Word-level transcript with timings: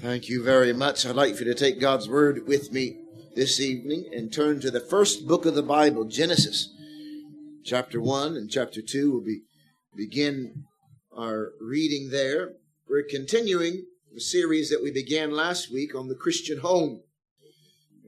Thank 0.00 0.28
you 0.28 0.44
very 0.44 0.72
much. 0.72 1.04
I'd 1.04 1.16
like 1.16 1.34
for 1.34 1.42
you 1.42 1.52
to 1.52 1.58
take 1.58 1.80
God's 1.80 2.08
Word 2.08 2.46
with 2.46 2.72
me 2.72 2.98
this 3.34 3.58
evening 3.58 4.08
and 4.14 4.32
turn 4.32 4.60
to 4.60 4.70
the 4.70 4.78
first 4.78 5.26
book 5.26 5.44
of 5.44 5.56
the 5.56 5.62
Bible, 5.62 6.04
Genesis, 6.04 6.72
chapter 7.64 8.00
1 8.00 8.36
and 8.36 8.48
chapter 8.48 8.80
2. 8.80 9.10
We'll 9.10 9.22
be, 9.22 9.40
begin 9.96 10.66
our 11.12 11.50
reading 11.60 12.10
there. 12.10 12.52
We're 12.88 13.02
continuing 13.02 13.86
the 14.14 14.20
series 14.20 14.70
that 14.70 14.84
we 14.84 14.92
began 14.92 15.32
last 15.32 15.72
week 15.72 15.96
on 15.96 16.06
the 16.06 16.14
Christian 16.14 16.60
home. 16.60 17.00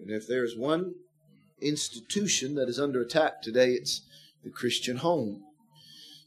And 0.00 0.12
if 0.12 0.28
there's 0.28 0.56
one 0.56 0.94
institution 1.60 2.54
that 2.54 2.68
is 2.68 2.78
under 2.78 3.00
attack 3.00 3.42
today, 3.42 3.72
it's 3.72 4.02
the 4.44 4.50
Christian 4.50 4.98
home. 4.98 5.42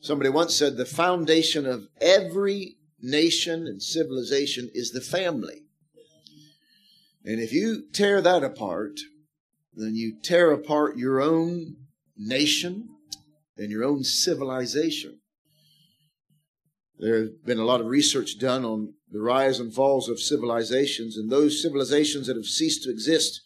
Somebody 0.02 0.30
once 0.30 0.54
said 0.54 0.76
the 0.76 0.86
foundation 0.86 1.66
of 1.66 1.88
every 2.02 2.76
nation 3.04 3.68
and 3.68 3.84
civilization 3.84 4.72
is 4.74 4.92
the 4.92 5.02
family. 5.02 5.64
And 7.26 7.40
if 7.40 7.54
you 7.54 7.84
tear 7.92 8.22
that 8.22 8.44
apart, 8.44 9.00
then 9.76 9.96
you 9.96 10.16
tear 10.22 10.52
apart 10.52 10.98
your 10.98 11.22
own 11.22 11.76
nation 12.18 12.90
and 13.58 13.70
your 13.70 13.84
own 13.84 14.04
civilization. 14.04 15.20
There's 16.98 17.32
been 17.46 17.60
a 17.60 17.66
lot 17.66 17.82
of 17.82 17.88
research 17.88 18.40
done 18.40 18.64
on 18.64 18.94
the 19.12 19.22
rise 19.22 19.60
and 19.60 19.74
falls 19.74 20.10
of 20.10 20.20
civilizations, 20.20 21.18
and 21.18 21.30
those 21.30 21.62
civilizations 21.62 22.28
that 22.28 22.36
have 22.36 22.46
ceased 22.46 22.84
to 22.84 22.90
exist 22.90 23.42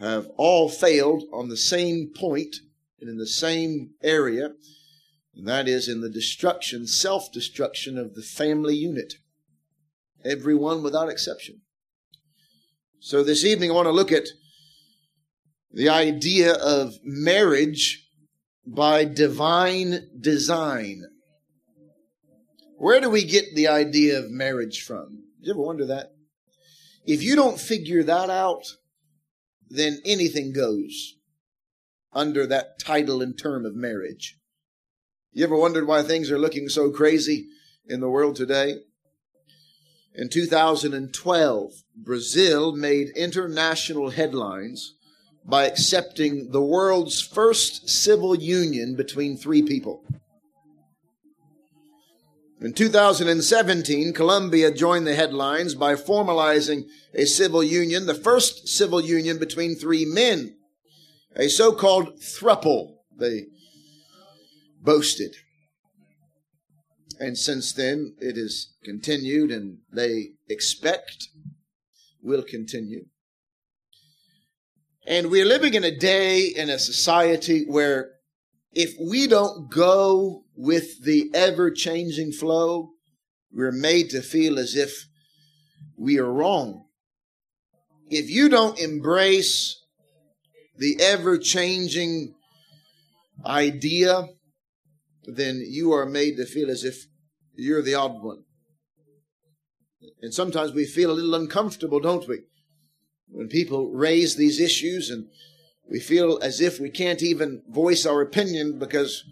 have 0.00 0.26
all 0.36 0.68
failed 0.68 1.24
on 1.32 1.48
the 1.48 1.56
same 1.56 2.10
point 2.16 2.56
and 3.00 3.08
in 3.08 3.16
the 3.16 3.26
same 3.26 3.90
area, 4.02 4.50
and 5.36 5.48
that 5.48 5.68
is 5.68 5.88
in 5.88 6.00
the 6.00 6.10
destruction, 6.10 6.86
self 6.86 7.32
destruction 7.32 7.98
of 7.98 8.14
the 8.14 8.22
family 8.22 8.76
unit. 8.76 9.14
Everyone 10.24 10.82
without 10.82 11.10
exception. 11.10 11.62
So 13.00 13.22
this 13.22 13.44
evening 13.44 13.70
I 13.70 13.74
want 13.74 13.86
to 13.86 13.92
look 13.92 14.12
at 14.12 14.28
the 15.70 15.88
idea 15.88 16.54
of 16.54 16.94
marriage 17.02 18.08
by 18.66 19.04
divine 19.04 20.08
design. 20.18 21.02
Where 22.78 23.00
do 23.00 23.10
we 23.10 23.24
get 23.24 23.54
the 23.54 23.68
idea 23.68 24.18
of 24.18 24.30
marriage 24.30 24.82
from? 24.82 25.24
Did 25.40 25.48
you 25.48 25.52
ever 25.52 25.62
wonder 25.62 25.86
that? 25.86 26.12
If 27.06 27.22
you 27.22 27.36
don't 27.36 27.60
figure 27.60 28.02
that 28.04 28.30
out, 28.30 28.64
then 29.68 30.00
anything 30.04 30.52
goes 30.52 31.16
under 32.12 32.46
that 32.46 32.78
title 32.78 33.20
and 33.20 33.36
term 33.36 33.66
of 33.66 33.74
marriage. 33.74 34.38
You 35.36 35.42
ever 35.42 35.56
wondered 35.56 35.88
why 35.88 36.04
things 36.04 36.30
are 36.30 36.38
looking 36.38 36.68
so 36.68 36.90
crazy 36.90 37.48
in 37.88 37.98
the 37.98 38.08
world 38.08 38.36
today? 38.36 38.76
In 40.14 40.28
2012, 40.28 41.72
Brazil 41.96 42.76
made 42.76 43.08
international 43.16 44.10
headlines 44.10 44.94
by 45.44 45.64
accepting 45.64 46.52
the 46.52 46.62
world's 46.62 47.20
first 47.20 47.88
civil 47.88 48.36
union 48.36 48.94
between 48.94 49.36
three 49.36 49.60
people. 49.60 50.04
In 52.60 52.72
2017, 52.72 54.12
Colombia 54.12 54.72
joined 54.72 55.04
the 55.04 55.16
headlines 55.16 55.74
by 55.74 55.96
formalizing 55.96 56.84
a 57.12 57.24
civil 57.24 57.64
union, 57.64 58.06
the 58.06 58.14
first 58.14 58.68
civil 58.68 59.00
union 59.00 59.38
between 59.38 59.74
three 59.74 60.04
men, 60.04 60.54
a 61.34 61.48
so-called 61.48 62.20
thruple, 62.20 62.98
they 63.18 63.46
boasted. 64.84 65.34
And 67.18 67.38
since 67.38 67.72
then, 67.72 68.14
it 68.20 68.36
has 68.36 68.74
continued 68.84 69.50
and 69.50 69.78
they 69.92 70.32
expect 70.48 71.28
will 72.22 72.42
continue. 72.42 73.06
And 75.06 75.30
we're 75.30 75.44
living 75.44 75.74
in 75.74 75.84
a 75.84 75.96
day, 75.96 76.46
in 76.46 76.70
a 76.70 76.78
society 76.78 77.64
where 77.66 78.10
if 78.72 78.94
we 78.98 79.26
don't 79.26 79.70
go 79.70 80.44
with 80.56 81.04
the 81.04 81.30
ever 81.34 81.70
changing 81.70 82.32
flow, 82.32 82.90
we're 83.52 83.72
made 83.72 84.10
to 84.10 84.22
feel 84.22 84.58
as 84.58 84.74
if 84.74 85.06
we 85.96 86.18
are 86.18 86.32
wrong. 86.32 86.86
If 88.08 88.28
you 88.28 88.48
don't 88.48 88.78
embrace 88.78 89.80
the 90.76 91.00
ever 91.00 91.38
changing 91.38 92.34
idea, 93.46 94.28
then 95.26 95.64
you 95.66 95.92
are 95.92 96.06
made 96.06 96.36
to 96.36 96.46
feel 96.46 96.70
as 96.70 96.84
if 96.84 97.06
you're 97.54 97.82
the 97.82 97.94
odd 97.94 98.22
one. 98.22 98.44
And 100.20 100.32
sometimes 100.32 100.72
we 100.72 100.84
feel 100.84 101.10
a 101.10 101.12
little 101.12 101.34
uncomfortable, 101.34 102.00
don't 102.00 102.28
we? 102.28 102.40
When 103.28 103.48
people 103.48 103.90
raise 103.90 104.36
these 104.36 104.60
issues 104.60 105.10
and 105.10 105.28
we 105.88 106.00
feel 106.00 106.38
as 106.42 106.60
if 106.60 106.80
we 106.80 106.90
can't 106.90 107.22
even 107.22 107.62
voice 107.68 108.06
our 108.06 108.20
opinion 108.20 108.78
because 108.78 109.24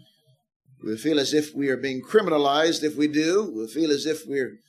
we 0.83 0.97
feel 0.97 1.19
as 1.19 1.33
if 1.33 1.55
we 1.55 1.69
are 1.69 1.77
being 1.77 2.01
criminalized 2.01 2.83
if 2.83 2.95
we 2.95 3.07
do. 3.07 3.51
We 3.55 3.67
feel 3.67 3.91
as 3.91 4.05
if 4.05 4.27
we're 4.27 4.59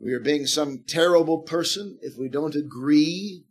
we 0.00 0.12
are 0.12 0.20
being 0.20 0.46
some 0.46 0.84
terrible 0.86 1.38
person 1.38 1.98
if 2.02 2.16
we 2.16 2.28
don't 2.28 2.54
agree 2.54 3.44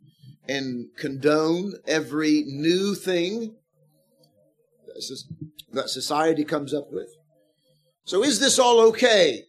and 0.48 0.86
condone 0.96 1.74
every 1.86 2.42
new 2.46 2.94
thing 2.94 3.56
that 5.72 5.88
society 5.88 6.44
comes 6.44 6.74
up 6.74 6.92
with. 6.92 7.08
So 8.04 8.24
is 8.24 8.40
this 8.40 8.58
all 8.58 8.80
okay? 8.88 9.44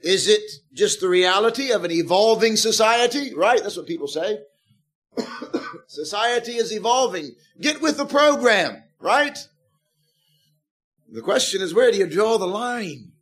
Is 0.00 0.28
it 0.28 0.42
just 0.72 1.00
the 1.00 1.08
reality 1.08 1.70
of 1.70 1.84
an 1.84 1.90
evolving 1.90 2.56
society? 2.56 3.34
Right? 3.34 3.62
That's 3.62 3.76
what 3.76 3.86
people 3.86 4.08
say. 4.08 4.38
society 5.86 6.52
is 6.52 6.72
evolving. 6.72 7.34
Get 7.60 7.80
with 7.80 7.96
the 7.96 8.06
program, 8.06 8.82
right? 9.00 9.38
The 11.10 11.22
question 11.22 11.62
is, 11.62 11.74
where 11.74 11.90
do 11.90 11.98
you 11.98 12.06
draw 12.06 12.38
the 12.38 12.46
line? 12.46 13.12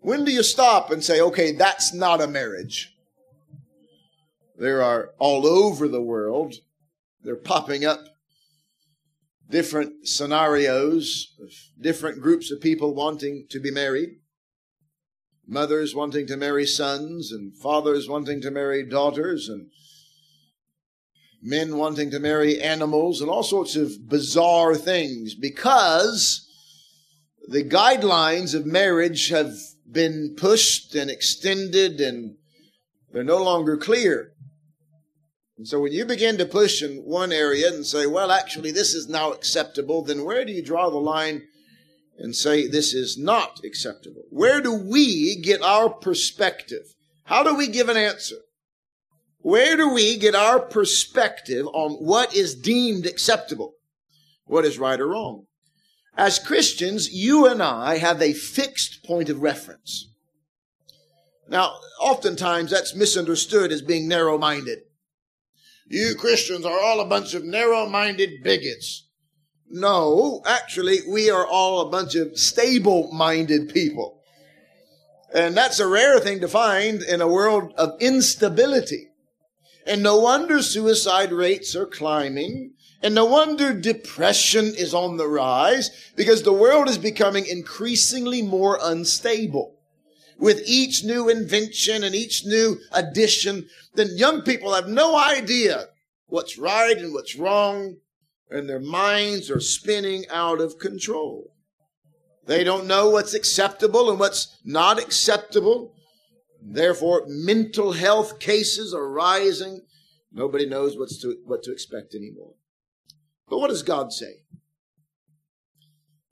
When 0.00 0.24
do 0.24 0.32
you 0.32 0.42
stop 0.42 0.90
and 0.90 1.02
say, 1.02 1.20
okay, 1.20 1.52
that's 1.52 1.94
not 1.94 2.20
a 2.20 2.26
marriage? 2.26 2.94
There 4.58 4.82
are 4.82 5.10
all 5.18 5.46
over 5.46 5.88
the 5.88 6.02
world, 6.02 6.54
they're 7.22 7.36
popping 7.36 7.84
up 7.84 8.00
different 9.50 10.08
scenarios 10.08 11.34
of 11.40 11.50
different 11.80 12.20
groups 12.20 12.50
of 12.50 12.60
people 12.60 12.94
wanting 12.94 13.46
to 13.50 13.60
be 13.60 13.70
married. 13.70 14.10
Mothers 15.46 15.94
wanting 15.94 16.26
to 16.28 16.36
marry 16.36 16.66
sons 16.66 17.30
and 17.30 17.56
fathers 17.56 18.08
wanting 18.08 18.40
to 18.40 18.50
marry 18.50 18.88
daughters 18.88 19.48
and 19.48 19.68
men 21.42 21.76
wanting 21.76 22.10
to 22.10 22.18
marry 22.18 22.60
animals 22.60 23.20
and 23.20 23.28
all 23.28 23.42
sorts 23.42 23.76
of 23.76 24.08
bizarre 24.08 24.74
things 24.74 25.34
because 25.34 26.48
the 27.48 27.62
guidelines 27.62 28.54
of 28.54 28.64
marriage 28.64 29.28
have 29.28 29.52
been 29.90 30.34
pushed 30.38 30.94
and 30.94 31.10
extended 31.10 32.00
and 32.00 32.36
they're 33.12 33.22
no 33.22 33.42
longer 33.42 33.76
clear. 33.76 34.32
And 35.56 35.68
so 35.68 35.80
when 35.80 35.92
you 35.92 36.04
begin 36.04 36.36
to 36.38 36.46
push 36.46 36.82
in 36.82 36.98
one 37.04 37.32
area 37.32 37.68
and 37.68 37.86
say, 37.86 38.06
well, 38.06 38.32
actually, 38.32 38.72
this 38.72 38.92
is 38.94 39.08
now 39.08 39.32
acceptable, 39.32 40.02
then 40.02 40.24
where 40.24 40.44
do 40.44 40.52
you 40.52 40.62
draw 40.62 40.90
the 40.90 40.96
line 40.96 41.42
and 42.18 42.34
say 42.34 42.66
this 42.66 42.92
is 42.92 43.16
not 43.16 43.60
acceptable? 43.64 44.22
Where 44.30 44.60
do 44.60 44.72
we 44.72 45.40
get 45.40 45.62
our 45.62 45.88
perspective? 45.90 46.94
How 47.24 47.42
do 47.42 47.54
we 47.54 47.68
give 47.68 47.88
an 47.88 47.96
answer? 47.96 48.36
Where 49.38 49.76
do 49.76 49.92
we 49.92 50.16
get 50.18 50.34
our 50.34 50.58
perspective 50.58 51.66
on 51.68 51.92
what 52.04 52.34
is 52.34 52.54
deemed 52.54 53.06
acceptable? 53.06 53.74
What 54.46 54.64
is 54.64 54.78
right 54.78 55.00
or 55.00 55.08
wrong? 55.08 55.46
As 56.16 56.38
Christians, 56.38 57.12
you 57.12 57.46
and 57.46 57.62
I 57.62 57.98
have 57.98 58.22
a 58.22 58.32
fixed 58.32 59.04
point 59.04 59.28
of 59.28 59.42
reference. 59.42 60.10
Now, 61.48 61.74
oftentimes 62.00 62.70
that's 62.70 62.94
misunderstood 62.94 63.70
as 63.70 63.82
being 63.82 64.08
narrow 64.08 64.38
minded. 64.38 64.80
You 65.86 66.14
Christians 66.14 66.64
are 66.64 66.80
all 66.80 67.00
a 67.00 67.06
bunch 67.06 67.34
of 67.34 67.44
narrow 67.44 67.86
minded 67.86 68.42
bigots. 68.42 69.06
No, 69.68 70.42
actually, 70.46 71.00
we 71.08 71.30
are 71.30 71.46
all 71.46 71.80
a 71.80 71.90
bunch 71.90 72.14
of 72.14 72.38
stable 72.38 73.10
minded 73.12 73.72
people. 73.72 74.22
And 75.34 75.56
that's 75.56 75.80
a 75.80 75.86
rare 75.86 76.20
thing 76.20 76.40
to 76.40 76.48
find 76.48 77.02
in 77.02 77.20
a 77.20 77.28
world 77.28 77.72
of 77.76 78.00
instability. 78.00 79.08
And 79.86 80.02
no 80.02 80.16
wonder 80.16 80.62
suicide 80.62 81.32
rates 81.32 81.74
are 81.74 81.86
climbing. 81.86 82.74
And 83.02 83.14
no 83.14 83.26
wonder 83.26 83.74
depression 83.74 84.66
is 84.66 84.94
on 84.94 85.18
the 85.18 85.28
rise 85.28 85.90
because 86.16 86.42
the 86.42 86.52
world 86.52 86.88
is 86.88 86.96
becoming 86.96 87.44
increasingly 87.44 88.40
more 88.40 88.78
unstable 88.80 89.73
with 90.38 90.62
each 90.66 91.04
new 91.04 91.28
invention 91.28 92.04
and 92.04 92.14
each 92.14 92.44
new 92.44 92.78
addition, 92.92 93.68
then 93.94 94.16
young 94.16 94.42
people 94.42 94.74
have 94.74 94.88
no 94.88 95.16
idea 95.16 95.88
what's 96.26 96.58
right 96.58 96.96
and 96.96 97.12
what's 97.12 97.36
wrong, 97.36 97.96
and 98.50 98.68
their 98.68 98.80
minds 98.80 99.50
are 99.50 99.60
spinning 99.60 100.24
out 100.30 100.60
of 100.60 100.78
control. 100.78 101.52
They 102.46 102.64
don't 102.64 102.86
know 102.86 103.10
what's 103.10 103.34
acceptable 103.34 104.10
and 104.10 104.20
what's 104.20 104.58
not 104.64 104.98
acceptable. 104.98 105.94
Therefore, 106.60 107.24
mental 107.26 107.92
health 107.92 108.38
cases 108.38 108.92
are 108.92 109.08
rising. 109.08 109.82
Nobody 110.32 110.66
knows 110.66 110.98
what's 110.98 111.20
to, 111.22 111.36
what 111.44 111.62
to 111.62 111.72
expect 111.72 112.14
anymore. 112.14 112.54
But 113.48 113.58
what 113.58 113.68
does 113.68 113.82
God 113.82 114.12
say? 114.12 114.42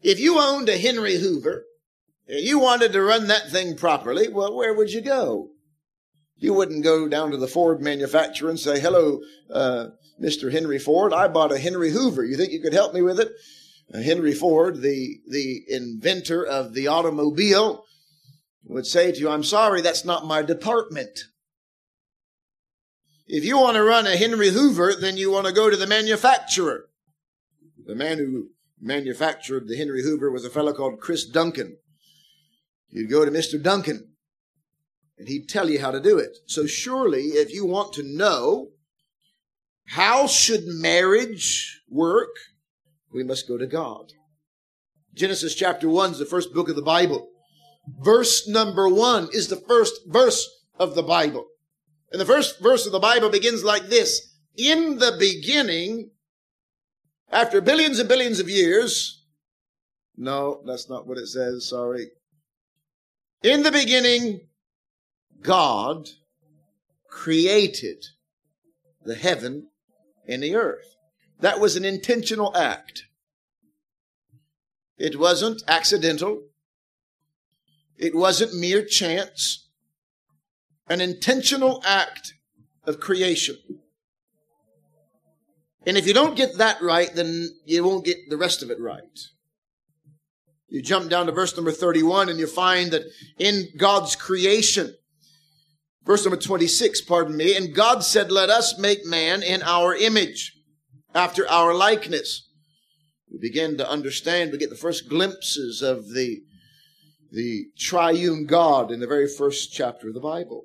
If 0.02 0.18
you 0.18 0.38
owned 0.38 0.68
a 0.68 0.78
Henry 0.78 1.16
Hoover 1.16 1.64
and 2.28 2.40
you 2.40 2.58
wanted 2.58 2.92
to 2.92 3.02
run 3.02 3.26
that 3.28 3.50
thing 3.50 3.76
properly, 3.76 4.28
well, 4.28 4.54
where 4.54 4.74
would 4.74 4.92
you 4.92 5.00
go? 5.00 5.50
You 6.36 6.54
wouldn't 6.54 6.84
go 6.84 7.08
down 7.08 7.30
to 7.30 7.36
the 7.36 7.48
Ford 7.48 7.80
manufacturer 7.80 8.50
and 8.50 8.58
say, 8.58 8.80
hello, 8.80 9.20
uh, 9.52 9.88
Mr. 10.20 10.50
Henry 10.50 10.78
Ford, 10.78 11.12
I 11.12 11.28
bought 11.28 11.52
a 11.52 11.58
Henry 11.58 11.90
Hoover. 11.90 12.24
You 12.24 12.36
think 12.36 12.52
you 12.52 12.60
could 12.60 12.72
help 12.72 12.94
me 12.94 13.02
with 13.02 13.20
it? 13.20 13.32
Uh, 13.92 14.00
Henry 14.00 14.34
Ford, 14.34 14.80
the, 14.80 15.20
the 15.28 15.62
inventor 15.68 16.44
of 16.44 16.74
the 16.74 16.88
automobile, 16.88 17.84
would 18.64 18.86
say 18.86 19.12
to 19.12 19.18
you, 19.18 19.28
I'm 19.28 19.44
sorry, 19.44 19.80
that's 19.80 20.04
not 20.04 20.26
my 20.26 20.42
department. 20.42 21.24
If 23.26 23.44
you 23.44 23.58
want 23.58 23.76
to 23.76 23.82
run 23.82 24.06
a 24.06 24.16
Henry 24.16 24.50
Hoover, 24.50 24.94
then 24.94 25.16
you 25.16 25.30
want 25.30 25.46
to 25.46 25.52
go 25.52 25.70
to 25.70 25.76
the 25.76 25.86
manufacturer. 25.86 26.86
The 27.84 27.94
man 27.94 28.18
who 28.18 28.50
manufactured 28.80 29.68
the 29.68 29.76
Henry 29.76 30.02
Hoover 30.02 30.30
was 30.30 30.44
a 30.44 30.50
fellow 30.50 30.72
called 30.72 31.00
Chris 31.00 31.24
Duncan. 31.24 31.78
You'd 32.92 33.10
go 33.10 33.24
to 33.24 33.30
Mr. 33.30 33.60
Duncan 33.60 34.12
and 35.18 35.26
he'd 35.26 35.48
tell 35.48 35.70
you 35.70 35.80
how 35.80 35.90
to 35.90 36.00
do 36.00 36.18
it. 36.18 36.36
So 36.46 36.66
surely 36.66 37.22
if 37.22 37.52
you 37.52 37.64
want 37.64 37.94
to 37.94 38.02
know 38.02 38.68
how 39.86 40.26
should 40.26 40.64
marriage 40.66 41.80
work, 41.88 42.30
we 43.12 43.24
must 43.24 43.48
go 43.48 43.56
to 43.56 43.66
God. 43.66 44.12
Genesis 45.14 45.54
chapter 45.54 45.88
1 45.88 46.12
is 46.12 46.18
the 46.18 46.26
first 46.26 46.52
book 46.52 46.68
of 46.68 46.76
the 46.76 46.82
Bible. 46.82 47.28
Verse 48.00 48.46
number 48.46 48.88
1 48.88 49.30
is 49.32 49.48
the 49.48 49.56
first 49.56 50.02
verse 50.06 50.48
of 50.78 50.94
the 50.94 51.02
Bible. 51.02 51.46
And 52.10 52.20
the 52.20 52.26
first 52.26 52.60
verse 52.60 52.84
of 52.84 52.92
the 52.92 53.00
Bible 53.00 53.30
begins 53.30 53.64
like 53.64 53.86
this. 53.86 54.34
In 54.56 54.98
the 54.98 55.16
beginning, 55.18 56.10
after 57.30 57.62
billions 57.62 57.98
and 57.98 58.08
billions 58.08 58.38
of 58.38 58.50
years, 58.50 59.24
no, 60.16 60.62
that's 60.66 60.90
not 60.90 61.06
what 61.06 61.16
it 61.16 61.26
says, 61.26 61.68
sorry. 61.68 62.10
In 63.42 63.64
the 63.64 63.72
beginning, 63.72 64.42
God 65.40 66.08
created 67.08 68.04
the 69.04 69.16
heaven 69.16 69.68
and 70.28 70.42
the 70.42 70.54
earth. 70.54 70.94
That 71.40 71.58
was 71.58 71.74
an 71.74 71.84
intentional 71.84 72.56
act. 72.56 73.04
It 74.96 75.18
wasn't 75.18 75.62
accidental. 75.66 76.42
It 77.98 78.14
wasn't 78.14 78.54
mere 78.54 78.84
chance. 78.84 79.68
An 80.88 81.00
intentional 81.00 81.82
act 81.84 82.34
of 82.84 83.00
creation. 83.00 83.56
And 85.84 85.96
if 85.96 86.06
you 86.06 86.14
don't 86.14 86.36
get 86.36 86.58
that 86.58 86.80
right, 86.80 87.12
then 87.12 87.48
you 87.64 87.82
won't 87.82 88.04
get 88.04 88.30
the 88.30 88.36
rest 88.36 88.62
of 88.62 88.70
it 88.70 88.78
right. 88.80 89.02
You 90.72 90.80
jump 90.80 91.10
down 91.10 91.26
to 91.26 91.32
verse 91.32 91.54
number 91.54 91.70
31 91.70 92.30
and 92.30 92.38
you 92.38 92.46
find 92.46 92.92
that 92.92 93.02
in 93.38 93.68
God's 93.76 94.16
creation, 94.16 94.94
verse 96.02 96.24
number 96.24 96.40
26, 96.40 97.02
pardon 97.02 97.36
me, 97.36 97.54
and 97.54 97.74
God 97.74 98.02
said, 98.02 98.32
let 98.32 98.48
us 98.48 98.78
make 98.78 99.04
man 99.04 99.42
in 99.42 99.60
our 99.60 99.94
image, 99.94 100.54
after 101.14 101.46
our 101.46 101.74
likeness. 101.74 102.48
We 103.30 103.38
begin 103.38 103.76
to 103.76 103.90
understand, 103.90 104.50
we 104.50 104.56
get 104.56 104.70
the 104.70 104.76
first 104.76 105.10
glimpses 105.10 105.82
of 105.82 106.14
the, 106.14 106.40
the 107.30 107.66
triune 107.78 108.46
God 108.46 108.90
in 108.90 108.98
the 108.98 109.06
very 109.06 109.28
first 109.28 109.74
chapter 109.74 110.08
of 110.08 110.14
the 110.14 110.20
Bible. 110.20 110.64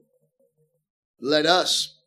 Let 1.19 1.45
us 1.45 1.99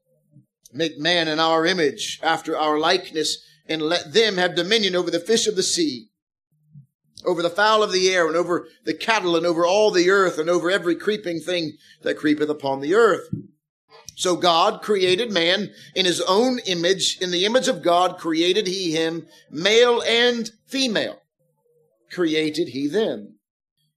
make 0.72 0.98
man 0.98 1.28
in 1.28 1.38
our 1.38 1.66
image, 1.66 2.18
after 2.22 2.56
our 2.56 2.78
likeness, 2.78 3.44
and 3.68 3.82
let 3.82 4.14
them 4.14 4.38
have 4.38 4.54
dominion 4.54 4.96
over 4.96 5.10
the 5.10 5.20
fish 5.20 5.46
of 5.46 5.54
the 5.54 5.62
sea, 5.62 6.09
over 7.24 7.42
the 7.42 7.50
fowl 7.50 7.82
of 7.82 7.92
the 7.92 8.08
air, 8.08 8.26
and 8.26 8.36
over 8.36 8.68
the 8.84 8.94
cattle, 8.94 9.36
and 9.36 9.46
over 9.46 9.66
all 9.66 9.90
the 9.90 10.10
earth, 10.10 10.38
and 10.38 10.48
over 10.48 10.70
every 10.70 10.96
creeping 10.96 11.40
thing 11.40 11.72
that 12.02 12.16
creepeth 12.16 12.48
upon 12.48 12.80
the 12.80 12.94
earth. 12.94 13.28
So 14.16 14.36
God 14.36 14.82
created 14.82 15.32
man 15.32 15.70
in 15.94 16.04
his 16.04 16.20
own 16.20 16.58
image. 16.66 17.18
In 17.20 17.30
the 17.30 17.46
image 17.46 17.68
of 17.68 17.82
God 17.82 18.18
created 18.18 18.66
he 18.66 18.92
him, 18.92 19.26
male 19.50 20.02
and 20.02 20.50
female. 20.66 21.22
Created 22.12 22.68
he 22.68 22.86
them. 22.86 23.38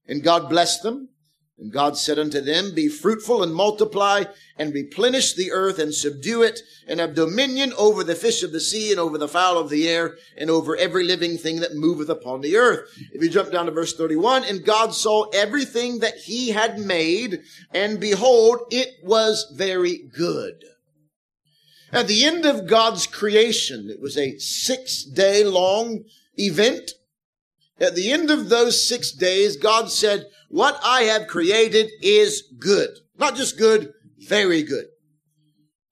And 0.06 0.22
God 0.22 0.48
blessed 0.48 0.82
them. 0.82 1.10
And 1.56 1.72
God 1.72 1.96
said 1.96 2.18
unto 2.18 2.40
them, 2.40 2.74
Be 2.74 2.88
fruitful 2.88 3.42
and 3.42 3.54
multiply 3.54 4.24
and 4.56 4.74
replenish 4.74 5.34
the 5.34 5.52
earth 5.52 5.78
and 5.78 5.94
subdue 5.94 6.42
it 6.42 6.60
and 6.88 6.98
have 6.98 7.14
dominion 7.14 7.72
over 7.78 8.02
the 8.02 8.16
fish 8.16 8.42
of 8.42 8.50
the 8.50 8.60
sea 8.60 8.90
and 8.90 8.98
over 8.98 9.18
the 9.18 9.28
fowl 9.28 9.56
of 9.58 9.70
the 9.70 9.88
air 9.88 10.16
and 10.36 10.50
over 10.50 10.76
every 10.76 11.04
living 11.04 11.38
thing 11.38 11.60
that 11.60 11.74
moveth 11.74 12.08
upon 12.08 12.40
the 12.40 12.56
earth. 12.56 12.90
If 13.12 13.22
you 13.22 13.30
jump 13.30 13.52
down 13.52 13.66
to 13.66 13.72
verse 13.72 13.94
31, 13.94 14.44
and 14.44 14.64
God 14.64 14.94
saw 14.94 15.28
everything 15.32 16.00
that 16.00 16.16
he 16.16 16.50
had 16.50 16.78
made 16.80 17.42
and 17.72 18.00
behold, 18.00 18.58
it 18.70 18.88
was 19.02 19.52
very 19.54 19.98
good. 20.12 20.64
At 21.92 22.08
the 22.08 22.24
end 22.24 22.44
of 22.44 22.66
God's 22.66 23.06
creation, 23.06 23.88
it 23.88 24.00
was 24.00 24.18
a 24.18 24.36
six 24.38 25.04
day 25.04 25.44
long 25.44 26.02
event. 26.36 26.90
At 27.80 27.94
the 27.94 28.12
end 28.12 28.30
of 28.30 28.48
those 28.48 28.86
six 28.86 29.10
days, 29.10 29.56
God 29.56 29.90
said, 29.90 30.26
what 30.48 30.78
I 30.84 31.02
have 31.02 31.26
created 31.26 31.90
is 32.00 32.42
good. 32.58 32.90
Not 33.18 33.36
just 33.36 33.58
good, 33.58 33.92
very 34.18 34.62
good. 34.62 34.86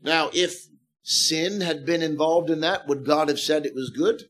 Now, 0.00 0.30
if 0.32 0.66
sin 1.02 1.60
had 1.60 1.84
been 1.84 2.02
involved 2.02 2.50
in 2.50 2.60
that, 2.60 2.86
would 2.86 3.04
God 3.04 3.28
have 3.28 3.40
said 3.40 3.66
it 3.66 3.74
was 3.74 3.90
good? 3.90 4.24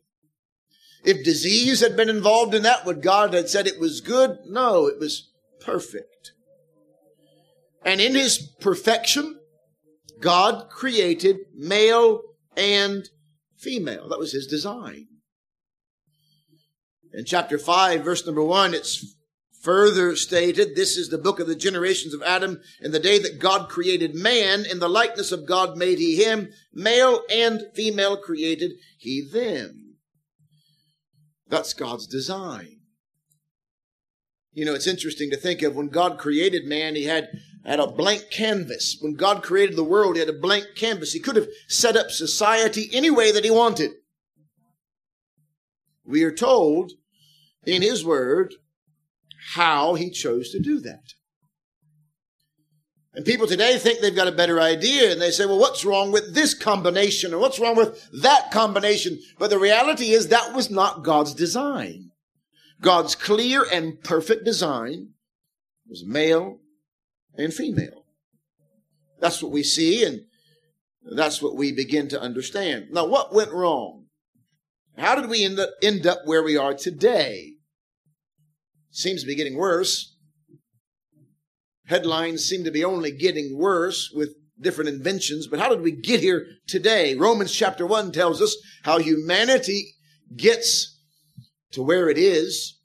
If 1.05 1.25
disease 1.25 1.81
had 1.81 1.97
been 1.97 2.09
involved 2.09 2.55
in 2.55 2.63
that, 2.63 2.87
would 2.87 3.03
God 3.03 3.35
have 3.35 3.51
said 3.51 3.67
it 3.67 3.81
was 3.81 4.01
good? 4.01 4.39
No, 4.47 4.87
it 4.87 4.99
was 4.99 5.31
perfect. 5.61 6.33
And 7.85 8.01
in 8.01 8.15
his 8.15 8.39
perfection, 8.39 9.41
God 10.21 10.71
created 10.71 11.39
male 11.55 12.23
and 12.57 13.09
female. 13.59 14.09
That 14.09 14.19
was 14.19 14.33
his 14.33 14.47
design. 14.47 15.09
In 17.13 17.25
chapter 17.25 17.59
5, 17.59 18.03
verse 18.03 18.25
number 18.27 18.43
1, 18.43 18.75
it's 18.75 19.17
Further 19.63 20.17
stated, 20.17 20.75
this 20.75 20.97
is 20.97 21.09
the 21.09 21.19
book 21.19 21.39
of 21.39 21.47
the 21.47 21.55
generations 21.55 22.13
of 22.15 22.23
Adam. 22.23 22.61
In 22.81 22.91
the 22.91 22.99
day 22.99 23.21
that 23.21 23.39
God 23.39 23.69
created 23.69 24.13
man, 24.13 24.65
in 24.69 24.81
the 24.81 24.89
likeness 24.89 25.31
of 25.31 25.47
God 25.47 25.77
made 25.77 26.01
he 26.01 26.17
him, 26.17 26.49
male 26.73 27.23
and 27.31 27.63
female 27.73 28.17
created 28.17 28.73
he 28.99 29.25
them. 29.33 29.99
That's 31.47 31.75
God's 31.75 32.09
design. 32.09 32.81
You 34.53 34.65
know, 34.65 34.75
it's 34.75 34.89
interesting 34.89 35.31
to 35.31 35.37
think 35.37 35.63
of 35.63 35.77
when 35.77 35.91
God 35.91 36.19
created 36.19 36.65
man, 36.65 36.97
he 36.97 37.05
had, 37.05 37.29
had 37.65 37.79
a 37.79 37.87
blank 37.87 38.33
canvas. 38.33 38.99
When 39.01 39.15
God 39.15 39.45
created 39.45 39.77
the 39.77 39.85
world, 39.85 40.17
he 40.17 40.21
had 40.21 40.29
a 40.29 40.33
blank 40.33 40.75
canvas. 40.75 41.13
He 41.13 41.21
could 41.21 41.37
have 41.37 41.47
set 41.69 41.97
up 41.97 42.11
society 42.11 42.91
any 42.93 43.11
way 43.11 43.31
that 43.31 43.45
he 43.45 43.51
wanted. 43.51 43.93
We 46.05 46.25
are 46.25 46.33
told 46.33 46.95
in 47.65 47.83
his 47.83 48.05
word 48.05 48.55
how 49.55 49.95
he 49.95 50.11
chose 50.11 50.51
to 50.51 50.61
do 50.61 50.81
that. 50.81 51.15
And 53.15 53.27
people 53.27 53.47
today 53.47 53.77
think 53.77 54.01
they've 54.01 54.17
got 54.17 54.29
a 54.29 54.33
better 54.33 54.59
idea 54.59 55.13
and 55.13 55.21
they 55.21 55.31
say, 55.31 55.45
well, 55.45 55.59
what's 55.59 55.85
wrong 55.85 56.13
with 56.13 56.35
this 56.35 56.55
combination 56.55 57.35
or 57.35 57.39
what's 57.39 57.61
wrong 57.61 57.77
with 57.77 58.09
that 58.23 58.51
combination? 58.51 59.21
But 59.39 59.51
the 59.51 59.59
reality 59.59 60.13
is 60.13 60.29
that 60.29 60.55
was 60.55 60.71
not 60.71 61.05
God's 61.05 61.35
design. 61.35 62.11
God's 62.81 63.15
clear 63.15 63.67
and 63.71 64.03
perfect 64.03 64.45
design 64.45 65.11
was 65.87 66.05
male 66.07 66.59
and 67.37 67.53
female. 67.53 68.07
That's 69.21 69.43
what 69.43 69.53
we 69.53 69.63
see 69.63 70.05
and 70.05 70.23
that's 71.15 71.43
what 71.43 71.55
we 71.55 71.73
begin 71.73 72.09
to 72.09 72.21
understand. 72.21 72.89
Now, 72.93 73.07
what 73.07 73.35
went 73.35 73.53
wrong? 73.53 74.02
How 74.97 75.15
did 75.15 75.29
we 75.29 75.45
end 75.45 76.07
up, 76.07 76.19
where 76.25 76.43
we 76.43 76.57
are 76.57 76.75
today? 76.75 77.55
seems 78.95 79.23
to 79.23 79.27
be 79.27 79.35
getting 79.35 79.57
worse. 79.57 80.17
Headlines 81.87 82.45
seem 82.45 82.65
to 82.65 82.71
be 82.71 82.85
only 82.85 83.11
getting 83.11 83.59
worse 83.59 84.11
with 84.15 84.35
different 84.61 84.91
inventions, 84.91 85.47
but 85.47 85.59
how 85.59 85.71
did 85.71 85.81
we 85.81 85.93
get 85.93 86.21
here 86.21 86.47
today? 86.69 87.15
Romans 87.17 87.53
chapter 87.53 87.87
1 87.87 88.13
tells 88.13 88.41
us 88.41 88.57
how 88.85 88.99
humanity 88.99 89.95
gets 90.37 91.01
to 91.73 91.83
where 91.83 92.09
it 92.09 92.19
is, 92.19 92.79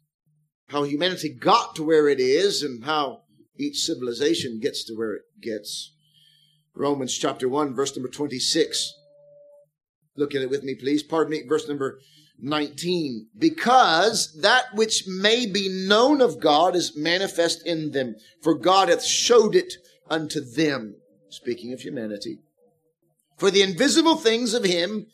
how 0.69 0.83
humanity 0.83 1.29
got 1.29 1.75
to 1.75 1.83
where 1.83 2.07
it 2.07 2.19
is, 2.19 2.63
and 2.63 2.85
how 2.85 3.23
each 3.57 3.83
civilization 3.83 4.59
gets 4.61 4.83
to 4.85 4.95
where 4.95 5.13
it 5.13 5.23
gets. 5.41 5.93
Romans 6.73 7.17
chapter 7.17 7.49
1, 7.49 7.75
verse 7.75 7.95
number 7.95 8.09
26. 8.09 8.93
Look 10.17 10.35
at 10.35 10.41
it 10.41 10.49
with 10.49 10.63
me, 10.63 10.75
please. 10.75 11.03
Pardon 11.03 11.31
me, 11.31 11.43
verse 11.47 11.67
number 11.67 11.99
19. 12.39 13.27
Because 13.37 14.37
that 14.41 14.73
which 14.73 15.03
may 15.07 15.45
be 15.45 15.69
known 15.69 16.21
of 16.21 16.39
God 16.39 16.75
is 16.75 16.97
manifest 16.97 17.65
in 17.65 17.91
them, 17.91 18.15
for 18.41 18.53
God 18.55 18.89
hath 18.89 19.03
showed 19.03 19.55
it 19.55 19.73
unto 20.09 20.41
them. 20.41 20.95
Speaking 21.29 21.73
of 21.73 21.81
humanity. 21.81 22.39
For 23.37 23.51
the 23.51 23.61
invisible 23.61 24.15
things 24.15 24.53
of 24.53 24.63
him 24.63 25.07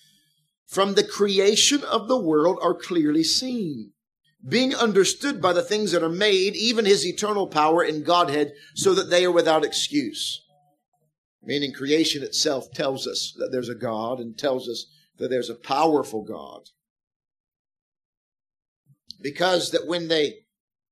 from 0.67 0.93
the 0.93 1.03
creation 1.03 1.83
of 1.83 2.07
the 2.07 2.19
world 2.19 2.57
are 2.61 2.73
clearly 2.73 3.23
seen, 3.23 3.91
being 4.47 4.73
understood 4.73 5.41
by 5.41 5.53
the 5.53 5.61
things 5.61 5.91
that 5.91 6.03
are 6.03 6.09
made, 6.09 6.55
even 6.55 6.85
his 6.85 7.05
eternal 7.05 7.47
power 7.47 7.81
and 7.81 8.05
Godhead, 8.05 8.53
so 8.73 8.93
that 8.93 9.09
they 9.09 9.25
are 9.25 9.31
without 9.31 9.65
excuse. 9.65 10.42
Meaning 11.45 11.73
creation 11.73 12.23
itself 12.23 12.71
tells 12.71 13.05
us 13.05 13.33
that 13.37 13.49
there's 13.51 13.69
a 13.69 13.75
God 13.75 14.19
and 14.19 14.37
tells 14.37 14.69
us 14.69 14.85
that 15.17 15.29
there's 15.29 15.49
a 15.49 15.55
powerful 15.55 16.23
God. 16.23 16.69
Because 19.21 19.71
that 19.71 19.87
when 19.87 20.07
they 20.07 20.35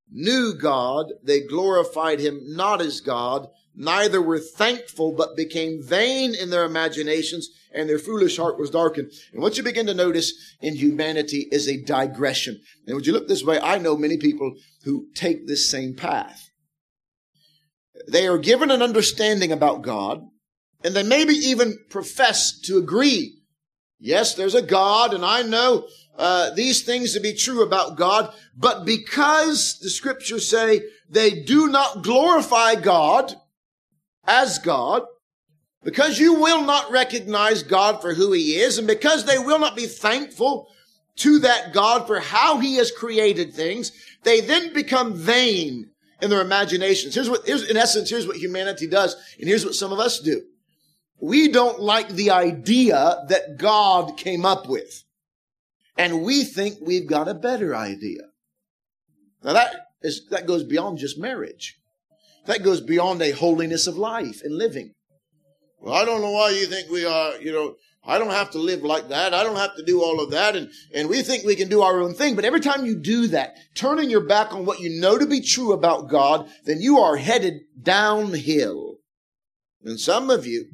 knew 0.09 0.53
God, 0.53 1.13
they 1.23 1.41
glorified 1.41 2.19
him 2.19 2.41
not 2.43 2.81
as 2.81 2.99
God, 2.99 3.47
neither 3.73 4.21
were 4.21 4.39
thankful, 4.39 5.13
but 5.13 5.37
became 5.37 5.81
vain 5.81 6.35
in 6.35 6.49
their 6.49 6.65
imaginations, 6.65 7.49
and 7.73 7.87
their 7.87 7.99
foolish 7.99 8.37
heart 8.37 8.59
was 8.59 8.69
darkened. 8.69 9.11
And 9.31 9.41
what 9.41 9.57
you 9.57 9.63
begin 9.63 9.85
to 9.87 9.93
notice 9.93 10.33
in 10.61 10.75
humanity 10.75 11.47
is 11.51 11.67
a 11.67 11.81
digression. 11.81 12.59
And 12.85 12.95
would 12.95 13.07
you 13.07 13.13
look 13.13 13.29
this 13.29 13.43
way, 13.43 13.59
I 13.59 13.77
know 13.77 13.95
many 13.95 14.17
people 14.17 14.53
who 14.83 15.07
take 15.15 15.47
this 15.47 15.69
same 15.69 15.95
path. 15.95 16.49
They 18.07 18.27
are 18.27 18.37
given 18.37 18.71
an 18.71 18.81
understanding 18.81 19.51
about 19.53 19.83
God, 19.83 20.27
and 20.83 20.95
they 20.95 21.03
maybe 21.03 21.33
even 21.33 21.77
profess 21.89 22.59
to 22.61 22.77
agree. 22.77 23.37
Yes, 23.99 24.33
there's 24.33 24.55
a 24.55 24.61
God, 24.61 25.13
and 25.13 25.23
I 25.23 25.43
know 25.43 25.87
uh, 26.17 26.51
these 26.55 26.81
things 26.81 27.13
to 27.13 27.19
be 27.19 27.33
true 27.33 27.63
about 27.63 27.97
God, 27.97 28.33
but 28.57 28.85
because 28.85 29.79
the 29.79 29.89
scriptures 29.89 30.47
say 30.47 30.81
they 31.09 31.43
do 31.43 31.67
not 31.67 32.03
glorify 32.03 32.75
God 32.75 33.33
as 34.25 34.59
God, 34.59 35.03
because 35.83 36.19
you 36.19 36.33
will 36.35 36.63
not 36.63 36.91
recognize 36.91 37.63
God 37.63 38.01
for 38.01 38.13
who 38.13 38.31
He 38.33 38.55
is, 38.55 38.77
and 38.77 38.87
because 38.87 39.25
they 39.25 39.39
will 39.39 39.59
not 39.59 39.75
be 39.75 39.87
thankful 39.87 40.67
to 41.17 41.39
that 41.39 41.73
God 41.73 42.07
for 42.07 42.19
how 42.19 42.59
He 42.59 42.75
has 42.75 42.91
created 42.91 43.53
things, 43.53 43.91
they 44.23 44.41
then 44.41 44.73
become 44.73 45.13
vain 45.13 45.89
in 46.21 46.29
their 46.29 46.41
imaginations. 46.41 47.15
Here's 47.15 47.29
what, 47.29 47.45
here's, 47.45 47.69
in 47.69 47.77
essence, 47.77 48.09
here's 48.09 48.27
what 48.27 48.37
humanity 48.37 48.87
does, 48.87 49.15
and 49.39 49.47
here's 49.47 49.65
what 49.65 49.75
some 49.75 49.91
of 49.91 49.99
us 49.99 50.19
do. 50.19 50.41
We 51.21 51.49
don't 51.49 51.79
like 51.79 52.09
the 52.09 52.31
idea 52.31 53.23
that 53.29 53.57
God 53.57 54.17
came 54.17 54.45
up 54.45 54.67
with. 54.67 55.03
And 55.97 56.23
we 56.23 56.43
think 56.43 56.77
we've 56.81 57.07
got 57.07 57.27
a 57.27 57.33
better 57.33 57.75
idea. 57.75 58.21
Now 59.43 59.53
that 59.53 59.75
is, 60.01 60.25
that 60.31 60.47
goes 60.47 60.63
beyond 60.63 60.97
just 60.97 61.19
marriage. 61.19 61.77
That 62.47 62.63
goes 62.63 62.81
beyond 62.81 63.21
a 63.21 63.31
holiness 63.31 63.85
of 63.85 63.97
life 63.97 64.41
and 64.43 64.57
living. 64.57 64.93
Well, 65.79 65.93
I 65.93 66.05
don't 66.05 66.21
know 66.21 66.31
why 66.31 66.51
you 66.51 66.65
think 66.65 66.89
we 66.89 67.05
are, 67.05 67.35
you 67.37 67.51
know, 67.51 67.75
I 68.03 68.17
don't 68.17 68.31
have 68.31 68.49
to 68.51 68.57
live 68.57 68.81
like 68.81 69.09
that. 69.09 69.35
I 69.35 69.43
don't 69.43 69.57
have 69.57 69.75
to 69.75 69.83
do 69.83 70.01
all 70.01 70.23
of 70.23 70.31
that. 70.31 70.55
And, 70.55 70.71
and 70.93 71.07
we 71.07 71.21
think 71.21 71.43
we 71.43 71.55
can 71.55 71.69
do 71.69 71.83
our 71.83 72.01
own 72.01 72.15
thing. 72.15 72.35
But 72.35 72.45
every 72.45 72.61
time 72.61 72.85
you 72.85 72.95
do 72.95 73.27
that, 73.27 73.57
turning 73.75 74.09
your 74.09 74.25
back 74.25 74.53
on 74.53 74.65
what 74.65 74.79
you 74.79 74.99
know 74.99 75.19
to 75.19 75.27
be 75.27 75.41
true 75.41 75.71
about 75.71 76.09
God, 76.09 76.49
then 76.65 76.81
you 76.81 76.97
are 76.97 77.17
headed 77.17 77.61
downhill. 77.79 78.95
And 79.83 79.99
some 79.99 80.31
of 80.31 80.47
you, 80.47 80.65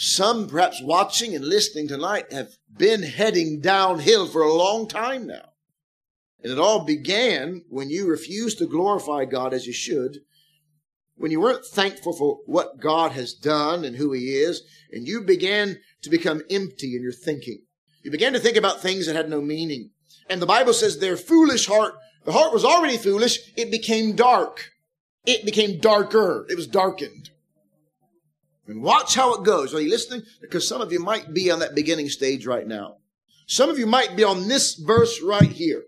some 0.00 0.46
perhaps 0.46 0.80
watching 0.80 1.34
and 1.34 1.44
listening 1.44 1.88
tonight 1.88 2.32
have 2.32 2.56
been 2.76 3.02
heading 3.02 3.60
downhill 3.60 4.28
for 4.28 4.42
a 4.42 4.54
long 4.54 4.86
time 4.86 5.26
now. 5.26 5.50
And 6.40 6.52
it 6.52 6.58
all 6.58 6.84
began 6.84 7.64
when 7.68 7.90
you 7.90 8.06
refused 8.06 8.58
to 8.58 8.66
glorify 8.66 9.24
God 9.24 9.52
as 9.52 9.66
you 9.66 9.72
should, 9.72 10.18
when 11.16 11.32
you 11.32 11.40
weren't 11.40 11.66
thankful 11.66 12.12
for 12.12 12.38
what 12.46 12.78
God 12.78 13.10
has 13.10 13.34
done 13.34 13.84
and 13.84 13.96
who 13.96 14.12
He 14.12 14.36
is, 14.36 14.62
and 14.92 15.04
you 15.04 15.20
began 15.20 15.80
to 16.02 16.10
become 16.10 16.42
empty 16.48 16.94
in 16.94 17.02
your 17.02 17.10
thinking. 17.10 17.62
You 18.04 18.12
began 18.12 18.32
to 18.34 18.38
think 18.38 18.56
about 18.56 18.80
things 18.80 19.06
that 19.06 19.16
had 19.16 19.28
no 19.28 19.40
meaning. 19.40 19.90
And 20.30 20.40
the 20.40 20.46
Bible 20.46 20.74
says 20.74 21.00
their 21.00 21.16
foolish 21.16 21.66
heart, 21.66 21.94
the 22.24 22.32
heart 22.32 22.52
was 22.52 22.64
already 22.64 22.98
foolish, 22.98 23.40
it 23.56 23.72
became 23.72 24.14
dark. 24.14 24.70
It 25.26 25.44
became 25.44 25.80
darker. 25.80 26.46
It 26.48 26.56
was 26.56 26.68
darkened. 26.68 27.30
And 28.68 28.82
watch 28.82 29.14
how 29.14 29.34
it 29.34 29.44
goes. 29.44 29.74
Are 29.74 29.80
you 29.80 29.88
listening? 29.88 30.22
Because 30.42 30.68
some 30.68 30.82
of 30.82 30.92
you 30.92 31.00
might 31.00 31.32
be 31.32 31.50
on 31.50 31.60
that 31.60 31.74
beginning 31.74 32.10
stage 32.10 32.46
right 32.46 32.66
now. 32.66 32.98
Some 33.46 33.70
of 33.70 33.78
you 33.78 33.86
might 33.86 34.14
be 34.14 34.24
on 34.24 34.46
this 34.46 34.74
verse 34.74 35.22
right 35.22 35.50
here. 35.50 35.84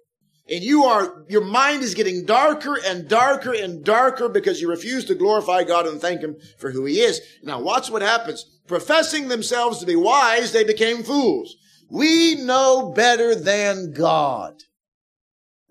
And 0.49 0.65
you 0.65 0.85
are, 0.85 1.25
your 1.29 1.45
mind 1.45 1.83
is 1.83 1.95
getting 1.95 2.25
darker 2.25 2.79
and 2.85 3.07
darker 3.07 3.53
and 3.53 3.85
darker 3.85 4.31
because 4.31 4.61
you 4.61 4.69
refuse 4.69 5.05
to 5.05 5.15
glorify 5.15 5.63
God 5.63 5.87
and 5.87 6.01
thank 6.01 6.23
Him 6.23 6.37
for 6.59 6.71
who 6.71 6.87
He 6.87 7.01
is. 7.01 7.21
Now 7.43 7.61
watch 7.61 7.91
what 7.91 8.03
happens. 8.03 8.47
Professing 8.67 9.29
themselves 9.29 9.79
to 9.79 9.87
be 9.87 9.95
wise, 9.95 10.53
they 10.53 10.65
became 10.65 11.03
fools. 11.03 11.55
We 11.91 12.37
know 12.37 12.93
better 12.97 13.35
than 13.35 13.93
God. 13.93 14.55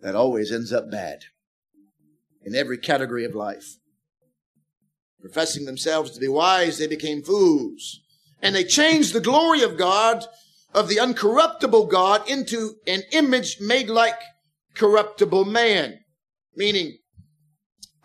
That 0.02 0.16
always 0.16 0.52
ends 0.52 0.72
up 0.72 0.92
bad 0.92 1.24
in 2.44 2.56
every 2.56 2.78
category 2.78 3.26
of 3.26 3.36
life. 3.36 3.79
Professing 5.22 5.66
themselves 5.66 6.12
to 6.12 6.20
be 6.20 6.28
wise, 6.28 6.78
they 6.78 6.88
became 6.88 7.22
fools. 7.22 8.00
And 8.42 8.56
they 8.56 8.64
changed 8.64 9.14
the 9.14 9.20
glory 9.20 9.64
of 9.64 9.78
God, 9.78 10.26
of 10.74 10.88
the 10.88 10.96
uncorruptible 10.96 11.90
God, 11.90 12.30
into 12.30 12.76
an 12.88 13.02
image 13.12 13.60
made 13.60 13.90
like 13.90 14.20
corruptible 14.76 15.44
man. 15.46 16.00
Meaning, 16.56 16.98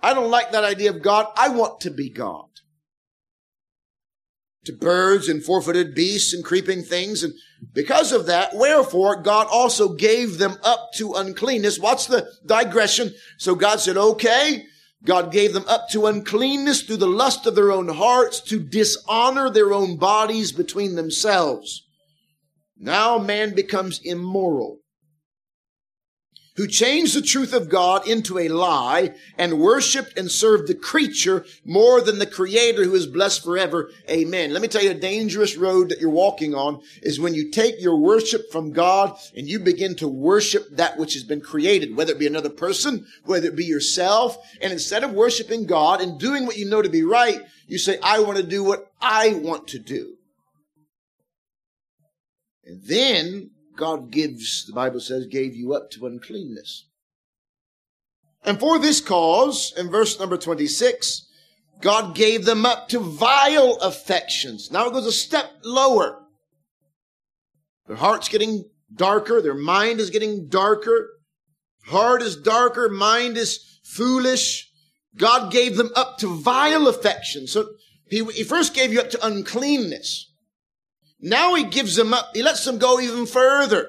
I 0.02 0.12
don't 0.12 0.30
like 0.30 0.50
that 0.52 0.64
idea 0.64 0.90
of 0.90 1.02
God. 1.02 1.26
I 1.36 1.50
want 1.50 1.80
to 1.82 1.90
be 1.90 2.10
God. 2.10 2.46
To 4.64 4.72
birds 4.72 5.28
and 5.28 5.44
four-footed 5.44 5.94
beasts 5.94 6.32
and 6.32 6.44
creeping 6.44 6.82
things. 6.82 7.22
And 7.22 7.34
because 7.72 8.12
of 8.12 8.26
that, 8.26 8.54
wherefore 8.54 9.22
God 9.22 9.46
also 9.50 9.94
gave 9.94 10.38
them 10.38 10.56
up 10.64 10.90
to 10.96 11.12
uncleanness. 11.14 11.78
What's 11.78 12.06
the 12.06 12.28
digression? 12.44 13.14
So 13.38 13.54
God 13.54 13.78
said, 13.78 13.96
okay, 13.96 14.64
God 15.04 15.32
gave 15.32 15.52
them 15.52 15.64
up 15.68 15.88
to 15.90 16.06
uncleanness 16.06 16.82
through 16.82 16.96
the 16.96 17.06
lust 17.06 17.46
of 17.46 17.54
their 17.54 17.70
own 17.70 17.88
hearts 17.88 18.40
to 18.42 18.58
dishonor 18.58 19.50
their 19.50 19.72
own 19.72 19.96
bodies 19.96 20.50
between 20.50 20.94
themselves. 20.94 21.82
Now 22.78 23.18
man 23.18 23.54
becomes 23.54 24.00
immoral 24.02 24.78
who 26.56 26.68
changed 26.68 27.16
the 27.16 27.22
truth 27.22 27.52
of 27.52 27.68
God 27.68 28.06
into 28.06 28.38
a 28.38 28.48
lie 28.48 29.14
and 29.36 29.58
worshiped 29.58 30.16
and 30.16 30.30
served 30.30 30.68
the 30.68 30.74
creature 30.74 31.44
more 31.64 32.00
than 32.00 32.18
the 32.18 32.26
creator 32.26 32.84
who 32.84 32.94
is 32.94 33.06
blessed 33.06 33.42
forever. 33.42 33.90
Amen. 34.08 34.52
Let 34.52 34.62
me 34.62 34.68
tell 34.68 34.82
you 34.82 34.92
a 34.92 34.94
dangerous 34.94 35.56
road 35.56 35.88
that 35.88 36.00
you're 36.00 36.10
walking 36.10 36.54
on 36.54 36.80
is 37.02 37.18
when 37.18 37.34
you 37.34 37.50
take 37.50 37.80
your 37.80 37.96
worship 37.96 38.52
from 38.52 38.72
God 38.72 39.16
and 39.36 39.48
you 39.48 39.58
begin 39.58 39.96
to 39.96 40.08
worship 40.08 40.68
that 40.76 40.96
which 40.96 41.14
has 41.14 41.24
been 41.24 41.40
created, 41.40 41.96
whether 41.96 42.12
it 42.12 42.20
be 42.20 42.26
another 42.26 42.50
person, 42.50 43.06
whether 43.24 43.48
it 43.48 43.56
be 43.56 43.64
yourself. 43.64 44.38
And 44.60 44.72
instead 44.72 45.02
of 45.02 45.12
worshiping 45.12 45.66
God 45.66 46.00
and 46.00 46.20
doing 46.20 46.46
what 46.46 46.56
you 46.56 46.68
know 46.68 46.82
to 46.82 46.88
be 46.88 47.02
right, 47.02 47.40
you 47.66 47.78
say, 47.78 47.98
I 48.02 48.20
want 48.20 48.36
to 48.36 48.44
do 48.44 48.62
what 48.62 48.92
I 49.00 49.34
want 49.34 49.68
to 49.68 49.78
do. 49.80 50.14
And 52.64 52.80
then 52.84 53.50
God 53.76 54.10
gives, 54.10 54.66
the 54.66 54.72
Bible 54.72 55.00
says, 55.00 55.26
gave 55.26 55.54
you 55.54 55.74
up 55.74 55.90
to 55.92 56.06
uncleanness. 56.06 56.86
And 58.44 58.60
for 58.60 58.78
this 58.78 59.00
cause, 59.00 59.72
in 59.76 59.90
verse 59.90 60.18
number 60.18 60.36
26, 60.36 61.26
God 61.80 62.14
gave 62.14 62.44
them 62.44 62.64
up 62.66 62.88
to 62.90 63.00
vile 63.00 63.76
affections. 63.80 64.70
Now 64.70 64.86
it 64.86 64.92
goes 64.92 65.06
a 65.06 65.12
step 65.12 65.50
lower. 65.64 66.20
Their 67.86 67.96
heart's 67.96 68.28
getting 68.28 68.64
darker. 68.94 69.42
Their 69.42 69.54
mind 69.54 70.00
is 70.00 70.10
getting 70.10 70.48
darker. 70.48 71.10
Heart 71.86 72.22
is 72.22 72.36
darker. 72.36 72.88
Mind 72.88 73.36
is 73.36 73.80
foolish. 73.82 74.70
God 75.16 75.52
gave 75.52 75.76
them 75.76 75.90
up 75.94 76.18
to 76.18 76.34
vile 76.34 76.88
affections. 76.88 77.52
So 77.52 77.68
he, 78.08 78.24
he 78.26 78.44
first 78.44 78.74
gave 78.74 78.92
you 78.92 79.00
up 79.00 79.10
to 79.10 79.26
uncleanness. 79.26 80.32
Now 81.26 81.54
he 81.54 81.64
gives 81.64 81.96
them 81.96 82.12
up. 82.12 82.32
He 82.34 82.42
lets 82.42 82.66
them 82.66 82.76
go 82.76 83.00
even 83.00 83.24
further. 83.24 83.88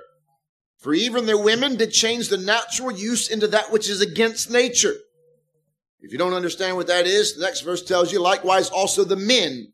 For 0.77 0.93
even 0.93 1.25
their 1.25 1.37
women 1.37 1.75
did 1.75 1.91
change 1.91 2.29
the 2.29 2.37
natural 2.37 2.93
use 2.93 3.27
into 3.29 3.45
that 3.49 3.73
which 3.73 3.89
is 3.89 3.99
against 3.99 4.49
nature. 4.49 4.95
If 5.99 6.13
you 6.13 6.17
don't 6.17 6.31
understand 6.31 6.77
what 6.77 6.87
that 6.87 7.07
is, 7.07 7.35
the 7.35 7.43
next 7.43 7.59
verse 7.61 7.83
tells 7.83 8.13
you, 8.13 8.21
likewise 8.21 8.69
also 8.69 9.03
the 9.03 9.17
men, 9.17 9.73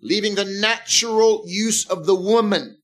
leaving 0.00 0.36
the 0.36 0.44
natural 0.44 1.42
use 1.48 1.84
of 1.84 2.06
the 2.06 2.14
woman, 2.14 2.78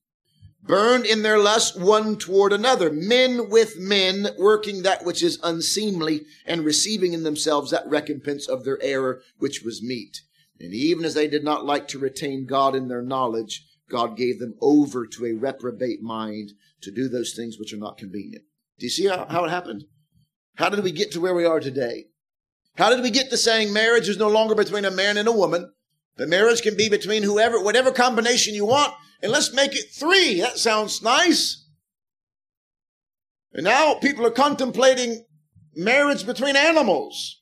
burned 0.61 1.05
in 1.05 1.21
their 1.21 1.39
lust 1.39 1.79
one 1.79 2.17
toward 2.17 2.51
another, 2.51 2.91
men 2.91 3.49
with 3.49 3.79
men, 3.79 4.27
working 4.37 4.81
that 4.81 5.05
which 5.05 5.23
is 5.23 5.39
unseemly, 5.41 6.25
and 6.45 6.65
receiving 6.65 7.13
in 7.13 7.23
themselves 7.23 7.71
that 7.71 7.87
recompense 7.87 8.49
of 8.49 8.65
their 8.65 8.81
error 8.81 9.21
which 9.37 9.63
was 9.63 9.81
meet. 9.81 10.19
And 10.59 10.73
even 10.73 11.05
as 11.05 11.13
they 11.13 11.29
did 11.29 11.45
not 11.45 11.65
like 11.65 11.87
to 11.89 11.99
retain 11.99 12.45
God 12.45 12.75
in 12.75 12.89
their 12.89 13.01
knowledge, 13.01 13.63
God 13.89 14.17
gave 14.17 14.39
them 14.39 14.55
over 14.61 15.05
to 15.05 15.25
a 15.25 15.33
reprobate 15.33 16.01
mind 16.01 16.51
to 16.81 16.91
do 16.91 17.07
those 17.07 17.33
things 17.33 17.57
which 17.59 17.73
are 17.73 17.77
not 17.77 17.97
convenient. 17.97 18.43
Do 18.79 18.85
you 18.85 18.89
see 18.89 19.07
how, 19.07 19.25
how 19.29 19.45
it 19.45 19.51
happened? 19.51 19.85
How 20.55 20.69
did 20.69 20.83
we 20.83 20.91
get 20.91 21.11
to 21.11 21.21
where 21.21 21.35
we 21.35 21.45
are 21.45 21.59
today? 21.59 22.05
How 22.77 22.89
did 22.89 23.01
we 23.01 23.09
get 23.09 23.29
to 23.29 23.37
saying 23.37 23.71
marriage 23.71 24.09
is 24.09 24.17
no 24.17 24.27
longer 24.27 24.55
between 24.55 24.85
a 24.85 24.91
man 24.91 25.17
and 25.17 25.27
a 25.27 25.31
woman? 25.31 25.71
The 26.17 26.27
marriage 26.27 26.61
can 26.61 26.75
be 26.75 26.89
between 26.89 27.23
whoever, 27.23 27.61
whatever 27.61 27.91
combination 27.91 28.53
you 28.53 28.65
want, 28.65 28.93
and 29.21 29.31
let's 29.31 29.53
make 29.53 29.75
it 29.75 29.91
three. 29.93 30.41
That 30.41 30.57
sounds 30.57 31.01
nice. 31.01 31.65
And 33.53 33.63
now 33.63 33.95
people 33.95 34.25
are 34.25 34.31
contemplating 34.31 35.25
marriage 35.75 36.25
between 36.25 36.55
animals. 36.55 37.41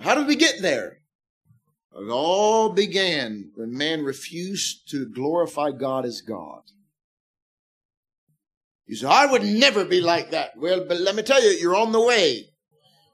How 0.00 0.14
did 0.14 0.26
we 0.26 0.36
get 0.36 0.60
there? 0.60 0.98
It 1.96 2.10
all 2.10 2.70
began 2.70 3.52
when 3.54 3.76
man 3.76 4.02
refused 4.02 4.90
to 4.90 5.08
glorify 5.08 5.70
God 5.70 6.04
as 6.04 6.20
God. 6.20 6.62
You 8.86 8.96
say, 8.96 9.06
I 9.06 9.26
would 9.26 9.44
never 9.44 9.84
be 9.84 10.00
like 10.00 10.32
that. 10.32 10.56
Well, 10.56 10.84
but 10.86 11.00
let 11.00 11.14
me 11.14 11.22
tell 11.22 11.42
you, 11.42 11.50
you're 11.50 11.76
on 11.76 11.92
the 11.92 12.00
way 12.00 12.48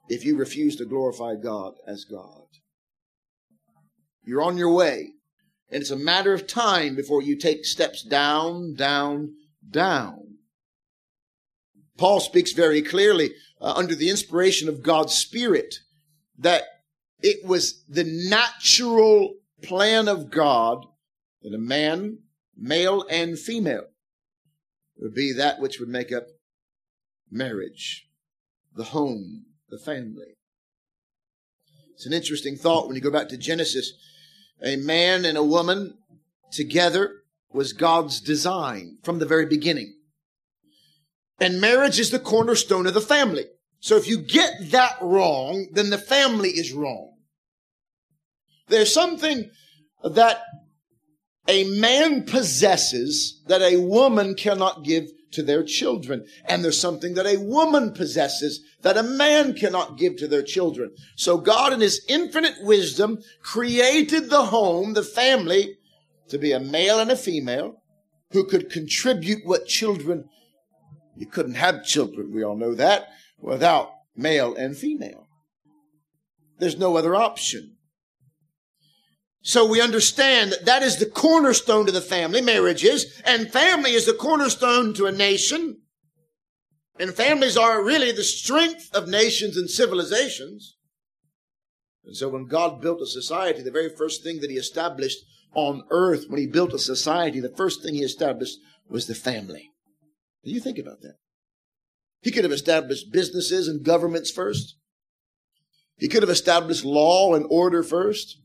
if 0.08 0.24
you 0.24 0.36
refuse 0.36 0.76
to 0.76 0.86
glorify 0.86 1.34
God 1.36 1.74
as 1.86 2.04
God. 2.04 2.46
You're 4.24 4.42
on 4.42 4.56
your 4.56 4.72
way. 4.72 5.10
And 5.70 5.80
it's 5.80 5.90
a 5.90 5.96
matter 5.96 6.32
of 6.32 6.46
time 6.46 6.96
before 6.96 7.22
you 7.22 7.36
take 7.36 7.64
steps 7.64 8.02
down, 8.02 8.74
down, 8.74 9.34
down. 9.70 10.38
Paul 11.96 12.18
speaks 12.18 12.52
very 12.52 12.82
clearly 12.82 13.32
uh, 13.60 13.74
under 13.76 13.94
the 13.94 14.10
inspiration 14.10 14.68
of 14.68 14.82
God's 14.82 15.14
Spirit 15.14 15.76
that 16.38 16.64
it 17.22 17.44
was 17.44 17.84
the 17.88 18.04
natural 18.04 19.34
plan 19.62 20.08
of 20.08 20.30
God 20.30 20.86
that 21.42 21.54
a 21.54 21.58
man, 21.58 22.18
male 22.56 23.04
and 23.10 23.38
female, 23.38 23.86
would 24.98 25.14
be 25.14 25.32
that 25.32 25.60
which 25.60 25.80
would 25.80 25.88
make 25.88 26.12
up 26.12 26.26
marriage, 27.30 28.06
the 28.74 28.84
home, 28.84 29.46
the 29.68 29.78
family. 29.78 30.36
It's 31.94 32.06
an 32.06 32.12
interesting 32.12 32.56
thought 32.56 32.86
when 32.86 32.96
you 32.96 33.02
go 33.02 33.10
back 33.10 33.28
to 33.28 33.36
Genesis. 33.36 33.92
A 34.62 34.76
man 34.76 35.24
and 35.24 35.36
a 35.36 35.44
woman 35.44 35.98
together 36.50 37.12
was 37.52 37.72
God's 37.72 38.20
design 38.20 38.98
from 39.02 39.18
the 39.18 39.26
very 39.26 39.46
beginning. 39.46 39.94
And 41.38 41.60
marriage 41.60 41.98
is 41.98 42.10
the 42.10 42.18
cornerstone 42.18 42.86
of 42.86 42.94
the 42.94 43.00
family. 43.00 43.46
So 43.80 43.96
if 43.96 44.06
you 44.06 44.18
get 44.18 44.70
that 44.70 44.96
wrong, 45.00 45.68
then 45.72 45.90
the 45.90 45.98
family 45.98 46.50
is 46.50 46.72
wrong. 46.72 47.14
There's 48.68 48.92
something 48.92 49.50
that 50.04 50.42
a 51.48 51.64
man 51.64 52.24
possesses 52.24 53.42
that 53.48 53.62
a 53.62 53.78
woman 53.78 54.34
cannot 54.34 54.84
give 54.84 55.06
to 55.32 55.42
their 55.42 55.62
children. 55.62 56.26
And 56.46 56.62
there's 56.62 56.80
something 56.80 57.14
that 57.14 57.26
a 57.26 57.38
woman 57.38 57.92
possesses 57.92 58.60
that 58.82 58.96
a 58.96 59.02
man 59.02 59.54
cannot 59.54 59.98
give 59.98 60.16
to 60.16 60.28
their 60.28 60.42
children. 60.42 60.90
So 61.16 61.38
God 61.38 61.72
in 61.72 61.80
his 61.80 62.04
infinite 62.08 62.56
wisdom 62.62 63.18
created 63.42 64.30
the 64.30 64.46
home, 64.46 64.94
the 64.94 65.02
family, 65.02 65.76
to 66.28 66.38
be 66.38 66.52
a 66.52 66.60
male 66.60 67.00
and 67.00 67.10
a 67.10 67.16
female 67.16 67.82
who 68.32 68.44
could 68.44 68.70
contribute 68.70 69.44
what 69.44 69.66
children, 69.66 70.28
you 71.16 71.26
couldn't 71.26 71.54
have 71.54 71.84
children, 71.84 72.32
we 72.32 72.44
all 72.44 72.56
know 72.56 72.74
that, 72.74 73.08
without 73.40 73.90
male 74.16 74.54
and 74.54 74.76
female. 74.76 75.28
There's 76.58 76.78
no 76.78 76.96
other 76.96 77.14
option. 77.14 77.76
So 79.42 79.66
we 79.66 79.80
understand 79.80 80.52
that 80.52 80.66
that 80.66 80.82
is 80.82 80.98
the 80.98 81.06
cornerstone 81.06 81.86
to 81.86 81.92
the 81.92 82.02
family, 82.02 82.42
marriage 82.42 82.84
is, 82.84 83.20
and 83.24 83.50
family 83.50 83.92
is 83.92 84.04
the 84.04 84.12
cornerstone 84.12 84.92
to 84.94 85.06
a 85.06 85.12
nation. 85.12 85.78
And 86.98 87.14
families 87.14 87.56
are 87.56 87.82
really 87.82 88.12
the 88.12 88.22
strength 88.22 88.94
of 88.94 89.08
nations 89.08 89.56
and 89.56 89.70
civilizations. 89.70 90.76
And 92.04 92.14
so 92.14 92.28
when 92.28 92.46
God 92.46 92.82
built 92.82 93.00
a 93.00 93.06
society, 93.06 93.62
the 93.62 93.70
very 93.70 93.88
first 93.88 94.22
thing 94.22 94.40
that 94.40 94.50
he 94.50 94.56
established 94.56 95.18
on 95.54 95.84
earth, 95.90 96.26
when 96.28 96.38
he 96.38 96.46
built 96.46 96.74
a 96.74 96.78
society, 96.78 97.40
the 97.40 97.48
first 97.56 97.82
thing 97.82 97.94
he 97.94 98.02
established 98.02 98.58
was 98.90 99.06
the 99.06 99.14
family. 99.14 99.70
Do 100.44 100.50
you 100.50 100.60
think 100.60 100.78
about 100.78 101.00
that? 101.00 101.14
He 102.22 102.30
could 102.30 102.44
have 102.44 102.52
established 102.52 103.12
businesses 103.12 103.68
and 103.68 103.84
governments 103.84 104.30
first. 104.30 104.76
He 105.96 106.08
could 106.08 106.22
have 106.22 106.30
established 106.30 106.84
law 106.84 107.34
and 107.34 107.46
order 107.50 107.82
first 107.82 108.40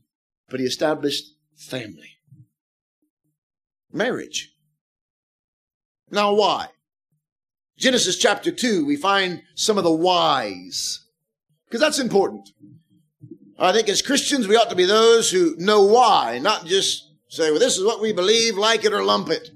but 0.48 0.60
he 0.60 0.66
established 0.66 1.34
family, 1.56 2.18
marriage. 3.92 4.52
Now, 6.10 6.34
why? 6.34 6.68
Genesis 7.78 8.16
chapter 8.16 8.50
2, 8.50 8.86
we 8.86 8.96
find 8.96 9.42
some 9.54 9.76
of 9.76 9.84
the 9.84 9.92
whys, 9.92 11.04
because 11.66 11.80
that's 11.80 11.98
important. 11.98 12.50
I 13.58 13.72
think 13.72 13.88
as 13.88 14.02
Christians, 14.02 14.46
we 14.46 14.56
ought 14.56 14.70
to 14.70 14.76
be 14.76 14.84
those 14.84 15.30
who 15.30 15.56
know 15.58 15.82
why, 15.82 16.38
not 16.38 16.66
just 16.66 17.10
say, 17.28 17.50
well, 17.50 17.60
this 17.60 17.76
is 17.76 17.84
what 17.84 18.00
we 18.00 18.12
believe, 18.12 18.56
like 18.56 18.84
it 18.84 18.92
or 18.92 19.02
lump 19.02 19.30
it. 19.30 19.50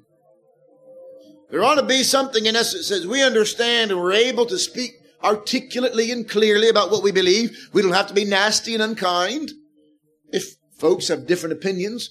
There 1.50 1.64
ought 1.64 1.76
to 1.76 1.82
be 1.82 2.02
something 2.02 2.46
in 2.46 2.54
us 2.54 2.72
that 2.72 2.84
says 2.84 3.06
we 3.06 3.22
understand 3.22 3.90
and 3.90 4.00
we're 4.00 4.12
able 4.12 4.46
to 4.46 4.58
speak 4.58 4.92
articulately 5.22 6.12
and 6.12 6.28
clearly 6.28 6.68
about 6.68 6.90
what 6.90 7.02
we 7.02 7.12
believe. 7.12 7.70
We 7.72 7.82
don't 7.82 7.92
have 7.92 8.06
to 8.06 8.14
be 8.14 8.24
nasty 8.24 8.72
and 8.74 8.82
unkind. 8.82 9.50
If 10.28 10.54
folks 10.78 11.08
have 11.08 11.26
different 11.26 11.54
opinions, 11.54 12.10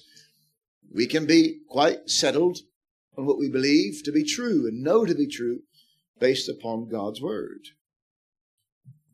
we 0.94 1.06
can 1.06 1.26
be 1.26 1.60
quite 1.68 2.10
settled 2.10 2.58
on 3.16 3.24
what 3.24 3.38
we 3.38 3.48
believe 3.48 4.02
to 4.04 4.12
be 4.12 4.24
true 4.24 4.66
and 4.66 4.82
know 4.82 5.06
to 5.06 5.14
be 5.14 5.26
true 5.26 5.60
based 6.18 6.48
upon 6.48 6.90
God's 6.90 7.20
Word. 7.20 7.60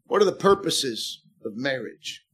What 0.07 0.23
are 0.23 0.27
the 0.27 0.33
purposes 0.33 1.23
of 1.45 1.57
marriage? 1.57 2.25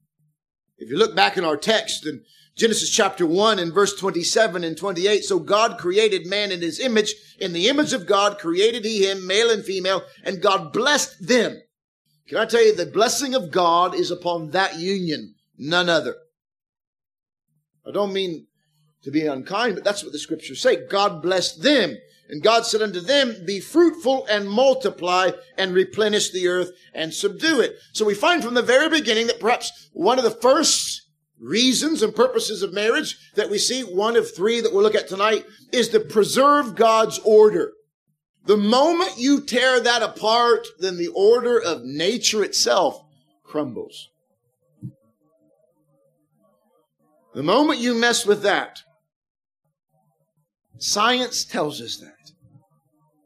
If 0.79 0.91
you 0.91 0.97
look 0.97 1.15
back 1.15 1.37
in 1.37 1.45
our 1.45 1.57
text 1.57 2.07
in 2.07 2.25
Genesis 2.55 2.91
chapter 2.91 3.25
1 3.25 3.59
and 3.59 3.73
verse 3.73 3.95
27 3.95 4.63
and 4.63 4.77
28, 4.77 5.25
so 5.25 5.39
God 5.39 5.79
created 5.79 6.27
man 6.27 6.53
in 6.53 6.61
his 6.61 6.79
image. 6.79 7.15
In 7.41 7.53
the 7.53 7.69
image 7.69 7.93
of 7.93 8.07
God 8.07 8.39
created 8.39 8.85
he 8.85 9.09
him, 9.09 9.27
male 9.27 9.51
and 9.51 9.65
female, 9.65 10.03
and 10.23 10.43
God 10.43 10.73
blessed 10.73 11.27
them. 11.27 11.63
Can 12.29 12.39
I 12.39 12.45
tell 12.45 12.65
you, 12.65 12.75
the 12.75 12.87
blessing 12.87 13.35
of 13.35 13.51
God 13.51 13.95
is 13.95 14.11
upon 14.11 14.51
that 14.51 14.79
union, 14.79 15.35
none 15.57 15.89
other. 15.89 16.17
I 17.87 17.91
don't 17.91 18.13
mean 18.13 18.47
to 19.03 19.11
be 19.11 19.27
unkind, 19.27 19.75
but 19.75 19.85
that's 19.85 20.05
what 20.05 20.13
the 20.13 20.19
scriptures 20.19 20.61
say. 20.61 20.87
God 20.87 21.23
blessed 21.23 21.63
them. 21.63 21.97
And 22.29 22.43
God 22.43 22.65
said 22.65 22.81
unto 22.81 23.01
them, 23.01 23.45
be 23.45 23.61
fruitful 23.61 24.25
and 24.27 24.49
multiply 24.49 25.33
and 25.59 25.75
replenish 25.75 26.31
the 26.31 26.49
earth 26.49 26.71
and 26.95 27.13
subdue 27.13 27.61
it. 27.61 27.77
So 27.93 28.07
we 28.07 28.15
find 28.15 28.43
from 28.43 28.55
the 28.55 28.63
very 28.63 28.89
beginning 28.89 29.27
that 29.27 29.41
perhaps 29.41 29.91
one 29.93 30.19
of 30.19 30.25
the 30.25 30.31
first 30.31 31.02
reasons 31.43 32.03
and 32.03 32.15
purposes 32.15 32.63
of 32.63 32.73
marriage 32.73 33.19
that 33.35 33.51
we 33.51 33.59
see, 33.59 33.83
one 33.83 34.17
of 34.17 34.35
three 34.35 34.61
that 34.61 34.73
we'll 34.73 34.83
look 34.83 34.95
at 34.95 35.09
tonight, 35.09 35.45
is 35.73 35.89
to 35.89 36.01
preserve 36.01 36.77
God's 36.77 37.19
order. 37.25 37.73
The 38.47 38.57
moment 38.57 39.19
you 39.19 39.41
tear 39.41 39.81
that 39.81 40.03
apart, 40.03 40.67
then 40.79 40.97
the 40.97 41.09
order 41.09 41.61
of 41.61 41.85
nature 41.85 42.43
itself 42.43 43.03
crumbles. 43.45 44.09
The 47.35 47.43
moment 47.43 47.81
you 47.81 47.95
mess 47.95 48.27
with 48.27 48.43
that, 48.43 48.81
science 50.79 51.45
tells 51.45 51.81
us 51.81 51.97
that. 51.99 52.33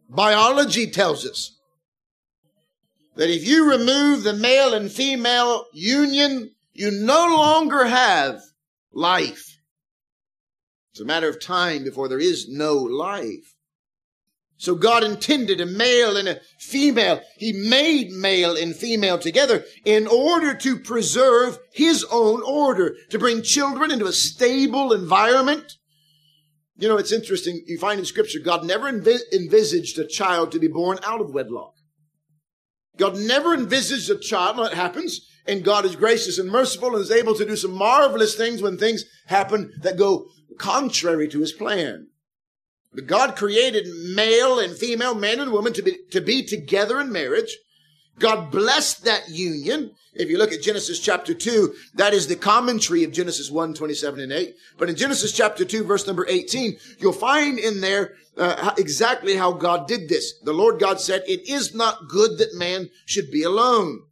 Biology 0.09 0.91
tells 0.91 1.27
us 1.27 1.59
that 3.17 3.31
if 3.31 3.47
you 3.47 3.69
remove 3.69 4.23
the 4.23 4.35
male 4.35 4.75
and 4.75 4.91
female 4.91 5.67
union, 5.73 6.51
you 6.79 6.91
no 6.91 7.27
longer 7.37 7.85
have 7.85 8.41
life. 8.93 9.59
It's 10.93 11.01
a 11.01 11.05
matter 11.05 11.29
of 11.29 11.41
time 11.41 11.85
before 11.85 12.09
there 12.09 12.19
is 12.19 12.49
no 12.49 12.77
life. 12.77 13.55
So 14.59 14.75
God 14.75 15.05
intended 15.05 15.61
a 15.61 15.67
male 15.67 16.17
and 16.17 16.29
a 16.29 16.41
female. 16.59 17.21
He 17.37 17.53
made 17.53 18.11
male 18.11 18.57
and 18.57 18.75
female 18.75 19.19
together 19.19 19.65
in 19.85 20.07
order 20.07 20.55
to 20.55 20.79
preserve 20.79 21.59
his 21.73 22.05
own 22.11 22.43
order, 22.43 22.97
to 23.11 23.19
bring 23.19 23.43
children 23.43 23.91
into 23.91 24.07
a 24.07 24.13
stable 24.13 24.95
environment. 24.95 25.75
You 26.79 26.89
know, 26.89 26.97
it's 26.97 27.13
interesting. 27.13 27.63
You 27.67 27.79
find 27.79 27.99
in 27.99 28.07
scripture, 28.07 28.39
God 28.43 28.65
never 28.65 28.91
envis- 28.91 29.31
envisaged 29.33 29.99
a 29.99 30.07
child 30.07 30.53
to 30.53 30.59
be 30.59 30.69
born 30.69 30.99
out 31.05 31.21
of 31.21 31.35
wedlock. 31.35 31.75
God 32.97 33.19
never 33.19 33.53
envisaged 33.53 34.09
a 34.11 34.19
child. 34.19 34.57
That 34.59 34.73
happens. 34.73 35.29
And 35.47 35.65
God 35.65 35.85
is 35.85 35.97
gracious 35.97 36.39
and 36.39 36.51
merciful 36.51 36.95
and 36.95 37.03
is 37.03 37.11
able 37.11 37.35
to 37.35 37.47
do 37.47 37.57
some 37.57 37.73
marvelous 37.73 38.35
things 38.35 38.63
when 38.63 38.77
things 38.77 39.05
happen 39.27 39.73
that 39.83 39.97
go 39.97 40.29
contrary 40.59 41.29
to 41.29 41.41
his 41.41 41.53
plan. 41.53 42.09
But 42.93 43.07
God 43.07 43.37
created 43.37 43.87
male 44.15 44.59
and 44.59 44.77
female, 44.77 45.15
man 45.15 45.39
and 45.39 45.53
woman 45.53 45.73
to 45.75 45.83
be, 45.83 45.99
to 46.11 46.21
be 46.21 46.43
together 46.43 47.01
in 47.01 47.13
marriage. 47.13 47.57
God 48.19 48.51
blessed 48.51 49.05
that 49.05 49.29
union. 49.29 49.93
If 50.15 50.31
you 50.31 50.39
look 50.39 50.53
at 50.53 50.63
Genesis 50.63 50.99
chapter 50.99 51.35
2, 51.35 51.75
that 51.95 52.15
is 52.15 52.27
the 52.27 52.37
commentary 52.37 53.05
of 53.05 53.13
Genesis 53.13 53.51
1, 53.51 53.75
27 53.75 54.21
and 54.21 54.33
8. 54.33 54.55
But 54.79 54.89
in 54.89 54.97
Genesis 54.97 55.33
chapter 55.33 55.67
2, 55.67 55.85
verse 55.85 56.07
number 56.07 56.27
18, 56.27 56.79
you'll 56.99 57.13
find 57.13 57.59
in 57.59 57.83
there 57.83 58.15
uh, 58.39 58.73
exactly 58.79 59.37
how 59.37 59.53
God 59.53 59.87
did 59.87 60.09
this. 60.09 60.33
The 60.43 60.55
Lord 60.55 60.81
God 60.81 61.01
said, 61.01 61.23
it 61.27 61.47
is 61.47 61.75
not 61.75 62.09
good 62.09 62.39
that 62.39 62.55
man 62.55 62.89
should 63.05 63.31
be 63.31 63.43
alone. 63.43 64.05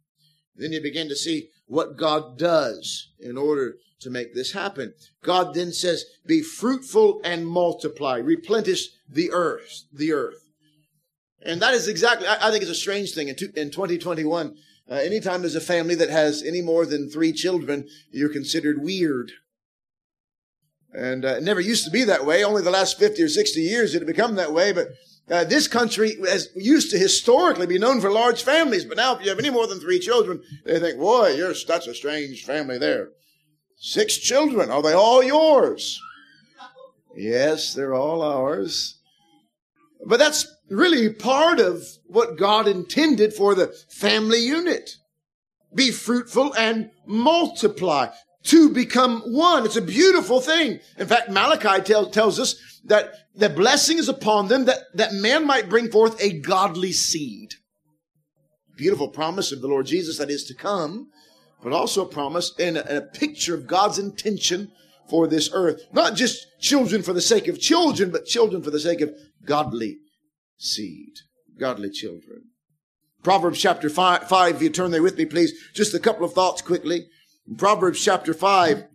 Then 0.55 0.71
you 0.71 0.81
begin 0.81 1.09
to 1.09 1.15
see 1.15 1.49
what 1.67 1.97
God 1.97 2.37
does 2.37 3.09
in 3.19 3.37
order 3.37 3.75
to 4.01 4.09
make 4.09 4.33
this 4.33 4.51
happen. 4.51 4.93
God 5.23 5.53
then 5.53 5.71
says, 5.71 6.05
be 6.25 6.41
fruitful 6.41 7.21
and 7.23 7.47
multiply, 7.47 8.17
replenish 8.17 8.89
the 9.09 9.31
earth, 9.31 9.83
the 9.91 10.13
earth. 10.13 10.45
And 11.41 11.61
that 11.61 11.73
is 11.73 11.87
exactly, 11.87 12.27
I, 12.27 12.47
I 12.47 12.51
think 12.51 12.61
it's 12.61 12.71
a 12.71 12.75
strange 12.75 13.13
thing 13.13 13.27
in, 13.27 13.35
two, 13.35 13.51
in 13.55 13.71
2021. 13.71 14.55
Uh, 14.89 14.93
anytime 14.95 15.41
there's 15.41 15.55
a 15.55 15.61
family 15.61 15.95
that 15.95 16.09
has 16.09 16.43
any 16.43 16.61
more 16.61 16.85
than 16.85 17.09
three 17.09 17.33
children, 17.33 17.87
you're 18.11 18.29
considered 18.29 18.81
weird. 18.81 19.31
And 20.93 21.25
uh, 21.25 21.35
it 21.35 21.43
never 21.43 21.59
used 21.59 21.85
to 21.85 21.91
be 21.91 22.03
that 22.05 22.25
way. 22.25 22.43
Only 22.43 22.61
the 22.61 22.71
last 22.71 22.97
50 22.97 23.21
or 23.21 23.27
60 23.27 23.59
years 23.59 23.93
it 23.93 23.99
had 23.99 24.07
become 24.07 24.35
that 24.35 24.53
way. 24.53 24.71
But 24.71 24.89
uh, 25.29 25.43
this 25.43 25.67
country 25.67 26.17
has 26.27 26.49
used 26.55 26.91
to 26.91 26.97
historically 26.97 27.65
be 27.65 27.79
known 27.79 27.99
for 27.99 28.11
large 28.11 28.43
families. 28.43 28.85
But 28.85 28.97
now 28.97 29.15
if 29.15 29.23
you 29.23 29.29
have 29.29 29.39
any 29.39 29.49
more 29.49 29.67
than 29.67 29.79
three 29.79 29.99
children, 29.99 30.41
they 30.65 30.79
think, 30.79 30.99
boy, 30.99 31.29
you're, 31.29 31.53
that's 31.67 31.87
a 31.87 31.95
strange 31.95 32.43
family 32.43 32.77
there. 32.77 33.09
Six 33.77 34.17
children. 34.17 34.69
Are 34.69 34.81
they 34.81 34.93
all 34.93 35.23
yours? 35.23 35.99
Yes, 37.15 37.73
they're 37.73 37.95
all 37.95 38.21
ours. 38.21 38.99
But 40.05 40.19
that's 40.19 40.45
really 40.69 41.11
part 41.11 41.59
of 41.59 41.83
what 42.05 42.37
God 42.37 42.67
intended 42.67 43.33
for 43.33 43.55
the 43.55 43.67
family 43.89 44.39
unit. 44.39 44.97
Be 45.73 45.91
fruitful 45.91 46.53
and 46.55 46.91
multiply 47.05 48.09
to 48.45 48.69
become 48.69 49.21
one. 49.21 49.65
It's 49.65 49.75
a 49.75 49.81
beautiful 49.81 50.39
thing. 50.39 50.79
In 50.97 51.07
fact, 51.07 51.29
Malachi 51.29 51.81
tell, 51.83 52.09
tells 52.09 52.39
us 52.39 52.55
that 52.85 53.13
the 53.35 53.49
blessing 53.49 53.97
is 53.97 54.09
upon 54.09 54.47
them 54.47 54.65
that, 54.65 54.79
that 54.93 55.13
man 55.13 55.45
might 55.45 55.69
bring 55.69 55.89
forth 55.89 56.21
a 56.21 56.39
godly 56.39 56.91
seed. 56.91 57.55
Beautiful 58.77 59.07
promise 59.07 59.51
of 59.51 59.61
the 59.61 59.67
Lord 59.67 59.85
Jesus 59.85 60.17
that 60.17 60.29
is 60.29 60.43
to 60.45 60.53
come, 60.53 61.09
but 61.63 61.73
also 61.73 62.03
a 62.05 62.09
promise 62.09 62.53
and 62.59 62.77
a, 62.77 62.97
a 62.97 63.01
picture 63.01 63.55
of 63.55 63.67
God's 63.67 63.97
intention 63.97 64.71
for 65.09 65.27
this 65.27 65.49
earth. 65.53 65.81
Not 65.91 66.15
just 66.15 66.45
children 66.59 67.01
for 67.01 67.13
the 67.13 67.21
sake 67.21 67.47
of 67.47 67.59
children, 67.59 68.11
but 68.11 68.25
children 68.25 68.61
for 68.61 68.71
the 68.71 68.79
sake 68.79 69.01
of 69.01 69.13
godly 69.45 69.97
seed. 70.57 71.13
Godly 71.57 71.89
children. 71.89 72.43
Proverbs 73.23 73.59
chapter 73.59 73.89
5, 73.89 74.27
five 74.29 74.55
if 74.57 74.61
you 74.61 74.69
turn 74.69 74.91
there 74.91 75.01
with 75.01 75.17
me, 75.17 75.25
please. 75.25 75.53
Just 75.73 75.95
a 75.95 75.99
couple 75.99 76.25
of 76.25 76.33
thoughts 76.33 76.61
quickly. 76.61 77.07
Proverbs 77.57 78.03
chapter 78.03 78.33
5, 78.33 78.85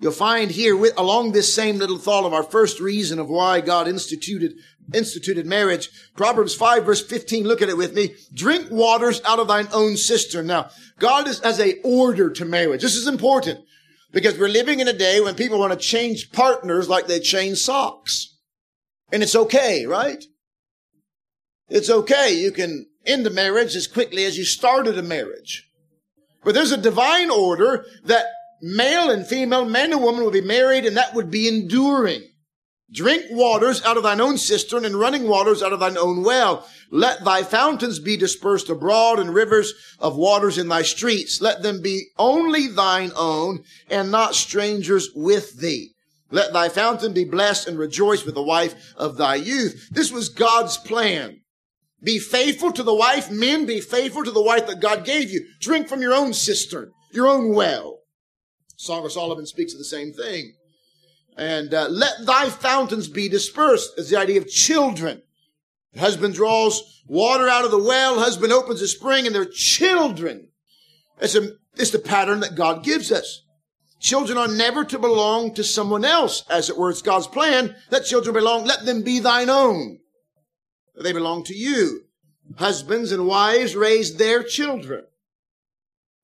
you'll 0.00 0.12
find 0.12 0.50
here 0.50 0.76
with, 0.76 0.92
along 0.98 1.32
this 1.32 1.54
same 1.54 1.78
little 1.78 1.98
thought 1.98 2.24
of 2.24 2.34
our 2.34 2.42
first 2.42 2.80
reason 2.80 3.18
of 3.18 3.28
why 3.28 3.60
God 3.60 3.88
instituted 3.88 4.54
instituted 4.92 5.46
marriage. 5.46 5.88
Proverbs 6.16 6.54
5 6.54 6.84
verse 6.84 7.04
15, 7.04 7.44
look 7.44 7.62
at 7.62 7.68
it 7.68 7.76
with 7.76 7.94
me. 7.94 8.14
Drink 8.34 8.70
waters 8.70 9.20
out 9.24 9.38
of 9.38 9.48
thine 9.48 9.68
own 9.72 9.96
cistern. 9.96 10.46
Now, 10.46 10.70
God 10.98 11.28
is 11.28 11.40
as 11.40 11.60
a 11.60 11.80
order 11.82 12.30
to 12.30 12.44
marriage. 12.44 12.82
This 12.82 12.96
is 12.96 13.06
important 13.06 13.60
because 14.12 14.38
we're 14.38 14.48
living 14.48 14.80
in 14.80 14.88
a 14.88 14.92
day 14.92 15.20
when 15.20 15.34
people 15.34 15.58
want 15.58 15.72
to 15.72 15.78
change 15.78 16.32
partners 16.32 16.88
like 16.88 17.06
they 17.06 17.20
change 17.20 17.58
socks. 17.58 18.36
And 19.12 19.22
it's 19.22 19.36
okay, 19.36 19.86
right? 19.86 20.22
It's 21.68 21.90
okay. 21.90 22.32
You 22.32 22.50
can 22.50 22.86
end 23.06 23.26
a 23.26 23.30
marriage 23.30 23.76
as 23.76 23.86
quickly 23.86 24.24
as 24.24 24.36
you 24.36 24.44
started 24.44 24.98
a 24.98 25.02
marriage. 25.02 25.69
But 26.42 26.54
there's 26.54 26.72
a 26.72 26.76
divine 26.76 27.30
order 27.30 27.84
that 28.04 28.26
male 28.62 29.10
and 29.10 29.26
female, 29.26 29.64
man 29.64 29.92
and 29.92 30.02
woman 30.02 30.24
will 30.24 30.30
be 30.30 30.40
married 30.40 30.86
and 30.86 30.96
that 30.96 31.14
would 31.14 31.30
be 31.30 31.48
enduring. 31.48 32.22
Drink 32.92 33.26
waters 33.30 33.82
out 33.84 33.96
of 33.96 34.02
thine 34.02 34.20
own 34.20 34.36
cistern 34.36 34.84
and 34.84 34.96
running 34.96 35.28
waters 35.28 35.62
out 35.62 35.72
of 35.72 35.78
thine 35.78 35.96
own 35.96 36.24
well. 36.24 36.66
Let 36.90 37.24
thy 37.24 37.44
fountains 37.44 38.00
be 38.00 38.16
dispersed 38.16 38.68
abroad 38.68 39.20
and 39.20 39.32
rivers 39.32 39.72
of 40.00 40.16
waters 40.16 40.58
in 40.58 40.68
thy 40.68 40.82
streets. 40.82 41.40
Let 41.40 41.62
them 41.62 41.82
be 41.82 42.08
only 42.18 42.66
thine 42.66 43.12
own 43.14 43.62
and 43.88 44.10
not 44.10 44.34
strangers 44.34 45.10
with 45.14 45.60
thee. 45.60 45.94
Let 46.32 46.52
thy 46.52 46.68
fountain 46.68 47.12
be 47.12 47.24
blessed 47.24 47.68
and 47.68 47.78
rejoice 47.78 48.24
with 48.24 48.34
the 48.34 48.42
wife 48.42 48.94
of 48.96 49.16
thy 49.16 49.36
youth. 49.36 49.88
This 49.90 50.10
was 50.10 50.28
God's 50.28 50.76
plan. 50.76 51.39
Be 52.02 52.18
faithful 52.18 52.72
to 52.72 52.82
the 52.82 52.94
wife. 52.94 53.30
Men, 53.30 53.66
be 53.66 53.80
faithful 53.80 54.24
to 54.24 54.30
the 54.30 54.42
wife 54.42 54.66
that 54.66 54.80
God 54.80 55.04
gave 55.04 55.30
you. 55.30 55.46
Drink 55.60 55.88
from 55.88 56.00
your 56.00 56.14
own 56.14 56.32
cistern, 56.32 56.92
your 57.12 57.26
own 57.26 57.54
well. 57.54 58.00
Song 58.76 59.04
of 59.04 59.12
Solomon 59.12 59.46
speaks 59.46 59.72
of 59.72 59.78
the 59.78 59.84
same 59.84 60.12
thing. 60.12 60.54
And 61.36 61.72
uh, 61.74 61.88
let 61.88 62.24
thy 62.24 62.48
fountains 62.48 63.08
be 63.08 63.28
dispersed 63.28 63.98
is 63.98 64.10
the 64.10 64.18
idea 64.18 64.40
of 64.40 64.48
children. 64.48 65.22
The 65.92 66.00
husband 66.00 66.34
draws 66.34 67.02
water 67.06 67.48
out 67.48 67.64
of 67.64 67.70
the 67.70 67.82
well. 67.82 68.18
Husband 68.18 68.52
opens 68.52 68.80
a 68.80 68.88
spring 68.88 69.26
and 69.26 69.34
they're 69.34 69.44
children. 69.44 70.48
It's, 71.20 71.34
a, 71.34 71.52
it's 71.76 71.90
the 71.90 71.98
pattern 71.98 72.40
that 72.40 72.54
God 72.54 72.82
gives 72.82 73.12
us. 73.12 73.42
Children 74.00 74.38
are 74.38 74.48
never 74.48 74.84
to 74.86 74.98
belong 74.98 75.52
to 75.54 75.62
someone 75.62 76.06
else, 76.06 76.44
as 76.48 76.70
it 76.70 76.78
were. 76.78 76.88
It's 76.88 77.02
God's 77.02 77.26
plan 77.26 77.76
that 77.90 78.06
children 78.06 78.34
belong. 78.34 78.64
Let 78.64 78.86
them 78.86 79.02
be 79.02 79.18
thine 79.18 79.50
own. 79.50 79.99
They 80.94 81.12
belong 81.12 81.44
to 81.44 81.54
you. 81.54 82.02
Husbands 82.56 83.12
and 83.12 83.26
wives 83.26 83.76
raise 83.76 84.16
their 84.16 84.42
children, 84.42 85.04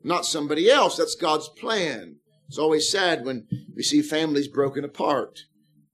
not 0.03 0.27
somebody 0.27 0.71
else. 0.71 0.97
That's 0.97 1.15
God's 1.15 1.49
plan. 1.49 2.17
It's 2.49 2.59
always 2.59 2.91
sad 2.91 3.25
when 3.25 3.47
we 3.75 3.83
see 3.83 4.03
families 4.03 4.49
broken 4.49 4.85
apart. 4.85 5.41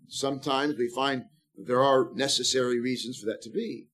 Sometimes 0.08 0.76
we 0.76 0.88
find 0.88 1.24
there 1.56 1.82
are 1.82 2.10
necessary 2.14 2.80
reasons 2.80 3.18
for 3.18 3.26
that 3.26 3.42
to 3.42 3.50
be. 3.50 3.88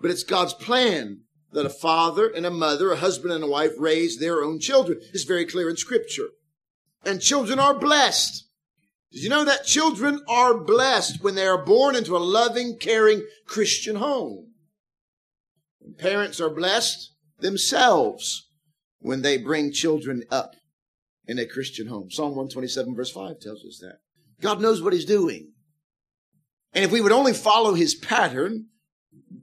But 0.00 0.10
it's 0.10 0.24
God's 0.24 0.54
plan 0.54 1.22
that 1.52 1.66
a 1.66 1.70
father 1.70 2.28
and 2.28 2.44
a 2.44 2.50
mother, 2.50 2.92
a 2.92 2.96
husband 2.96 3.32
and 3.32 3.44
a 3.44 3.48
wife 3.48 3.72
raise 3.78 4.18
their 4.18 4.42
own 4.42 4.60
children. 4.60 5.00
It's 5.12 5.24
very 5.24 5.46
clear 5.46 5.70
in 5.70 5.76
scripture. 5.76 6.28
And 7.04 7.20
children 7.20 7.58
are 7.58 7.78
blessed. 7.78 8.45
Did 9.12 9.22
you 9.22 9.28
know 9.28 9.44
that 9.44 9.64
children 9.64 10.20
are 10.28 10.58
blessed 10.58 11.22
when 11.22 11.34
they 11.34 11.46
are 11.46 11.64
born 11.64 11.96
into 11.96 12.16
a 12.16 12.18
loving, 12.18 12.76
caring 12.78 13.26
Christian 13.46 13.96
home? 13.96 14.52
And 15.80 15.96
parents 15.96 16.40
are 16.40 16.50
blessed 16.50 17.12
themselves 17.38 18.48
when 18.98 19.22
they 19.22 19.38
bring 19.38 19.72
children 19.72 20.24
up 20.30 20.54
in 21.26 21.38
a 21.38 21.46
Christian 21.46 21.86
home. 21.86 22.10
Psalm 22.10 22.30
127 22.30 22.94
verse 22.94 23.10
5 23.10 23.40
tells 23.40 23.64
us 23.64 23.78
that. 23.80 23.98
God 24.40 24.60
knows 24.60 24.82
what 24.82 24.92
he's 24.92 25.04
doing. 25.04 25.52
And 26.72 26.84
if 26.84 26.92
we 26.92 27.00
would 27.00 27.12
only 27.12 27.32
follow 27.32 27.74
his 27.74 27.94
pattern, 27.94 28.66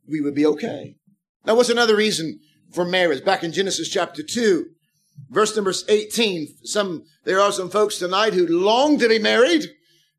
we 0.07 0.21
would 0.21 0.35
be 0.35 0.45
okay. 0.45 0.97
Now 1.45 1.55
what's 1.55 1.69
another 1.69 1.95
reason 1.95 2.39
for 2.71 2.85
marriage? 2.85 3.25
Back 3.25 3.43
in 3.43 3.51
Genesis 3.51 3.89
chapter 3.89 4.21
2, 4.21 4.65
verse 5.33 5.55
number 5.55 5.73
18, 5.89 6.47
some, 6.63 7.03
there 7.23 7.41
are 7.41 7.51
some 7.51 7.69
folks 7.69 7.97
tonight 7.97 8.33
who 8.33 8.47
long 8.47 8.99
to 8.99 9.09
be 9.09 9.19
married 9.19 9.65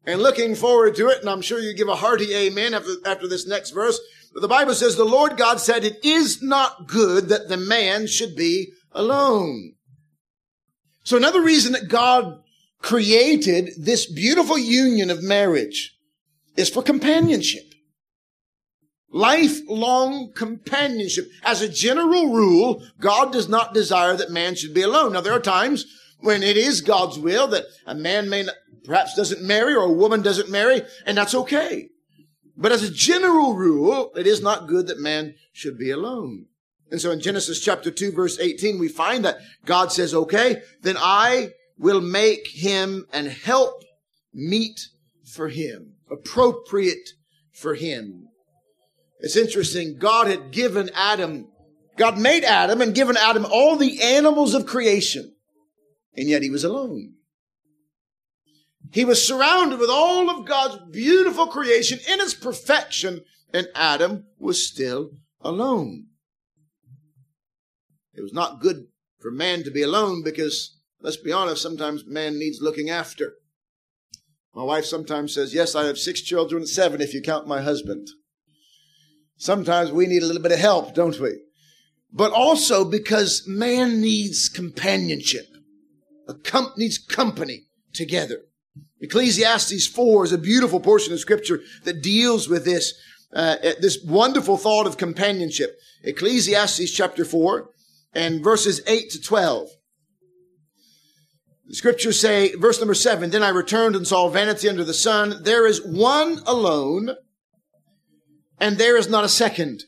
and 0.05 0.21
looking 0.21 0.55
forward 0.55 0.95
to 0.97 1.09
it. 1.09 1.21
And 1.21 1.31
I'm 1.31 1.41
sure 1.41 1.61
you 1.61 1.75
give 1.75 1.89
a 1.89 1.95
hearty 1.95 2.35
amen 2.35 2.75
after, 2.75 2.95
after 3.07 3.29
this 3.29 3.47
next 3.47 3.71
verse. 3.71 3.99
But 4.33 4.41
the 4.41 4.49
Bible 4.49 4.75
says 4.75 4.97
the 4.97 5.05
Lord 5.05 5.37
God 5.37 5.61
said, 5.61 5.85
it 5.85 6.05
is 6.05 6.43
not 6.43 6.89
good 6.89 7.29
that 7.29 7.49
the 7.49 7.57
man 7.57 8.07
should 8.07 8.35
be 8.35 8.73
alone. 8.93 9.75
So 11.05 11.17
another 11.17 11.43
reason 11.43 11.73
that 11.73 11.89
God 11.89 12.41
created 12.81 13.71
this 13.79 14.11
beautiful 14.11 14.59
union 14.59 15.11
of 15.11 15.23
marriage 15.23 15.97
is 16.57 16.69
for 16.69 16.83
companionship. 16.83 17.74
Lifelong 19.15 20.33
companionship. 20.33 21.31
As 21.45 21.63
a 21.63 21.69
general 21.69 22.35
rule, 22.35 22.83
God 22.99 23.33
does 23.33 23.49
not 23.49 23.73
desire 23.73 24.17
that 24.17 24.33
man 24.33 24.57
should 24.57 24.75
be 24.75 24.83
alone. 24.83 25.13
Now 25.13 25.21
there 25.21 25.33
are 25.33 25.39
times 25.39 25.87
when 26.19 26.43
it 26.43 26.57
is 26.57 26.81
God's 26.81 27.17
will 27.17 27.47
that 27.47 27.63
a 27.87 27.95
man 27.95 28.29
may 28.29 28.43
not, 28.43 28.57
perhaps 28.83 29.15
doesn't 29.15 29.41
marry 29.41 29.73
or 29.73 29.85
a 29.85 29.93
woman 29.93 30.21
doesn't 30.21 30.51
marry, 30.51 30.83
and 31.07 31.17
that's 31.17 31.33
okay. 31.33 31.91
But 32.57 32.73
as 32.73 32.83
a 32.83 32.91
general 32.91 33.55
rule, 33.55 34.11
it 34.17 34.27
is 34.27 34.43
not 34.43 34.67
good 34.67 34.89
that 34.89 34.99
man 34.99 35.37
should 35.53 35.79
be 35.79 35.93
alone. 35.93 36.47
And 36.91 37.01
so 37.01 37.13
in 37.13 37.21
Genesis 37.21 37.61
chapter 37.61 37.93
2 37.93 38.11
verse 38.11 38.41
18, 38.41 38.81
we 38.81 38.89
find 38.89 39.25
that 39.25 39.39
God 39.65 39.93
says, 39.93 40.13
okay, 40.13 40.63
then 40.83 40.97
I 40.99 41.51
will 41.79 42.01
make 42.01 42.49
him 42.49 43.07
and 43.13 43.29
help 43.29 43.85
meet 44.33 44.89
for 45.25 45.51
him, 45.51 45.95
appropriate 46.11 47.11
for 47.53 47.77
him. 47.77 48.29
It's 49.21 49.37
interesting. 49.37 49.99
God 49.99 50.27
had 50.27 50.51
given 50.51 50.91
Adam, 50.95 51.49
God 51.97 52.19
made 52.19 52.45
Adam 52.45 52.81
and 52.81 52.95
given 52.95 53.17
Adam 53.17 53.47
all 53.51 53.77
the 53.77 54.03
animals 54.03 54.55
of 54.55 54.67
creation. 54.67 55.35
And 56.17 56.29
yet 56.29 56.43
he 56.43 56.51
was 56.51 56.65
alone. 56.65 57.15
He 58.93 59.05
was 59.05 59.27
surrounded 59.27 59.81
with 59.81 59.91
all 59.91 60.31
of 60.31 60.47
God's 60.47 60.79
beautiful 60.93 61.49
creation 61.49 61.99
in 62.09 62.21
its 62.21 62.35
perfection, 62.35 63.25
and 63.53 63.67
Adam 63.75 64.27
was 64.39 64.65
still 64.67 65.11
alone. 65.41 66.07
It 68.15 68.23
was 68.23 68.33
not 68.33 68.61
good 68.61 68.87
for 69.19 69.33
man 69.33 69.65
to 69.65 69.71
be 69.73 69.83
alone 69.83 70.23
because, 70.23 70.77
let's 71.01 71.17
be 71.17 71.33
honest, 71.33 71.61
sometimes 71.61 72.07
man 72.07 72.39
needs 72.39 72.61
looking 72.61 72.89
after. 72.89 73.35
My 74.55 74.63
wife 74.63 74.85
sometimes 74.85 75.35
says, 75.35 75.53
Yes, 75.53 75.75
I 75.75 75.87
have 75.87 75.99
six 75.99 76.21
children, 76.21 76.65
seven 76.67 77.01
if 77.01 77.13
you 77.13 77.21
count 77.21 77.49
my 77.49 77.63
husband. 77.63 78.09
Sometimes 79.45 79.93
we 79.93 80.07
need 80.07 80.23
a 80.23 80.27
little 80.27 80.43
bit 80.43 80.53
of 80.53 80.59
help, 80.59 80.95
don't 80.95 81.19
we? 81.21 81.39
but 82.15 82.33
also 82.33 82.85
because 82.85 83.45
man 83.47 84.01
needs 84.01 84.49
companionship. 84.49 85.49
A 86.29 86.35
com- 86.35 86.73
needs 86.77 86.97
company 86.97 87.65
together. 87.93 88.43
Ecclesiastes 89.01 89.87
4 89.89 90.25
is 90.25 90.33
a 90.33 90.39
beautiful 90.39 90.81
portion 90.81 91.13
of 91.13 91.19
scripture 91.19 91.61
that 91.83 92.03
deals 92.03 92.49
with 92.49 92.65
this, 92.65 92.95
uh, 93.35 93.57
this 93.81 93.99
wonderful 94.07 94.57
thought 94.57 94.87
of 94.87 94.97
companionship. 94.97 95.77
Ecclesiastes 96.05 96.91
chapter 96.93 97.25
4 97.25 97.69
and 98.15 98.43
verses 98.43 98.81
8 98.87 99.11
to 99.11 99.21
12. 99.21 99.69
The 101.67 101.75
scriptures 101.75 102.21
say, 102.21 102.55
verse 102.55 102.79
number 102.79 102.95
7, 102.95 103.31
Then 103.31 103.43
I 103.43 103.49
returned 103.49 103.97
and 103.97 104.07
saw 104.07 104.29
vanity 104.29 104.69
under 104.69 104.85
the 104.85 104.95
sun. 104.95 105.43
There 105.43 105.67
is 105.67 105.85
one 105.85 106.41
alone, 106.47 107.17
and 108.59 108.79
there 108.79 108.97
is 108.97 109.09
not 109.09 109.25
a 109.25 109.29
second. 109.29 109.85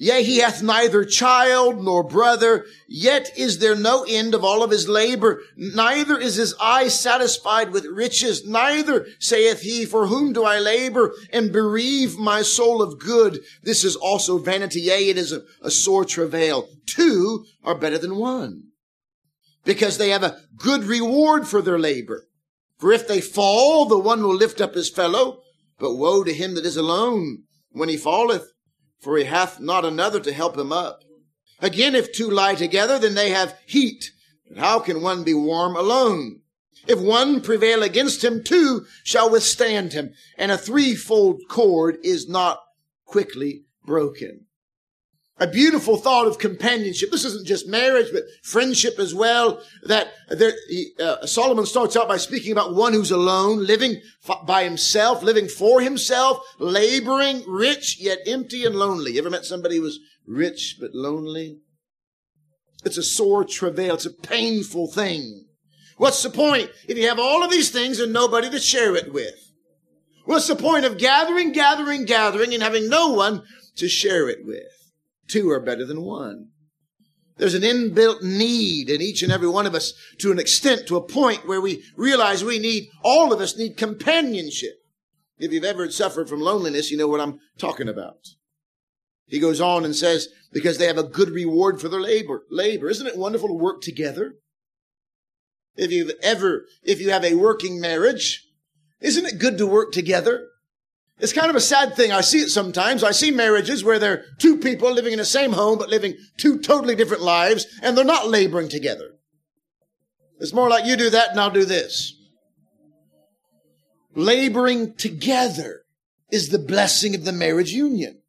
Yea, 0.00 0.22
he 0.22 0.38
hath 0.38 0.62
neither 0.62 1.04
child 1.04 1.82
nor 1.84 2.04
brother, 2.04 2.64
yet 2.86 3.36
is 3.36 3.58
there 3.58 3.74
no 3.74 4.04
end 4.08 4.32
of 4.32 4.44
all 4.44 4.62
of 4.62 4.70
his 4.70 4.88
labor. 4.88 5.42
Neither 5.56 6.16
is 6.16 6.36
his 6.36 6.54
eye 6.60 6.86
satisfied 6.86 7.72
with 7.72 7.84
riches. 7.84 8.46
Neither 8.46 9.08
saith 9.18 9.62
he, 9.62 9.84
for 9.84 10.06
whom 10.06 10.32
do 10.32 10.44
I 10.44 10.60
labor 10.60 11.12
and 11.32 11.50
bereave 11.50 12.16
my 12.16 12.42
soul 12.42 12.80
of 12.80 13.00
good? 13.00 13.40
This 13.64 13.82
is 13.82 13.96
also 13.96 14.38
vanity. 14.38 14.82
Yea, 14.82 15.08
it 15.08 15.18
is 15.18 15.32
a, 15.32 15.42
a 15.62 15.70
sore 15.70 16.04
travail. 16.04 16.68
Two 16.86 17.44
are 17.64 17.74
better 17.74 17.98
than 17.98 18.14
one 18.14 18.68
because 19.64 19.98
they 19.98 20.10
have 20.10 20.22
a 20.22 20.38
good 20.56 20.84
reward 20.84 21.48
for 21.48 21.60
their 21.60 21.78
labor. 21.78 22.28
For 22.78 22.92
if 22.92 23.08
they 23.08 23.20
fall, 23.20 23.86
the 23.86 23.98
one 23.98 24.22
will 24.22 24.36
lift 24.36 24.60
up 24.60 24.74
his 24.74 24.88
fellow, 24.88 25.40
but 25.80 25.96
woe 25.96 26.22
to 26.22 26.32
him 26.32 26.54
that 26.54 26.64
is 26.64 26.76
alone 26.76 27.42
when 27.72 27.88
he 27.88 27.96
falleth 27.96 28.52
for 29.00 29.16
he 29.16 29.24
hath 29.24 29.60
not 29.60 29.84
another 29.84 30.20
to 30.20 30.32
help 30.32 30.56
him 30.58 30.72
up. 30.72 31.04
Again, 31.60 31.94
if 31.94 32.12
two 32.12 32.30
lie 32.30 32.54
together, 32.54 32.98
then 32.98 33.14
they 33.14 33.30
have 33.30 33.58
heat. 33.66 34.10
But 34.48 34.58
how 34.58 34.80
can 34.80 35.02
one 35.02 35.24
be 35.24 35.34
warm 35.34 35.76
alone? 35.76 36.40
If 36.86 37.00
one 37.00 37.40
prevail 37.40 37.82
against 37.82 38.24
him, 38.24 38.42
two 38.42 38.86
shall 39.04 39.30
withstand 39.30 39.92
him, 39.92 40.14
and 40.36 40.50
a 40.50 40.58
threefold 40.58 41.42
cord 41.48 41.98
is 42.02 42.28
not 42.28 42.60
quickly 43.04 43.64
broken 43.84 44.46
a 45.40 45.46
beautiful 45.46 45.96
thought 45.96 46.26
of 46.26 46.38
companionship. 46.38 47.10
This 47.10 47.24
isn't 47.24 47.46
just 47.46 47.68
marriage, 47.68 48.08
but 48.12 48.24
friendship 48.42 48.98
as 48.98 49.14
well. 49.14 49.62
That 49.84 50.08
there, 50.28 50.52
uh, 51.00 51.26
Solomon 51.26 51.66
starts 51.66 51.96
out 51.96 52.08
by 52.08 52.16
speaking 52.16 52.52
about 52.52 52.74
one 52.74 52.92
who's 52.92 53.10
alone, 53.10 53.64
living 53.64 54.00
by 54.46 54.64
himself, 54.64 55.22
living 55.22 55.48
for 55.48 55.80
himself, 55.80 56.40
laboring, 56.58 57.44
rich 57.46 57.98
yet 58.00 58.18
empty 58.26 58.64
and 58.64 58.74
lonely. 58.74 59.12
You 59.12 59.20
ever 59.20 59.30
met 59.30 59.44
somebody 59.44 59.76
who 59.76 59.82
was 59.82 60.00
rich 60.26 60.76
but 60.80 60.90
lonely? 60.92 61.58
It's 62.84 62.98
a 62.98 63.02
sore 63.02 63.44
travail. 63.44 63.94
It's 63.94 64.06
a 64.06 64.10
painful 64.10 64.88
thing. 64.88 65.46
What's 65.96 66.22
the 66.22 66.30
point 66.30 66.70
if 66.88 66.96
you 66.96 67.08
have 67.08 67.18
all 67.18 67.42
of 67.42 67.50
these 67.50 67.70
things 67.70 67.98
and 68.00 68.12
nobody 68.12 68.50
to 68.50 68.60
share 68.60 68.94
it 68.94 69.12
with? 69.12 69.34
What's 70.24 70.46
the 70.46 70.56
point 70.56 70.84
of 70.84 70.98
gathering, 70.98 71.52
gathering, 71.52 72.04
gathering 72.04 72.54
and 72.54 72.62
having 72.62 72.88
no 72.88 73.12
one 73.12 73.42
to 73.76 73.88
share 73.88 74.28
it 74.28 74.44
with? 74.44 74.77
Two 75.28 75.50
are 75.50 75.60
better 75.60 75.84
than 75.84 76.02
one. 76.02 76.48
There's 77.36 77.54
an 77.54 77.62
inbuilt 77.62 78.22
need 78.22 78.90
in 78.90 79.00
each 79.00 79.22
and 79.22 79.30
every 79.30 79.48
one 79.48 79.66
of 79.66 79.74
us 79.74 79.92
to 80.18 80.32
an 80.32 80.40
extent, 80.40 80.88
to 80.88 80.96
a 80.96 81.06
point 81.06 81.46
where 81.46 81.60
we 81.60 81.84
realize 81.96 82.42
we 82.42 82.58
need, 82.58 82.88
all 83.04 83.32
of 83.32 83.40
us 83.40 83.56
need 83.56 83.76
companionship. 83.76 84.74
If 85.38 85.52
you've 85.52 85.64
ever 85.64 85.88
suffered 85.90 86.28
from 86.28 86.40
loneliness, 86.40 86.90
you 86.90 86.96
know 86.96 87.06
what 87.06 87.20
I'm 87.20 87.38
talking 87.56 87.88
about. 87.88 88.26
He 89.26 89.38
goes 89.38 89.60
on 89.60 89.84
and 89.84 89.94
says, 89.94 90.28
because 90.52 90.78
they 90.78 90.86
have 90.86 90.98
a 90.98 91.04
good 91.04 91.30
reward 91.30 91.80
for 91.80 91.88
their 91.88 92.00
labor. 92.00 92.42
Labor. 92.50 92.88
Isn't 92.88 93.06
it 93.06 93.16
wonderful 93.16 93.48
to 93.48 93.54
work 93.54 93.82
together? 93.82 94.34
If 95.76 95.92
you've 95.92 96.12
ever, 96.22 96.64
if 96.82 97.00
you 97.00 97.10
have 97.10 97.24
a 97.24 97.34
working 97.34 97.80
marriage, 97.80 98.48
isn't 99.00 99.26
it 99.26 99.38
good 99.38 99.58
to 99.58 99.66
work 99.66 99.92
together? 99.92 100.47
It's 101.20 101.32
kind 101.32 101.50
of 101.50 101.56
a 101.56 101.60
sad 101.60 101.96
thing. 101.96 102.12
I 102.12 102.20
see 102.20 102.38
it 102.38 102.48
sometimes. 102.48 103.02
I 103.02 103.10
see 103.10 103.30
marriages 103.30 103.82
where 103.82 103.98
there 103.98 104.12
are 104.12 104.24
two 104.38 104.58
people 104.58 104.92
living 104.92 105.12
in 105.12 105.18
the 105.18 105.24
same 105.24 105.52
home, 105.52 105.78
but 105.78 105.88
living 105.88 106.16
two 106.36 106.58
totally 106.60 106.94
different 106.94 107.22
lives, 107.22 107.66
and 107.82 107.96
they're 107.96 108.04
not 108.04 108.28
laboring 108.28 108.68
together. 108.68 109.14
It's 110.38 110.52
more 110.52 110.68
like 110.68 110.84
you 110.84 110.96
do 110.96 111.10
that 111.10 111.30
and 111.30 111.40
I'll 111.40 111.50
do 111.50 111.64
this. 111.64 112.14
Laboring 114.14 114.94
together 114.94 115.82
is 116.30 116.48
the 116.48 116.58
blessing 116.58 117.14
of 117.14 117.24
the 117.24 117.32
marriage 117.32 117.72
union. 117.72 118.20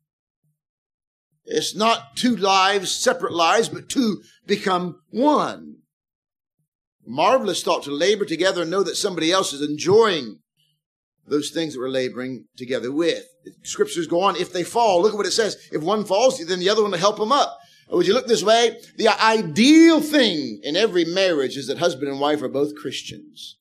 It's 1.46 1.76
not 1.76 2.16
two 2.16 2.36
lives, 2.36 2.92
separate 2.92 3.34
lives, 3.34 3.70
but 3.70 3.90
two 3.90 4.22
become 4.46 5.02
one. 5.10 5.78
Marvelous 7.06 7.64
thought 7.64 7.84
to 7.84 7.92
labor 7.92 8.26
together 8.26 8.62
and 8.62 8.72
know 8.72 8.84
that 8.84 8.96
somebody 8.96 9.32
else 9.32 9.52
is 9.54 9.68
enjoying 9.68 10.40
those 11.30 11.52
things 11.52 11.74
that 11.74 11.80
we're 11.80 11.90
laboring 11.90 12.46
together 12.58 12.92
with. 12.92 13.24
Scriptures 13.64 14.08
go 14.08 14.22
on. 14.22 14.36
If 14.36 14.52
they 14.52 14.64
fall, 14.64 15.02
look 15.02 15.14
at 15.14 15.18
what 15.18 15.26
it 15.26 15.32
says. 15.32 15.58
If 15.72 15.82
one 15.82 16.06
falls, 16.06 16.40
then 16.46 16.60
the 16.60 16.70
other 16.70 16.82
one 16.82 16.92
will 16.92 16.98
help 16.98 17.18
them 17.18 17.32
up. 17.32 17.58
Or 17.90 17.98
would 17.98 18.08
you 18.08 18.14
look 18.14 18.28
this 18.28 18.44
way? 18.44 18.80
The 18.98 19.08
ideal 19.08 20.02
thing 20.02 20.60
in 20.64 20.76
every 20.76 21.06
marriage 21.06 21.58
is 21.58 21.68
that 21.68 21.80
husband 21.80 22.10
and 22.10 22.20
wife 22.20 22.42
are 22.42 22.50
both 22.50 22.76
Christians. 22.76 23.58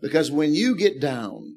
Because 0.00 0.30
when 0.30 0.54
you 0.54 0.76
get 0.76 1.00
down, 1.00 1.56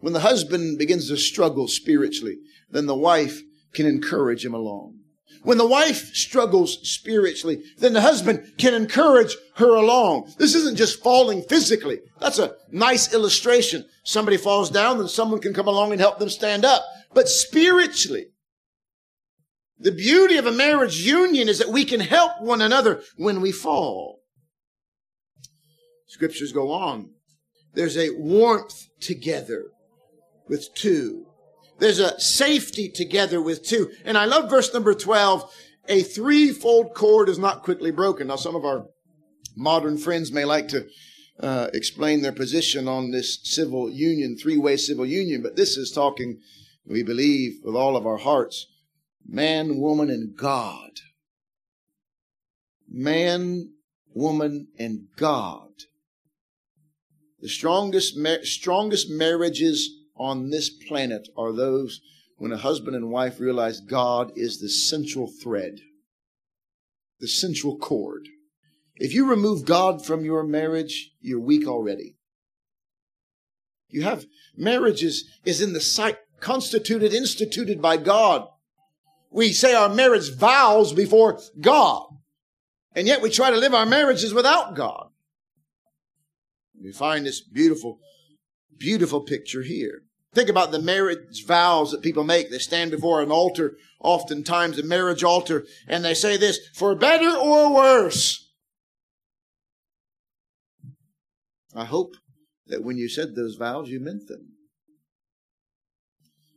when 0.00 0.12
the 0.12 0.20
husband 0.20 0.78
begins 0.78 1.08
to 1.08 1.16
struggle 1.16 1.68
spiritually, 1.68 2.36
then 2.70 2.86
the 2.86 2.96
wife 2.96 3.42
can 3.72 3.86
encourage 3.86 4.44
him 4.44 4.54
along. 4.54 4.98
When 5.42 5.58
the 5.58 5.66
wife 5.66 6.14
struggles 6.14 6.78
spiritually, 6.88 7.62
then 7.78 7.92
the 7.92 8.00
husband 8.00 8.54
can 8.58 8.74
encourage 8.74 9.36
her 9.56 9.74
along. 9.74 10.32
This 10.38 10.54
isn't 10.54 10.76
just 10.76 11.02
falling 11.02 11.42
physically. 11.42 12.00
That's 12.20 12.38
a 12.38 12.54
nice 12.70 13.12
illustration. 13.12 13.84
Somebody 14.04 14.36
falls 14.36 14.70
down, 14.70 14.98
then 14.98 15.08
someone 15.08 15.40
can 15.40 15.54
come 15.54 15.68
along 15.68 15.92
and 15.92 16.00
help 16.00 16.18
them 16.18 16.30
stand 16.30 16.64
up. 16.64 16.84
But 17.14 17.28
spiritually, 17.28 18.26
the 19.78 19.92
beauty 19.92 20.36
of 20.36 20.46
a 20.46 20.52
marriage 20.52 21.00
union 21.00 21.48
is 21.48 21.58
that 21.58 21.68
we 21.68 21.84
can 21.84 22.00
help 22.00 22.40
one 22.40 22.62
another 22.62 23.02
when 23.16 23.40
we 23.40 23.50
fall. 23.50 24.20
Scriptures 26.06 26.52
go 26.52 26.70
on. 26.70 27.10
There's 27.74 27.96
a 27.96 28.10
warmth 28.10 28.86
together 29.00 29.64
with 30.46 30.72
two. 30.74 31.26
There's 31.82 31.98
a 31.98 32.20
safety 32.20 32.88
together 32.88 33.42
with 33.42 33.66
two. 33.66 33.90
And 34.04 34.16
I 34.16 34.26
love 34.26 34.48
verse 34.48 34.72
number 34.72 34.94
12. 34.94 35.52
A 35.88 36.02
threefold 36.04 36.94
cord 36.94 37.28
is 37.28 37.40
not 37.40 37.64
quickly 37.64 37.90
broken. 37.90 38.28
Now, 38.28 38.36
some 38.36 38.54
of 38.54 38.64
our 38.64 38.86
modern 39.56 39.98
friends 39.98 40.30
may 40.30 40.44
like 40.44 40.68
to 40.68 40.86
uh, 41.40 41.70
explain 41.74 42.22
their 42.22 42.30
position 42.30 42.86
on 42.86 43.10
this 43.10 43.40
civil 43.42 43.90
union, 43.90 44.36
three-way 44.38 44.76
civil 44.76 45.04
union, 45.04 45.42
but 45.42 45.56
this 45.56 45.76
is 45.76 45.90
talking, 45.90 46.38
we 46.86 47.02
believe 47.02 47.54
with 47.64 47.74
all 47.74 47.96
of 47.96 48.06
our 48.06 48.18
hearts, 48.18 48.68
man, 49.26 49.78
woman, 49.78 50.08
and 50.08 50.36
God. 50.36 51.00
Man, 52.88 53.72
woman, 54.14 54.68
and 54.78 55.08
God. 55.16 55.70
The 57.40 57.48
strongest, 57.48 58.16
strongest 58.44 59.10
marriages 59.10 59.98
on 60.16 60.50
this 60.50 60.70
planet 60.70 61.28
are 61.36 61.52
those 61.52 62.00
when 62.36 62.52
a 62.52 62.56
husband 62.56 62.96
and 62.96 63.10
wife 63.10 63.40
realize 63.40 63.80
God 63.80 64.32
is 64.36 64.60
the 64.60 64.68
central 64.68 65.26
thread, 65.26 65.80
the 67.20 67.28
central 67.28 67.76
cord. 67.78 68.28
If 68.96 69.14
you 69.14 69.28
remove 69.28 69.64
God 69.64 70.04
from 70.04 70.24
your 70.24 70.42
marriage, 70.42 71.12
you're 71.20 71.40
weak 71.40 71.66
already. 71.66 72.16
You 73.88 74.02
have 74.02 74.26
marriages 74.56 75.24
is, 75.44 75.60
in 75.60 75.72
the 75.72 75.80
sight 75.80 76.18
constituted, 76.40 77.12
instituted 77.12 77.80
by 77.80 77.96
God. 77.96 78.48
We 79.30 79.52
say 79.52 79.74
our 79.74 79.88
marriage 79.88 80.34
vows 80.34 80.92
before 80.92 81.40
God. 81.60 82.06
And 82.94 83.06
yet 83.06 83.22
we 83.22 83.30
try 83.30 83.50
to 83.50 83.56
live 83.56 83.74
our 83.74 83.86
marriages 83.86 84.34
without 84.34 84.74
God. 84.74 85.08
We 86.82 86.92
find 86.92 87.24
this 87.24 87.40
beautiful 87.40 88.00
beautiful 88.82 89.20
picture 89.20 89.62
here. 89.62 90.02
Think 90.34 90.48
about 90.48 90.72
the 90.72 90.82
marriage 90.82 91.44
vows 91.46 91.92
that 91.92 92.02
people 92.02 92.24
make. 92.24 92.50
They 92.50 92.58
stand 92.58 92.90
before 92.90 93.22
an 93.22 93.30
altar, 93.30 93.76
oftentimes 94.00 94.76
a 94.76 94.82
marriage 94.82 95.22
altar, 95.22 95.64
and 95.86 96.04
they 96.04 96.14
say 96.14 96.36
this, 96.36 96.58
for 96.74 96.96
better 96.96 97.30
or 97.30 97.72
worse. 97.72 98.50
I 101.76 101.84
hope 101.84 102.16
that 102.66 102.82
when 102.82 102.96
you 102.96 103.08
said 103.08 103.36
those 103.36 103.54
vows, 103.54 103.88
you 103.88 104.00
meant 104.00 104.26
them. 104.26 104.54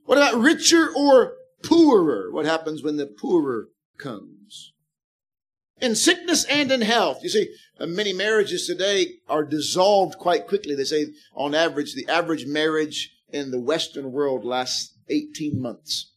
What 0.05 0.17
about 0.17 0.41
richer 0.41 0.89
or 0.95 1.35
poorer? 1.63 2.31
What 2.31 2.45
happens 2.45 2.81
when 2.81 2.97
the 2.97 3.05
poorer 3.05 3.67
comes? 3.99 4.73
In 5.79 5.93
sickness 5.93 6.43
and 6.45 6.71
in 6.71 6.81
health. 6.81 7.19
You 7.21 7.29
see, 7.29 7.53
many 7.79 8.13
marriages 8.13 8.67
today 8.67 9.15
are 9.27 9.43
dissolved 9.43 10.17
quite 10.17 10.47
quickly. 10.47 10.75
They 10.75 10.83
say 10.83 11.07
on 11.33 11.53
average, 11.53 11.93
the 11.93 12.07
average 12.07 12.45
marriage 12.45 13.11
in 13.29 13.51
the 13.51 13.59
Western 13.59 14.11
world 14.11 14.45
lasts 14.45 14.93
18 15.09 15.61
months. 15.61 16.11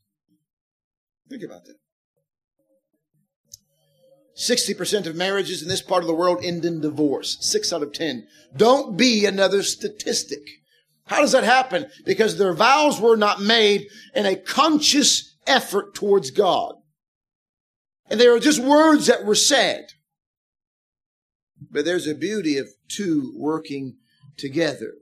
Think 1.28 1.42
about 1.42 1.64
that. 1.64 1.76
60% 4.38 5.06
of 5.06 5.16
marriages 5.16 5.62
in 5.62 5.68
this 5.68 5.82
part 5.82 6.04
of 6.04 6.06
the 6.06 6.14
world 6.14 6.44
end 6.44 6.64
in 6.64 6.80
divorce. 6.80 7.38
Six 7.40 7.72
out 7.72 7.82
of 7.82 7.92
10. 7.92 8.26
Don't 8.56 8.96
be 8.96 9.26
another 9.26 9.64
statistic. 9.64 10.42
How 11.06 11.20
does 11.20 11.32
that 11.32 11.42
happen? 11.42 11.86
Because 12.04 12.38
their 12.38 12.52
vows 12.52 13.00
were 13.00 13.16
not 13.16 13.42
made 13.42 13.88
in 14.14 14.26
a 14.26 14.36
conscious 14.36 15.36
effort 15.46 15.94
towards 15.94 16.30
God. 16.30 16.74
And 18.08 18.20
they 18.20 18.28
were 18.28 18.38
just 18.38 18.62
words 18.62 19.06
that 19.06 19.24
were 19.24 19.34
said. 19.34 19.88
But 21.70 21.84
there's 21.84 22.06
a 22.06 22.14
beauty 22.14 22.56
of 22.56 22.68
two 22.88 23.32
working 23.36 23.96
together. 24.36 24.94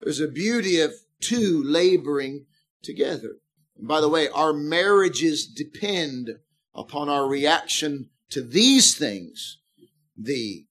There's 0.00 0.20
a 0.20 0.28
beauty 0.28 0.80
of 0.80 0.94
two 1.20 1.62
laboring 1.64 2.46
together. 2.82 3.36
And 3.76 3.86
by 3.86 4.00
the 4.00 4.08
way, 4.08 4.28
our 4.28 4.52
marriages 4.52 5.46
depend 5.46 6.38
upon 6.74 7.08
our 7.08 7.28
reaction 7.28 8.10
to 8.30 8.42
these 8.42 8.94
things. 8.94 9.58
The 10.16 10.66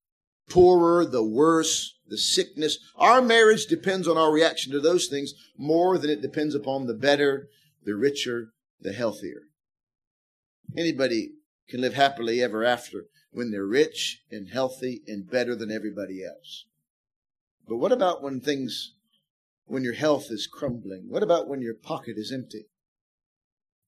poorer, 0.50 1.06
the 1.06 1.24
worse, 1.24 1.98
the 2.08 2.18
sickness. 2.18 2.78
Our 2.96 3.22
marriage 3.22 3.66
depends 3.66 4.08
on 4.08 4.18
our 4.18 4.32
reaction 4.32 4.72
to 4.74 4.80
those 4.80 5.08
things 5.08 5.34
more 5.58 5.98
than 5.98 6.10
it 6.10 6.22
depends 6.22 6.56
upon 6.56 6.86
the 6.86 6.94
better, 6.94 7.48
the 7.84 7.96
richer, 7.96 8.50
the 8.82 8.94
healthier. 8.94 9.44
Anybody 10.78 11.32
can 11.70 11.82
live 11.82 11.94
happily 11.94 12.42
ever 12.44 12.64
after 12.64 13.06
when 13.36 13.52
they're 13.52 13.66
rich 13.66 14.22
and 14.32 14.50
healthy 14.50 15.02
and 15.08 15.30
better 15.30 15.56
than 15.56 15.70
everybody 15.70 16.24
else. 16.24 16.66
But 17.68 17.78
what 17.78 17.92
about 17.92 18.24
when 18.24 18.40
things, 18.40 18.94
when 19.66 19.84
your 19.84 19.94
health 19.94 20.28
is 20.30 20.48
crumbling? 20.48 21.08
What 21.10 21.22
about 21.22 21.48
when 21.48 21.62
your 21.62 21.74
pocket 21.74 22.18
is 22.18 22.32
empty? 22.32 22.68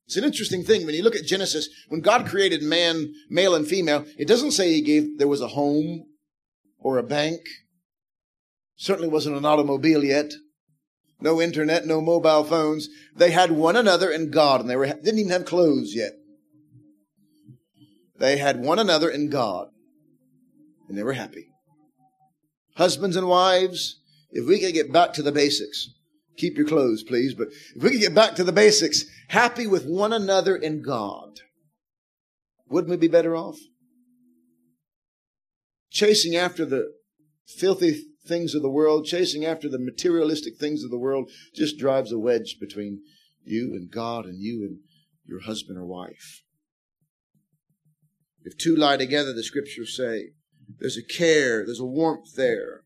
It's 0.05 0.17
an 0.17 0.25
interesting 0.25 0.63
thing 0.63 0.85
when 0.85 0.95
you 0.95 1.03
look 1.03 1.15
at 1.15 1.25
Genesis. 1.25 1.69
When 1.87 2.01
God 2.01 2.27
created 2.27 2.61
man, 2.61 3.13
male 3.29 3.55
and 3.55 3.67
female, 3.67 4.05
it 4.17 4.27
doesn't 4.27 4.51
say 4.51 4.71
He 4.71 4.81
gave 4.81 5.17
there 5.17 5.27
was 5.27 5.41
a 5.41 5.49
home 5.49 6.05
or 6.79 6.97
a 6.97 7.03
bank. 7.03 7.41
Certainly 8.75 9.09
wasn't 9.09 9.37
an 9.37 9.45
automobile 9.45 10.03
yet. 10.03 10.33
No 11.19 11.41
internet, 11.41 11.87
no 11.87 11.99
mobile 11.99 12.43
phones. 12.43 12.89
They 13.15 13.31
had 13.31 13.51
one 13.51 13.75
another 13.75 14.11
and 14.11 14.31
God, 14.31 14.61
and 14.61 14.69
they 14.69 14.75
were, 14.75 14.87
didn't 14.87 15.19
even 15.19 15.31
have 15.31 15.45
clothes 15.45 15.95
yet. 15.95 16.11
They 18.19 18.37
had 18.37 18.61
one 18.61 18.79
another 18.79 19.09
and 19.09 19.31
God, 19.31 19.67
and 20.87 20.97
they 20.97 21.03
were 21.03 21.13
happy. 21.13 21.49
Husbands 22.75 23.15
and 23.15 23.27
wives, 23.27 23.99
if 24.31 24.47
we 24.47 24.59
could 24.59 24.73
get 24.73 24.91
back 24.91 25.13
to 25.13 25.23
the 25.23 25.31
basics, 25.31 25.89
keep 26.37 26.57
your 26.57 26.67
clothes, 26.67 27.03
please, 27.03 27.33
but 27.33 27.47
if 27.75 27.83
we 27.83 27.91
could 27.91 28.01
get 28.01 28.15
back 28.15 28.35
to 28.35 28.43
the 28.43 28.51
basics, 28.51 29.05
happy 29.29 29.67
with 29.67 29.85
one 29.85 30.13
another 30.13 30.55
and 30.55 30.83
God, 30.83 31.39
wouldn't 32.69 32.91
we 32.91 32.97
be 32.97 33.07
better 33.07 33.35
off? 33.35 33.57
Chasing 35.89 36.35
after 36.35 36.65
the 36.65 36.91
filthy 37.47 38.03
things 38.27 38.53
of 38.53 38.61
the 38.61 38.69
world, 38.69 39.05
chasing 39.05 39.45
after 39.45 39.69
the 39.69 39.79
materialistic 39.79 40.57
things 40.57 40.83
of 40.83 40.91
the 40.91 40.97
world, 40.97 41.29
just 41.55 41.77
drives 41.77 42.11
a 42.11 42.19
wedge 42.19 42.57
between 42.59 43.01
you 43.43 43.73
and 43.73 43.89
God 43.89 44.25
and 44.25 44.39
you 44.39 44.63
and 44.63 44.79
your 45.25 45.41
husband 45.41 45.77
or 45.77 45.85
wife. 45.85 46.41
If 48.47 48.57
two 48.57 48.77
lie 48.77 48.95
together, 48.95 49.33
the 49.33 49.43
scriptures 49.43 49.93
say, 49.93 50.29
there's 50.79 50.95
a 50.95 51.03
care, 51.03 51.65
there's 51.65 51.81
a 51.81 51.85
warmth 51.85 52.35
there. 52.35 52.83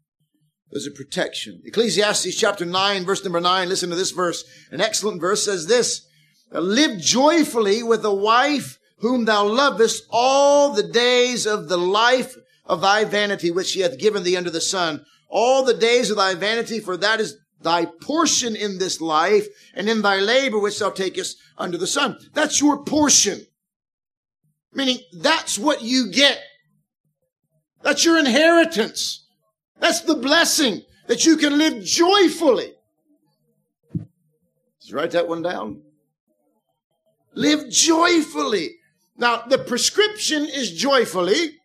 There's 0.71 0.87
a 0.87 0.91
protection. 0.91 1.61
Ecclesiastes 1.63 2.35
chapter 2.35 2.65
9, 2.65 3.05
verse 3.05 3.23
number 3.23 3.39
9, 3.39 3.69
listen 3.69 3.91
to 3.91 3.95
this 3.95 4.09
verse. 4.09 4.43
An 4.71 4.81
excellent 4.81 5.21
verse 5.21 5.45
says 5.45 5.67
this, 5.67 6.07
Live 6.51 6.99
joyfully 6.99 7.83
with 7.83 8.03
a 8.03 8.13
wife 8.13 8.79
whom 9.01 9.25
thou 9.25 9.45
lovest 9.45 10.03
all 10.09 10.71
the 10.71 10.81
days 10.81 11.45
of 11.45 11.69
the 11.69 11.77
life 11.77 12.35
of 12.65 12.81
thy 12.81 13.03
vanity 13.03 13.51
which 13.51 13.67
she 13.67 13.81
hath 13.81 13.99
given 13.99 14.23
thee 14.23 14.37
under 14.37 14.49
the 14.49 14.61
sun. 14.61 15.05
All 15.29 15.63
the 15.63 15.75
days 15.75 16.09
of 16.09 16.17
thy 16.17 16.33
vanity, 16.33 16.79
for 16.79 16.97
that 16.97 17.19
is 17.19 17.37
thy 17.61 17.85
portion 17.85 18.55
in 18.55 18.79
this 18.79 18.99
life, 18.99 19.45
and 19.75 19.87
in 19.87 20.01
thy 20.01 20.17
labor 20.17 20.57
which 20.57 20.79
thou 20.79 20.89
takest 20.89 21.37
under 21.55 21.77
the 21.77 21.85
sun. 21.85 22.17
That's 22.33 22.59
your 22.59 22.83
portion. 22.83 23.45
Meaning 24.73 24.99
that's 25.13 25.57
what 25.59 25.81
you 25.81 26.11
get. 26.11 26.39
That's 27.81 28.05
your 28.05 28.17
inheritance. 28.17 29.25
That's 29.79 30.01
the 30.01 30.15
blessing 30.15 30.83
that 31.07 31.25
you 31.25 31.37
can 31.37 31.57
live 31.57 31.83
joyfully. 31.83 32.73
Let's 33.95 34.93
write 34.93 35.11
that 35.11 35.27
one 35.27 35.41
down. 35.41 35.81
Live 37.33 37.69
joyfully. 37.69 38.77
Now, 39.17 39.43
the 39.47 39.57
prescription 39.57 40.45
is 40.45 40.71
joyfully. 40.71 41.57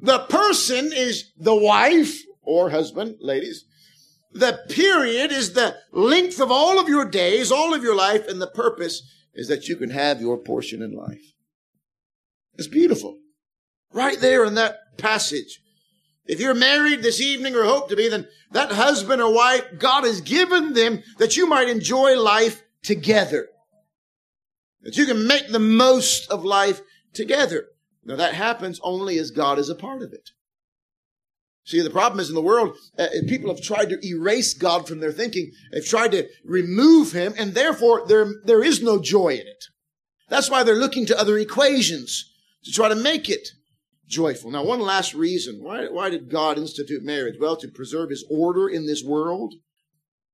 The 0.00 0.20
person 0.20 0.92
is 0.92 1.32
the 1.36 1.54
wife 1.54 2.22
or 2.42 2.70
husband, 2.70 3.16
ladies. 3.20 3.64
The 4.32 4.60
period 4.68 5.32
is 5.32 5.52
the 5.52 5.76
length 5.92 6.40
of 6.40 6.50
all 6.50 6.78
of 6.78 6.88
your 6.88 7.04
days, 7.04 7.50
all 7.50 7.74
of 7.74 7.82
your 7.82 7.96
life, 7.96 8.28
and 8.28 8.40
the 8.40 8.46
purpose 8.46 9.02
is 9.34 9.48
that 9.48 9.68
you 9.68 9.76
can 9.76 9.90
have 9.90 10.20
your 10.20 10.38
portion 10.38 10.82
in 10.82 10.92
life. 10.92 11.29
It's 12.60 12.68
beautiful. 12.68 13.16
Right 13.90 14.20
there 14.20 14.44
in 14.44 14.56
that 14.56 14.76
passage. 14.98 15.62
If 16.26 16.40
you're 16.40 16.52
married 16.52 17.02
this 17.02 17.18
evening 17.18 17.56
or 17.56 17.64
hope 17.64 17.88
to 17.88 17.96
be, 17.96 18.06
then 18.06 18.28
that 18.52 18.70
husband 18.70 19.22
or 19.22 19.32
wife, 19.32 19.64
God 19.78 20.04
has 20.04 20.20
given 20.20 20.74
them 20.74 21.02
that 21.16 21.38
you 21.38 21.46
might 21.46 21.70
enjoy 21.70 22.20
life 22.20 22.62
together. 22.82 23.48
That 24.82 24.98
you 24.98 25.06
can 25.06 25.26
make 25.26 25.48
the 25.48 25.58
most 25.58 26.30
of 26.30 26.44
life 26.44 26.82
together. 27.14 27.64
Now 28.04 28.16
that 28.16 28.34
happens 28.34 28.78
only 28.82 29.16
as 29.18 29.30
God 29.30 29.58
is 29.58 29.70
a 29.70 29.74
part 29.74 30.02
of 30.02 30.12
it. 30.12 30.28
See, 31.64 31.80
the 31.80 31.88
problem 31.88 32.20
is 32.20 32.28
in 32.28 32.34
the 32.34 32.42
world, 32.42 32.76
uh, 32.98 33.06
people 33.26 33.48
have 33.48 33.64
tried 33.64 33.88
to 33.88 34.06
erase 34.06 34.52
God 34.52 34.86
from 34.86 35.00
their 35.00 35.12
thinking. 35.12 35.50
They've 35.72 35.82
tried 35.82 36.12
to 36.12 36.28
remove 36.44 37.12
him, 37.12 37.32
and 37.38 37.54
therefore 37.54 38.06
there, 38.06 38.30
there 38.44 38.62
is 38.62 38.82
no 38.82 39.00
joy 39.00 39.28
in 39.30 39.46
it. 39.46 39.64
That's 40.28 40.50
why 40.50 40.62
they're 40.62 40.74
looking 40.74 41.06
to 41.06 41.18
other 41.18 41.38
equations 41.38 42.26
to 42.64 42.72
try 42.72 42.88
to 42.88 42.94
make 42.94 43.28
it 43.28 43.48
joyful. 44.06 44.50
Now, 44.50 44.64
one 44.64 44.80
last 44.80 45.14
reason. 45.14 45.62
Why, 45.62 45.86
why 45.86 46.10
did 46.10 46.30
God 46.30 46.58
institute 46.58 47.02
marriage? 47.02 47.36
Well, 47.40 47.56
to 47.56 47.68
preserve 47.68 48.10
his 48.10 48.24
order 48.28 48.68
in 48.68 48.86
this 48.86 49.02
world, 49.02 49.54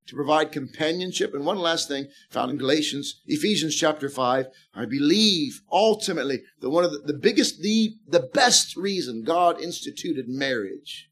to 0.07 0.17
provide 0.17 0.51
companionship. 0.51 1.35
And 1.35 1.45
one 1.45 1.59
last 1.59 1.89
thing 1.89 2.09
found 2.31 2.51
in 2.51 2.57
Galatians, 2.57 3.21
Ephesians 3.27 3.77
chapter 3.77 4.09
5. 4.09 4.47
I 4.75 4.85
believe 4.87 5.61
ultimately 5.71 6.43
that 6.61 6.71
one 6.71 6.85
of 6.85 6.93
the, 6.93 6.99
the 6.99 7.19
biggest, 7.19 7.61
the, 7.61 7.95
the 8.09 8.29
best 8.35 8.77
reason 8.77 9.25
God 9.25 9.61
instituted 9.61 10.29
marriage 10.29 11.11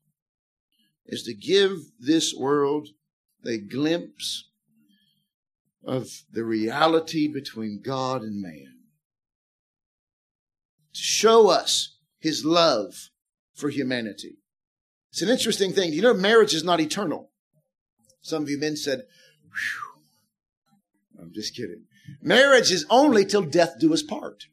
is 1.07 1.23
to 1.25 1.35
give 1.35 1.79
this 2.01 2.35
world 2.35 2.89
a 3.47 3.59
glimpse 3.59 4.49
of 5.85 6.09
the 6.33 6.45
reality 6.45 7.29
between 7.29 7.83
God 7.85 8.23
and 8.23 8.41
man 8.41 8.74
to 10.95 11.03
show 11.03 11.49
us 11.49 11.97
his 12.19 12.45
love 12.45 13.11
for 13.55 13.69
humanity. 13.69 14.39
It's 15.11 15.23
an 15.23 15.29
interesting 15.29 15.73
thing. 15.73 15.93
You 15.93 16.03
know, 16.03 16.15
marriage 16.15 16.55
is 16.55 16.65
not 16.65 16.81
eternal. 16.81 17.31
Some 18.23 18.43
of 18.43 18.51
you 18.51 18.59
men 18.59 18.77
said, 18.77 19.03
I'm 21.21 21.33
just 21.33 21.55
kidding. 21.55 21.85
Marriage 22.23 22.71
is 22.71 22.87
only 22.89 23.25
till 23.25 23.43
death 23.43 23.75
do 23.79 23.93
us 23.93 24.03
part. 24.03 24.47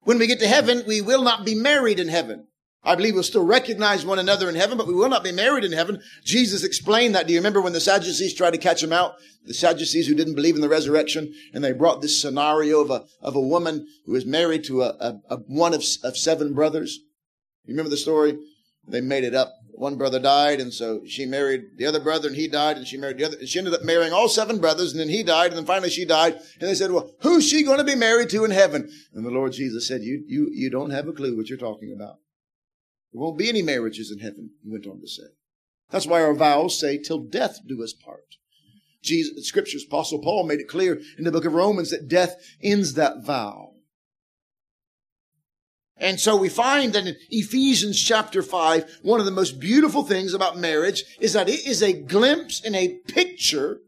When 0.00 0.18
we 0.18 0.26
get 0.26 0.40
to 0.40 0.48
heaven, 0.48 0.82
we 0.86 1.00
will 1.00 1.22
not 1.22 1.44
be 1.44 1.54
married 1.54 2.00
in 2.00 2.08
heaven. 2.08 2.47
I 2.84 2.94
believe 2.94 3.14
we'll 3.14 3.24
still 3.24 3.44
recognize 3.44 4.06
one 4.06 4.18
another 4.18 4.48
in 4.48 4.54
heaven, 4.54 4.78
but 4.78 4.86
we 4.86 4.94
will 4.94 5.08
not 5.08 5.24
be 5.24 5.32
married 5.32 5.64
in 5.64 5.72
heaven. 5.72 6.00
Jesus 6.24 6.64
explained 6.64 7.14
that. 7.14 7.26
Do 7.26 7.32
you 7.32 7.38
remember 7.38 7.60
when 7.60 7.72
the 7.72 7.80
Sadducees 7.80 8.34
tried 8.34 8.52
to 8.52 8.58
catch 8.58 8.82
him 8.82 8.92
out? 8.92 9.14
The 9.44 9.54
Sadducees 9.54 10.06
who 10.06 10.14
didn't 10.14 10.36
believe 10.36 10.54
in 10.54 10.60
the 10.60 10.68
resurrection, 10.68 11.34
and 11.52 11.62
they 11.62 11.72
brought 11.72 12.00
this 12.00 12.20
scenario 12.20 12.80
of 12.80 12.90
a, 12.90 13.04
of 13.20 13.34
a 13.34 13.40
woman 13.40 13.86
who 14.06 14.12
was 14.12 14.24
married 14.24 14.64
to 14.64 14.82
a, 14.82 14.88
a, 15.00 15.20
a 15.28 15.36
one 15.48 15.74
of, 15.74 15.82
of 16.04 16.16
seven 16.16 16.54
brothers. 16.54 17.00
You 17.64 17.74
remember 17.74 17.90
the 17.90 17.96
story? 17.96 18.38
They 18.86 19.00
made 19.00 19.24
it 19.24 19.34
up. 19.34 19.52
One 19.72 19.96
brother 19.96 20.18
died, 20.18 20.60
and 20.60 20.72
so 20.72 21.02
she 21.06 21.26
married 21.26 21.76
the 21.76 21.86
other 21.86 22.00
brother, 22.00 22.28
and 22.28 22.36
he 22.36 22.48
died, 22.48 22.78
and 22.78 22.86
she 22.86 22.96
married 22.96 23.18
the 23.18 23.26
other. 23.26 23.36
And 23.38 23.48
she 23.48 23.58
ended 23.58 23.74
up 23.74 23.84
marrying 23.84 24.12
all 24.12 24.28
seven 24.28 24.58
brothers, 24.58 24.92
and 24.92 25.00
then 25.00 25.08
he 25.08 25.22
died, 25.22 25.50
and 25.50 25.58
then 25.58 25.66
finally 25.66 25.90
she 25.90 26.04
died. 26.04 26.34
And 26.60 26.68
they 26.68 26.74
said, 26.74 26.90
"Well, 26.90 27.12
who's 27.20 27.46
she 27.46 27.62
going 27.62 27.78
to 27.78 27.84
be 27.84 27.94
married 27.94 28.30
to 28.30 28.44
in 28.44 28.50
heaven?" 28.50 28.90
And 29.14 29.24
the 29.24 29.30
Lord 29.30 29.52
Jesus 29.52 29.86
said, 29.86 30.02
"You, 30.02 30.24
you, 30.26 30.48
you 30.52 30.70
don't 30.70 30.90
have 30.90 31.06
a 31.06 31.12
clue 31.12 31.36
what 31.36 31.48
you're 31.48 31.58
talking 31.58 31.92
about." 31.92 32.16
There 33.12 33.20
won't 33.20 33.38
be 33.38 33.48
any 33.48 33.62
marriages 33.62 34.10
in 34.10 34.18
heaven, 34.18 34.50
he 34.62 34.70
went 34.70 34.86
on 34.86 35.00
to 35.00 35.08
say. 35.08 35.28
That's 35.90 36.06
why 36.06 36.22
our 36.22 36.34
vows 36.34 36.78
say, 36.78 36.98
till 36.98 37.20
death 37.20 37.60
do 37.66 37.82
us 37.82 37.92
part. 37.92 38.36
Jesus, 39.02 39.46
scriptures, 39.46 39.84
Apostle 39.86 40.20
Paul 40.20 40.46
made 40.46 40.60
it 40.60 40.68
clear 40.68 41.00
in 41.16 41.24
the 41.24 41.32
book 41.32 41.44
of 41.44 41.54
Romans 41.54 41.90
that 41.90 42.08
death 42.08 42.34
ends 42.62 42.94
that 42.94 43.24
vow. 43.24 43.72
And 45.96 46.20
so 46.20 46.36
we 46.36 46.48
find 46.48 46.92
that 46.92 47.06
in 47.06 47.16
Ephesians 47.30 48.00
chapter 48.00 48.42
5, 48.42 49.00
one 49.02 49.18
of 49.18 49.26
the 49.26 49.32
most 49.32 49.58
beautiful 49.58 50.04
things 50.04 50.32
about 50.32 50.56
marriage 50.56 51.04
is 51.20 51.32
that 51.32 51.48
it 51.48 51.66
is 51.66 51.82
a 51.82 51.92
glimpse 51.92 52.62
and 52.64 52.76
a 52.76 52.98
picture 53.08 53.80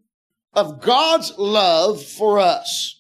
of 0.53 0.81
God's 0.81 1.33
love 1.39 2.03
for 2.03 2.39
us. 2.41 2.99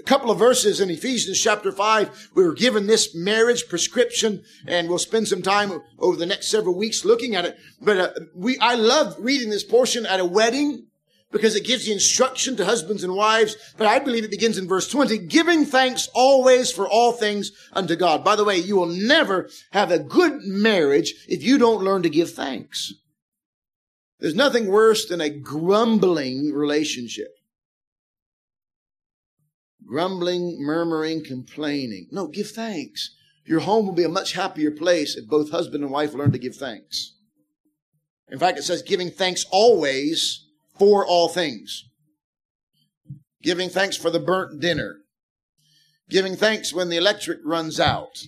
A 0.00 0.04
couple 0.04 0.30
of 0.30 0.38
verses 0.38 0.80
in 0.80 0.90
Ephesians 0.90 1.40
chapter 1.40 1.70
5, 1.70 2.30
we 2.34 2.44
were 2.44 2.54
given 2.54 2.86
this 2.86 3.14
marriage 3.14 3.68
prescription 3.68 4.42
and 4.66 4.88
we'll 4.88 4.98
spend 4.98 5.28
some 5.28 5.42
time 5.42 5.82
over 5.98 6.16
the 6.16 6.26
next 6.26 6.48
several 6.48 6.74
weeks 6.74 7.04
looking 7.04 7.36
at 7.36 7.44
it. 7.44 7.58
But 7.80 7.96
uh, 7.98 8.10
we, 8.34 8.58
I 8.58 8.74
love 8.74 9.16
reading 9.18 9.50
this 9.50 9.64
portion 9.64 10.06
at 10.06 10.20
a 10.20 10.24
wedding 10.24 10.86
because 11.30 11.54
it 11.54 11.66
gives 11.66 11.86
the 11.86 11.92
instruction 11.92 12.56
to 12.56 12.64
husbands 12.64 13.04
and 13.04 13.14
wives. 13.14 13.56
But 13.76 13.86
I 13.86 13.98
believe 13.98 14.24
it 14.24 14.30
begins 14.30 14.58
in 14.58 14.66
verse 14.66 14.88
20, 14.88 15.18
giving 15.18 15.64
thanks 15.64 16.08
always 16.14 16.72
for 16.72 16.88
all 16.88 17.12
things 17.12 17.52
unto 17.72 17.94
God. 17.94 18.24
By 18.24 18.36
the 18.36 18.44
way, 18.44 18.56
you 18.56 18.76
will 18.76 18.86
never 18.86 19.48
have 19.72 19.90
a 19.90 19.98
good 19.98 20.40
marriage 20.42 21.14
if 21.28 21.42
you 21.42 21.58
don't 21.58 21.84
learn 21.84 22.02
to 22.02 22.10
give 22.10 22.32
thanks. 22.32 22.94
There's 24.18 24.34
nothing 24.34 24.66
worse 24.66 25.06
than 25.06 25.20
a 25.20 25.30
grumbling 25.30 26.52
relationship. 26.52 27.34
Grumbling, 29.90 30.56
murmuring, 30.60 31.24
complaining. 31.24 32.06
No, 32.12 32.28
give 32.28 32.48
thanks. 32.48 33.16
Your 33.44 33.58
home 33.58 33.86
will 33.86 33.92
be 33.92 34.04
a 34.04 34.08
much 34.08 34.34
happier 34.34 34.70
place 34.70 35.16
if 35.16 35.26
both 35.26 35.50
husband 35.50 35.82
and 35.82 35.92
wife 35.92 36.14
learn 36.14 36.30
to 36.30 36.38
give 36.38 36.54
thanks. 36.54 37.16
In 38.30 38.38
fact, 38.38 38.56
it 38.56 38.62
says 38.62 38.82
giving 38.82 39.10
thanks 39.10 39.44
always 39.50 40.46
for 40.78 41.04
all 41.04 41.28
things. 41.28 41.88
Giving 43.42 43.68
thanks 43.68 43.96
for 43.96 44.10
the 44.10 44.20
burnt 44.20 44.60
dinner. 44.60 44.98
Giving 46.08 46.36
thanks 46.36 46.72
when 46.72 46.88
the 46.88 46.96
electric 46.96 47.40
runs 47.44 47.80
out. 47.80 48.26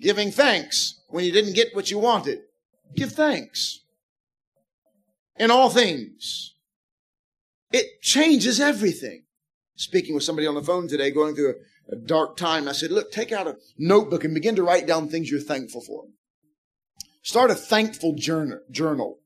Giving 0.00 0.30
thanks 0.30 0.98
when 1.08 1.26
you 1.26 1.32
didn't 1.32 1.52
get 1.52 1.74
what 1.74 1.90
you 1.90 1.98
wanted. 1.98 2.38
Give 2.96 3.12
thanks. 3.12 3.80
In 5.36 5.50
all 5.50 5.68
things. 5.68 6.54
It 7.70 8.00
changes 8.00 8.60
everything. 8.60 9.23
Speaking 9.76 10.14
with 10.14 10.24
somebody 10.24 10.46
on 10.46 10.54
the 10.54 10.62
phone 10.62 10.88
today, 10.88 11.10
going 11.10 11.34
through 11.34 11.54
a, 11.90 11.94
a 11.94 11.96
dark 11.96 12.36
time, 12.36 12.68
I 12.68 12.72
said, 12.72 12.90
look, 12.90 13.10
take 13.10 13.32
out 13.32 13.48
a 13.48 13.56
notebook 13.76 14.24
and 14.24 14.34
begin 14.34 14.56
to 14.56 14.62
write 14.62 14.86
down 14.86 15.08
things 15.08 15.30
you're 15.30 15.40
thankful 15.40 15.80
for. 15.80 16.04
Start 17.22 17.50
a 17.50 17.54
thankful 17.54 18.14
journal 18.14 19.18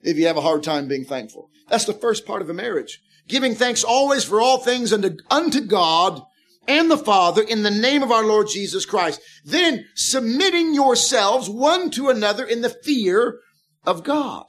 if 0.00 0.16
you 0.16 0.26
have 0.26 0.36
a 0.36 0.42
hard 0.42 0.62
time 0.62 0.88
being 0.88 1.04
thankful. 1.04 1.50
That's 1.68 1.84
the 1.84 1.92
first 1.92 2.26
part 2.26 2.42
of 2.42 2.48
a 2.48 2.54
marriage. 2.54 3.00
Giving 3.26 3.54
thanks 3.54 3.82
always 3.82 4.24
for 4.24 4.40
all 4.40 4.58
things 4.58 4.92
unto, 4.92 5.16
unto 5.30 5.60
God 5.60 6.22
and 6.68 6.90
the 6.90 6.98
Father 6.98 7.42
in 7.42 7.62
the 7.62 7.70
name 7.70 8.02
of 8.02 8.12
our 8.12 8.24
Lord 8.24 8.48
Jesus 8.48 8.86
Christ. 8.86 9.20
Then 9.44 9.86
submitting 9.94 10.74
yourselves 10.74 11.48
one 11.48 11.90
to 11.90 12.08
another 12.08 12.44
in 12.44 12.62
the 12.62 12.70
fear 12.70 13.40
of 13.84 14.04
God. 14.04 14.46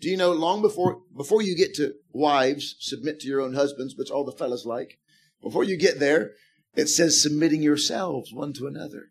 Do 0.00 0.10
you 0.10 0.16
know 0.16 0.32
long 0.32 0.62
before, 0.62 1.00
before 1.16 1.42
you 1.42 1.56
get 1.56 1.74
to 1.74 1.94
wives, 2.12 2.76
submit 2.80 3.20
to 3.20 3.28
your 3.28 3.40
own 3.40 3.54
husbands, 3.54 3.94
which 3.96 4.10
all 4.10 4.24
the 4.24 4.32
fellas 4.32 4.64
like, 4.66 4.98
before 5.42 5.64
you 5.64 5.76
get 5.76 6.00
there, 6.00 6.32
it 6.74 6.88
says 6.88 7.22
submitting 7.22 7.62
yourselves 7.62 8.32
one 8.32 8.52
to 8.54 8.66
another. 8.66 9.10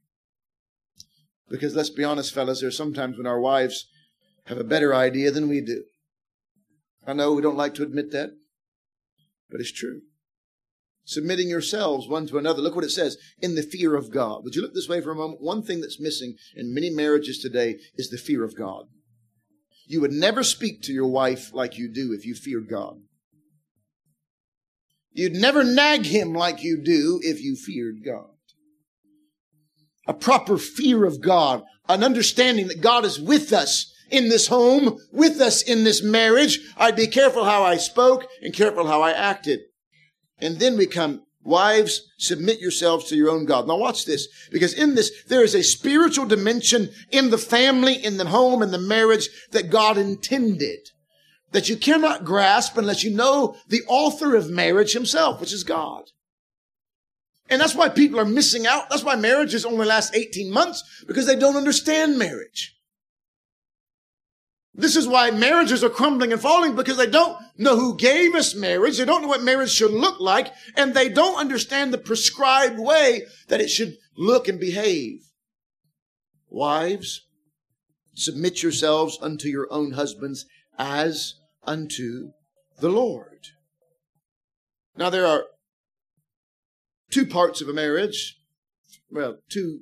Because 1.50 1.76
let's 1.76 1.90
be 1.90 2.04
honest, 2.04 2.34
fellas, 2.34 2.62
there's 2.62 2.78
sometimes 2.78 3.18
when 3.18 3.28
our 3.28 3.40
wives 3.40 3.88
have 4.46 4.58
a 4.58 4.64
better 4.64 4.94
idea 4.94 5.32
than 5.32 5.48
we 5.48 5.62
do. 5.62 5.84
I 7.08 7.14
know 7.14 7.34
we 7.34 7.42
don't 7.42 7.58
like 7.58 7.74
to 7.76 7.84
admit 7.84 8.12
that, 8.12 8.32
but 9.50 9.60
it's 9.60 9.72
true. 9.72 10.02
Submitting 11.06 11.48
yourselves 11.48 12.08
one 12.08 12.26
to 12.28 12.40
another. 12.40 12.62
Look 12.62 12.76
what 12.76 12.84
it 12.84 12.90
says 12.90 13.18
in 13.40 13.54
the 13.54 13.62
fear 13.62 13.96
of 13.96 14.12
God. 14.12 14.44
Would 14.44 14.56
you 14.56 14.64
look 14.64 14.74
this 14.74 14.90
way 14.90 15.02
for 15.02 15.12
a 15.12 15.16
moment? 15.16 15.42
One 15.42 15.62
thing 15.62 15.82
that's 15.82 16.00
missing 16.00 16.36
in 16.56 16.74
many 16.74 16.90
marriages 16.90 17.38
today 17.38 17.78
is 17.96 18.10
the 18.10 18.18
fear 18.18 18.44
of 18.44 18.58
God. 18.58 18.86
You 19.88 20.02
would 20.02 20.12
never 20.12 20.44
speak 20.44 20.82
to 20.84 20.94
your 20.94 21.08
wife 21.08 21.54
like 21.54 21.78
you 21.78 21.92
do 21.92 22.14
if 22.14 22.26
you 22.26 22.34
feared 22.34 22.68
God. 22.70 22.98
You'd 25.12 25.34
never 25.34 25.64
nag 25.64 26.06
him 26.06 26.34
like 26.34 26.64
you 26.64 26.82
do 26.84 27.20
if 27.24 27.42
you 27.42 27.56
feared 27.56 28.04
God. 28.04 28.32
A 30.08 30.14
proper 30.14 30.58
fear 30.58 31.06
of 31.06 31.22
God, 31.22 31.64
an 31.88 32.04
understanding 32.04 32.68
that 32.68 32.82
God 32.82 33.06
is 33.06 33.20
with 33.20 33.54
us 33.54 33.92
in 34.12 34.30
this 34.30 34.48
home, 34.48 34.98
with 35.12 35.40
us 35.40 35.62
in 35.62 35.84
this 35.84 36.04
marriage. 36.04 36.60
I'd 36.78 36.96
be 36.96 37.08
careful 37.08 37.46
how 37.46 37.64
I 37.64 37.78
spoke 37.78 38.28
and 38.42 38.54
careful 38.54 38.88
how 38.88 39.02
I 39.02 39.12
acted. 39.12 39.62
And 40.38 40.60
then 40.60 40.78
we 40.78 40.86
come, 40.86 41.25
wives, 41.46 42.12
submit 42.18 42.60
yourselves 42.60 43.06
to 43.06 43.16
your 43.16 43.30
own 43.30 43.46
God. 43.46 43.68
Now 43.68 43.78
watch 43.78 44.06
this, 44.06 44.28
because 44.52 44.74
in 44.74 44.96
this, 44.96 45.24
there 45.26 45.44
is 45.44 45.56
a 45.56 45.64
spiritual 45.64 46.26
dimension 46.26 46.90
in 47.12 47.30
the 47.30 47.38
family, 47.38 47.94
in 47.94 48.18
the 48.18 48.26
home, 48.26 48.62
in 48.62 48.72
the 48.72 48.80
marriage 48.80 49.30
that 49.52 49.70
God 49.70 49.98
intended. 49.98 50.90
That 51.52 51.70
you 51.70 51.78
cannot 51.78 52.26
grasp 52.26 52.78
unless 52.78 53.04
you 53.04 53.12
know 53.12 53.56
the 53.68 53.84
author 53.88 54.36
of 54.36 54.50
marriage 54.50 54.94
himself, 54.94 55.40
which 55.40 55.54
is 55.54 55.64
God. 55.64 56.04
And 57.50 57.62
that's 57.62 57.76
why 57.76 57.90
people 57.90 58.20
are 58.20 58.26
missing 58.26 58.66
out. 58.66 58.90
That's 58.90 59.04
why 59.04 59.16
marriages 59.16 59.66
only 59.66 59.86
last 59.86 60.16
18 60.16 60.52
months, 60.52 61.04
because 61.08 61.28
they 61.28 61.36
don't 61.36 61.56
understand 61.56 62.18
marriage. 62.18 62.76
This 64.74 64.96
is 64.96 65.08
why 65.08 65.32
marriages 65.32 65.84
are 65.84 65.90
crumbling 65.90 66.34
and 66.34 66.42
falling 66.42 66.76
because 66.76 66.98
they 66.98 67.08
don't 67.08 67.38
know 67.58 67.78
who 67.78 67.96
gave 67.96 68.36
us 68.36 68.56
marriage. 68.56 68.98
They 68.98 69.06
don't 69.06 69.22
know 69.22 69.28
what 69.28 69.44
marriage 69.44 69.72
should 69.72 69.92
look 69.92 70.20
like. 70.20 70.54
And 70.76 70.94
they 70.94 71.10
don't 71.10 71.40
understand 71.40 71.94
the 71.94 71.98
prescribed 71.98 72.80
way 72.80 73.24
that 73.48 73.62
it 73.62 73.70
should 73.70 73.98
look 74.18 74.48
and 74.48 74.60
behave. 74.60 75.22
Wives, 76.50 77.22
submit 78.14 78.64
yourselves 78.64 79.18
unto 79.22 79.48
your 79.48 79.68
own 79.72 79.92
husbands 79.92 80.46
as 80.78 81.36
unto 81.64 82.30
the 82.80 82.90
Lord. 82.90 83.48
Now 84.98 85.10
there 85.10 85.26
are 85.26 85.46
two 87.12 87.26
parts 87.26 87.62
of 87.62 87.70
a 87.70 87.74
marriage. 87.74 88.38
Well, 89.10 89.40
two, 89.50 89.82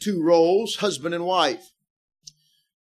two 0.00 0.22
roles, 0.22 0.76
husband 0.76 1.14
and 1.14 1.24
wife. 1.24 1.70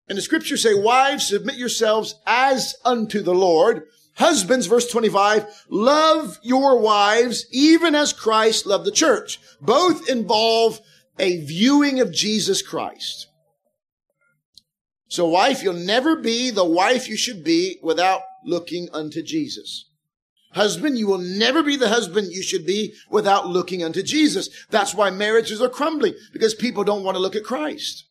And 0.09 0.17
the 0.17 0.23
scriptures 0.23 0.63
say, 0.63 0.75
wives, 0.75 1.29
submit 1.29 1.57
yourselves 1.57 2.15
as 2.27 2.75
unto 2.85 3.23
the 3.23 3.35
Lord. 3.35 3.85
Husbands, 4.15 4.67
verse 4.67 4.91
25, 4.91 5.47
love 5.69 6.39
your 6.43 6.81
wives 6.81 7.47
even 7.53 7.95
as 7.95 8.13
Christ 8.13 8.67
loved 8.67 8.85
the 8.85 8.91
church. 8.91 9.39
Both 9.61 10.09
involve 10.09 10.81
a 11.19 11.45
viewing 11.45 12.01
of 12.01 12.13
Jesus 12.13 12.63
Christ. 12.63 13.29
So 15.09 15.27
wife, 15.27 15.63
you'll 15.63 15.75
never 15.75 16.17
be 16.17 16.51
the 16.51 16.65
wife 16.65 17.09
you 17.09 17.17
should 17.17 17.45
be 17.45 17.79
without 17.83 18.23
looking 18.45 18.89
unto 18.93 19.23
Jesus. 19.23 19.85
Husband, 20.53 20.99
you 20.99 21.07
will 21.07 21.19
never 21.19 21.63
be 21.63 21.77
the 21.77 21.89
husband 21.89 22.33
you 22.33 22.43
should 22.43 22.67
be 22.67 22.95
without 23.11 23.47
looking 23.47 23.85
unto 23.85 24.03
Jesus. 24.03 24.49
That's 24.71 24.95
why 24.95 25.11
marriages 25.11 25.61
are 25.61 25.69
crumbling, 25.69 26.15
because 26.33 26.55
people 26.55 26.85
don't 26.85 27.05
want 27.05 27.17
to 27.17 27.23
look 27.23 27.37
at 27.37 27.45
Christ. 27.45 28.05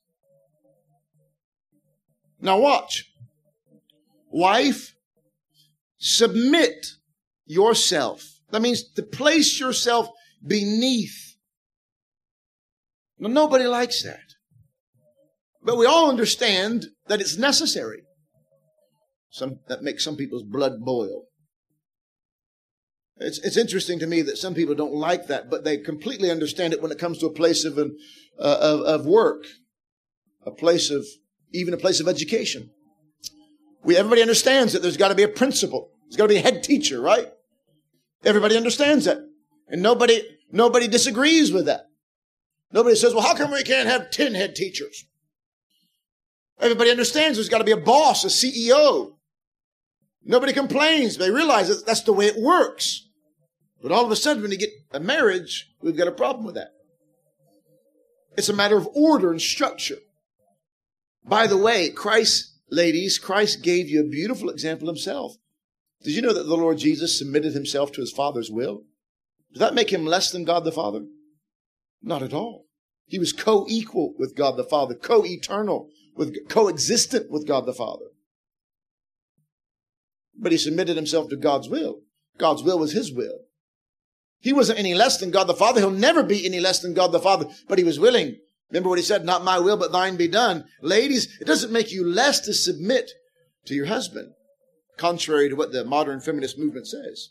Now 2.39 2.59
watch. 2.59 3.05
Wife, 4.29 4.95
submit 5.97 6.85
yourself. 7.45 8.23
That 8.51 8.61
means 8.61 8.83
to 8.93 9.03
place 9.03 9.59
yourself 9.59 10.09
beneath. 10.45 11.35
Now 13.19 13.29
nobody 13.29 13.65
likes 13.65 14.03
that. 14.03 14.19
But 15.63 15.77
we 15.77 15.85
all 15.85 16.09
understand 16.09 16.87
that 17.07 17.19
it's 17.19 17.37
necessary. 17.37 18.03
Some, 19.29 19.59
that 19.67 19.83
makes 19.83 20.03
some 20.03 20.15
people's 20.15 20.43
blood 20.43 20.79
boil. 20.81 21.23
It's, 23.17 23.39
it's 23.39 23.57
interesting 23.57 23.99
to 23.99 24.07
me 24.07 24.21
that 24.21 24.37
some 24.37 24.53
people 24.53 24.75
don't 24.75 24.93
like 24.93 25.27
that, 25.27 25.49
but 25.49 25.63
they 25.63 25.77
completely 25.77 26.29
understand 26.29 26.73
it 26.73 26.81
when 26.81 26.91
it 26.91 26.99
comes 26.99 27.17
to 27.19 27.25
a 27.25 27.33
place 27.33 27.65
of, 27.65 27.77
an, 27.77 27.97
uh, 28.39 28.57
of, 28.61 28.81
of 28.81 29.05
work, 29.05 29.43
a 30.45 30.51
place 30.51 30.91
of 30.91 31.05
even 31.53 31.73
a 31.73 31.77
place 31.77 31.99
of 31.99 32.07
education. 32.07 32.69
We, 33.83 33.95
everybody 33.95 34.21
understands 34.21 34.73
that 34.73 34.81
there's 34.81 34.97
got 34.97 35.09
to 35.09 35.15
be 35.15 35.23
a 35.23 35.27
principal. 35.27 35.91
There's 36.03 36.17
got 36.17 36.25
to 36.25 36.33
be 36.33 36.37
a 36.37 36.41
head 36.41 36.63
teacher, 36.63 37.01
right? 37.01 37.27
Everybody 38.23 38.57
understands 38.57 39.05
that. 39.05 39.19
And 39.69 39.81
nobody, 39.81 40.21
nobody 40.51 40.87
disagrees 40.87 41.51
with 41.51 41.65
that. 41.65 41.89
Nobody 42.71 42.95
says, 42.95 43.13
well, 43.13 43.23
how 43.23 43.35
come 43.35 43.51
we 43.51 43.63
can't 43.63 43.87
have 43.87 44.11
10 44.11 44.35
head 44.35 44.55
teachers? 44.55 45.05
Everybody 46.59 46.91
understands 46.91 47.37
there's 47.37 47.49
got 47.49 47.59
to 47.59 47.63
be 47.63 47.71
a 47.71 47.77
boss, 47.77 48.25
a 48.25 48.27
CEO. 48.27 49.13
Nobody 50.25 50.53
complains. 50.53 51.17
They 51.17 51.31
realize 51.31 51.69
that 51.69 51.85
that's 51.85 52.01
the 52.01 52.13
way 52.13 52.25
it 52.25 52.41
works. 52.41 53.07
But 53.81 53.91
all 53.91 54.03
of 54.03 54.11
a 54.11 54.15
sudden, 54.15 54.41
when 54.41 54.51
you 54.51 54.57
get 54.57 54.71
a 54.91 54.99
marriage, 54.99 55.71
we've 55.81 55.95
got 55.95 56.07
a 56.07 56.11
problem 56.11 56.45
with 56.45 56.55
that. 56.55 56.73
It's 58.35 58.49
a 58.49 58.53
matter 58.53 58.77
of 58.77 58.87
order 58.93 59.31
and 59.31 59.41
structure. 59.41 59.97
By 61.27 61.47
the 61.47 61.57
way, 61.57 61.89
Christ, 61.89 62.55
ladies, 62.71 63.19
Christ 63.19 63.61
gave 63.61 63.89
you 63.89 64.01
a 64.01 64.09
beautiful 64.09 64.49
example 64.49 64.87
himself. 64.87 65.35
Did 66.03 66.15
you 66.15 66.21
know 66.21 66.33
that 66.33 66.47
the 66.47 66.55
Lord 66.55 66.77
Jesus 66.77 67.17
submitted 67.17 67.53
himself 67.53 67.91
to 67.93 68.01
his 68.01 68.11
Father's 68.11 68.49
will? 68.49 68.83
Does 69.51 69.59
that 69.59 69.73
make 69.73 69.91
him 69.91 70.05
less 70.05 70.31
than 70.31 70.45
God 70.45 70.63
the 70.63 70.71
Father? 70.71 71.01
Not 72.01 72.23
at 72.23 72.33
all. 72.33 72.65
He 73.05 73.19
was 73.19 73.33
co-equal 73.33 74.13
with 74.17 74.35
God 74.35 74.57
the 74.57 74.63
Father, 74.63 74.93
co-eternal, 74.93 75.89
with 76.15 76.47
co-existent 76.49 77.31
with 77.31 77.47
God 77.47 77.65
the 77.65 77.73
Father. 77.73 78.05
But 80.37 80.51
he 80.51 80.57
submitted 80.57 80.95
himself 80.95 81.29
to 81.29 81.35
God's 81.35 81.67
will. 81.67 82.01
God's 82.37 82.63
will 82.63 82.79
was 82.79 82.93
his 82.93 83.11
will. 83.11 83.39
He 84.39 84.53
wasn't 84.53 84.79
any 84.79 84.93
less 84.93 85.17
than 85.17 85.31
God 85.31 85.45
the 85.45 85.55
Father. 85.55 85.79
He'll 85.79 85.89
never 85.89 86.21
be 86.21 86.45
any 86.45 86.59
less 86.59 86.79
than 86.79 86.93
God 86.93 87.11
the 87.11 87.19
Father, 87.19 87.47
but 87.67 87.79
he 87.79 87.83
was 87.83 87.99
willing. 87.99 88.37
Remember 88.69 88.89
what 88.89 88.99
he 88.99 89.03
said, 89.03 89.23
not 89.23 89.43
my 89.43 89.59
will, 89.59 89.77
but 89.77 89.91
thine 89.91 90.17
be 90.17 90.27
done. 90.27 90.65
Ladies, 90.81 91.37
it 91.39 91.45
doesn't 91.45 91.71
make 91.71 91.91
you 91.91 92.05
less 92.05 92.41
to 92.41 92.53
submit 92.53 93.11
to 93.65 93.73
your 93.73 93.85
husband, 93.85 94.33
contrary 94.97 95.49
to 95.49 95.55
what 95.55 95.71
the 95.71 95.85
modern 95.85 96.19
feminist 96.19 96.57
movement 96.57 96.87
says. 96.87 97.29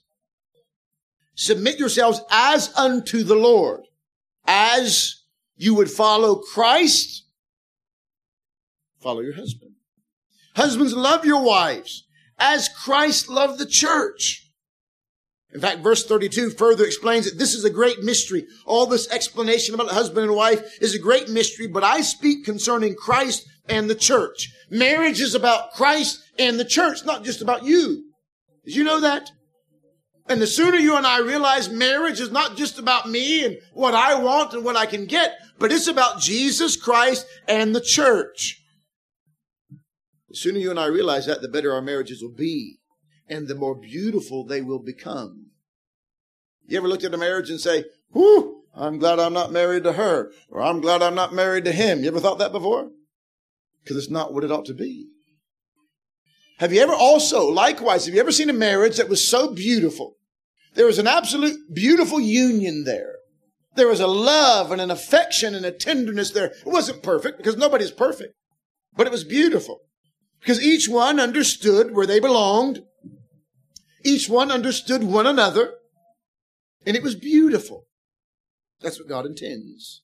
Submit 1.34 1.78
yourselves 1.78 2.20
as 2.30 2.74
unto 2.76 3.22
the 3.22 3.34
Lord, 3.34 3.82
as 4.46 5.22
you 5.56 5.74
would 5.74 5.90
follow 5.90 6.36
Christ, 6.36 7.24
follow 8.98 9.20
your 9.20 9.34
husband. 9.34 9.72
Husbands, 10.54 10.94
love 10.94 11.26
your 11.26 11.42
wives 11.42 12.06
as 12.38 12.68
Christ 12.68 13.28
loved 13.28 13.58
the 13.58 13.66
church. 13.66 14.45
In 15.54 15.60
fact, 15.60 15.82
verse 15.82 16.04
32 16.04 16.50
further 16.50 16.84
explains 16.84 17.24
that 17.24 17.38
this 17.38 17.54
is 17.54 17.64
a 17.64 17.70
great 17.70 18.02
mystery. 18.02 18.46
All 18.66 18.86
this 18.86 19.10
explanation 19.10 19.74
about 19.74 19.88
husband 19.88 20.26
and 20.26 20.36
wife 20.36 20.60
is 20.80 20.94
a 20.94 20.98
great 20.98 21.28
mystery, 21.28 21.66
but 21.66 21.84
I 21.84 22.00
speak 22.00 22.44
concerning 22.44 22.94
Christ 22.94 23.46
and 23.68 23.88
the 23.88 23.94
church. 23.94 24.48
Marriage 24.70 25.20
is 25.20 25.34
about 25.34 25.72
Christ 25.72 26.22
and 26.38 26.58
the 26.58 26.64
church, 26.64 27.04
not 27.04 27.24
just 27.24 27.42
about 27.42 27.64
you. 27.64 28.04
Did 28.64 28.76
you 28.76 28.84
know 28.84 29.00
that? 29.00 29.30
And 30.28 30.42
the 30.42 30.46
sooner 30.46 30.76
you 30.76 30.96
and 30.96 31.06
I 31.06 31.20
realize 31.20 31.70
marriage 31.70 32.20
is 32.20 32.32
not 32.32 32.56
just 32.56 32.78
about 32.78 33.08
me 33.08 33.44
and 33.44 33.56
what 33.72 33.94
I 33.94 34.16
want 34.16 34.54
and 34.54 34.64
what 34.64 34.76
I 34.76 34.86
can 34.86 35.06
get, 35.06 35.36
but 35.58 35.70
it's 35.70 35.86
about 35.86 36.20
Jesus 36.20 36.76
Christ 36.76 37.26
and 37.46 37.74
the 37.74 37.80
church. 37.80 38.60
The 40.28 40.36
sooner 40.36 40.58
you 40.58 40.70
and 40.70 40.80
I 40.80 40.86
realize 40.86 41.26
that, 41.26 41.42
the 41.42 41.48
better 41.48 41.72
our 41.72 41.80
marriages 41.80 42.20
will 42.22 42.34
be 42.34 42.78
and 43.28 43.48
the 43.48 43.54
more 43.54 43.74
beautiful 43.74 44.44
they 44.44 44.60
will 44.60 44.78
become. 44.78 45.46
You 46.66 46.78
ever 46.78 46.88
looked 46.88 47.04
at 47.04 47.14
a 47.14 47.18
marriage 47.18 47.50
and 47.50 47.60
say, 47.60 47.84
whew, 48.12 48.64
I'm 48.74 48.98
glad 48.98 49.18
I'm 49.18 49.32
not 49.32 49.52
married 49.52 49.84
to 49.84 49.94
her, 49.94 50.32
or 50.50 50.62
I'm 50.62 50.80
glad 50.80 51.02
I'm 51.02 51.14
not 51.14 51.32
married 51.32 51.64
to 51.64 51.72
him. 51.72 52.02
You 52.02 52.08
ever 52.08 52.20
thought 52.20 52.38
that 52.38 52.52
before? 52.52 52.90
Because 53.82 53.96
it's 53.96 54.10
not 54.10 54.34
what 54.34 54.44
it 54.44 54.50
ought 54.50 54.66
to 54.66 54.74
be. 54.74 55.08
Have 56.58 56.72
you 56.72 56.80
ever 56.80 56.94
also, 56.94 57.48
likewise, 57.48 58.06
have 58.06 58.14
you 58.14 58.20
ever 58.20 58.32
seen 58.32 58.50
a 58.50 58.54
marriage 58.54 58.96
that 58.96 59.08
was 59.08 59.28
so 59.28 59.54
beautiful? 59.54 60.16
There 60.74 60.86
was 60.86 60.98
an 60.98 61.06
absolute 61.06 61.58
beautiful 61.72 62.20
union 62.20 62.84
there. 62.84 63.14
There 63.76 63.88
was 63.88 64.00
a 64.00 64.06
love 64.06 64.72
and 64.72 64.80
an 64.80 64.90
affection 64.90 65.54
and 65.54 65.64
a 65.64 65.70
tenderness 65.70 66.30
there. 66.30 66.46
It 66.46 66.66
wasn't 66.66 67.02
perfect 67.02 67.36
because 67.36 67.56
nobody's 67.56 67.90
perfect, 67.90 68.34
but 68.94 69.06
it 69.06 69.12
was 69.12 69.24
beautiful 69.24 69.80
because 70.40 70.62
each 70.62 70.88
one 70.88 71.20
understood 71.20 71.94
where 71.94 72.06
they 72.06 72.20
belonged. 72.20 72.80
Each 74.06 74.28
one 74.28 74.52
understood 74.52 75.02
one 75.02 75.26
another 75.26 75.74
and 76.86 76.96
it 76.96 77.02
was 77.02 77.16
beautiful. 77.16 77.86
That's 78.80 79.00
what 79.00 79.08
God 79.08 79.26
intends. 79.26 80.02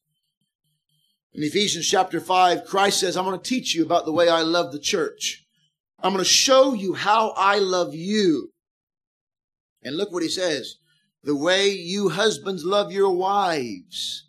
In 1.33 1.45
Ephesians 1.45 1.89
chapter 1.89 2.19
5, 2.19 2.65
Christ 2.65 2.99
says, 2.99 3.17
I'm 3.17 3.25
going 3.25 3.39
to 3.39 3.49
teach 3.49 3.77
you 3.77 3.85
about 3.85 4.05
the 4.05 4.13
way 4.13 4.29
I 4.29 4.41
love 4.41 4.73
the 4.73 4.81
church. 4.81 5.45
I'm 6.03 6.13
going 6.13 6.25
to 6.25 6.29
show 6.29 6.75
you 6.75 6.95
how 6.95 7.33
I 7.37 7.61
love 7.61 7.95
you. 7.95 8.51
And 9.85 9.97
look 9.97 10.11
what 10.11 10.25
he 10.25 10.29
says. 10.29 10.79
The 11.23 11.37
way 11.37 11.69
you 11.69 12.09
husbands 12.09 12.65
love 12.65 12.91
your 12.91 13.13
wives 13.13 14.29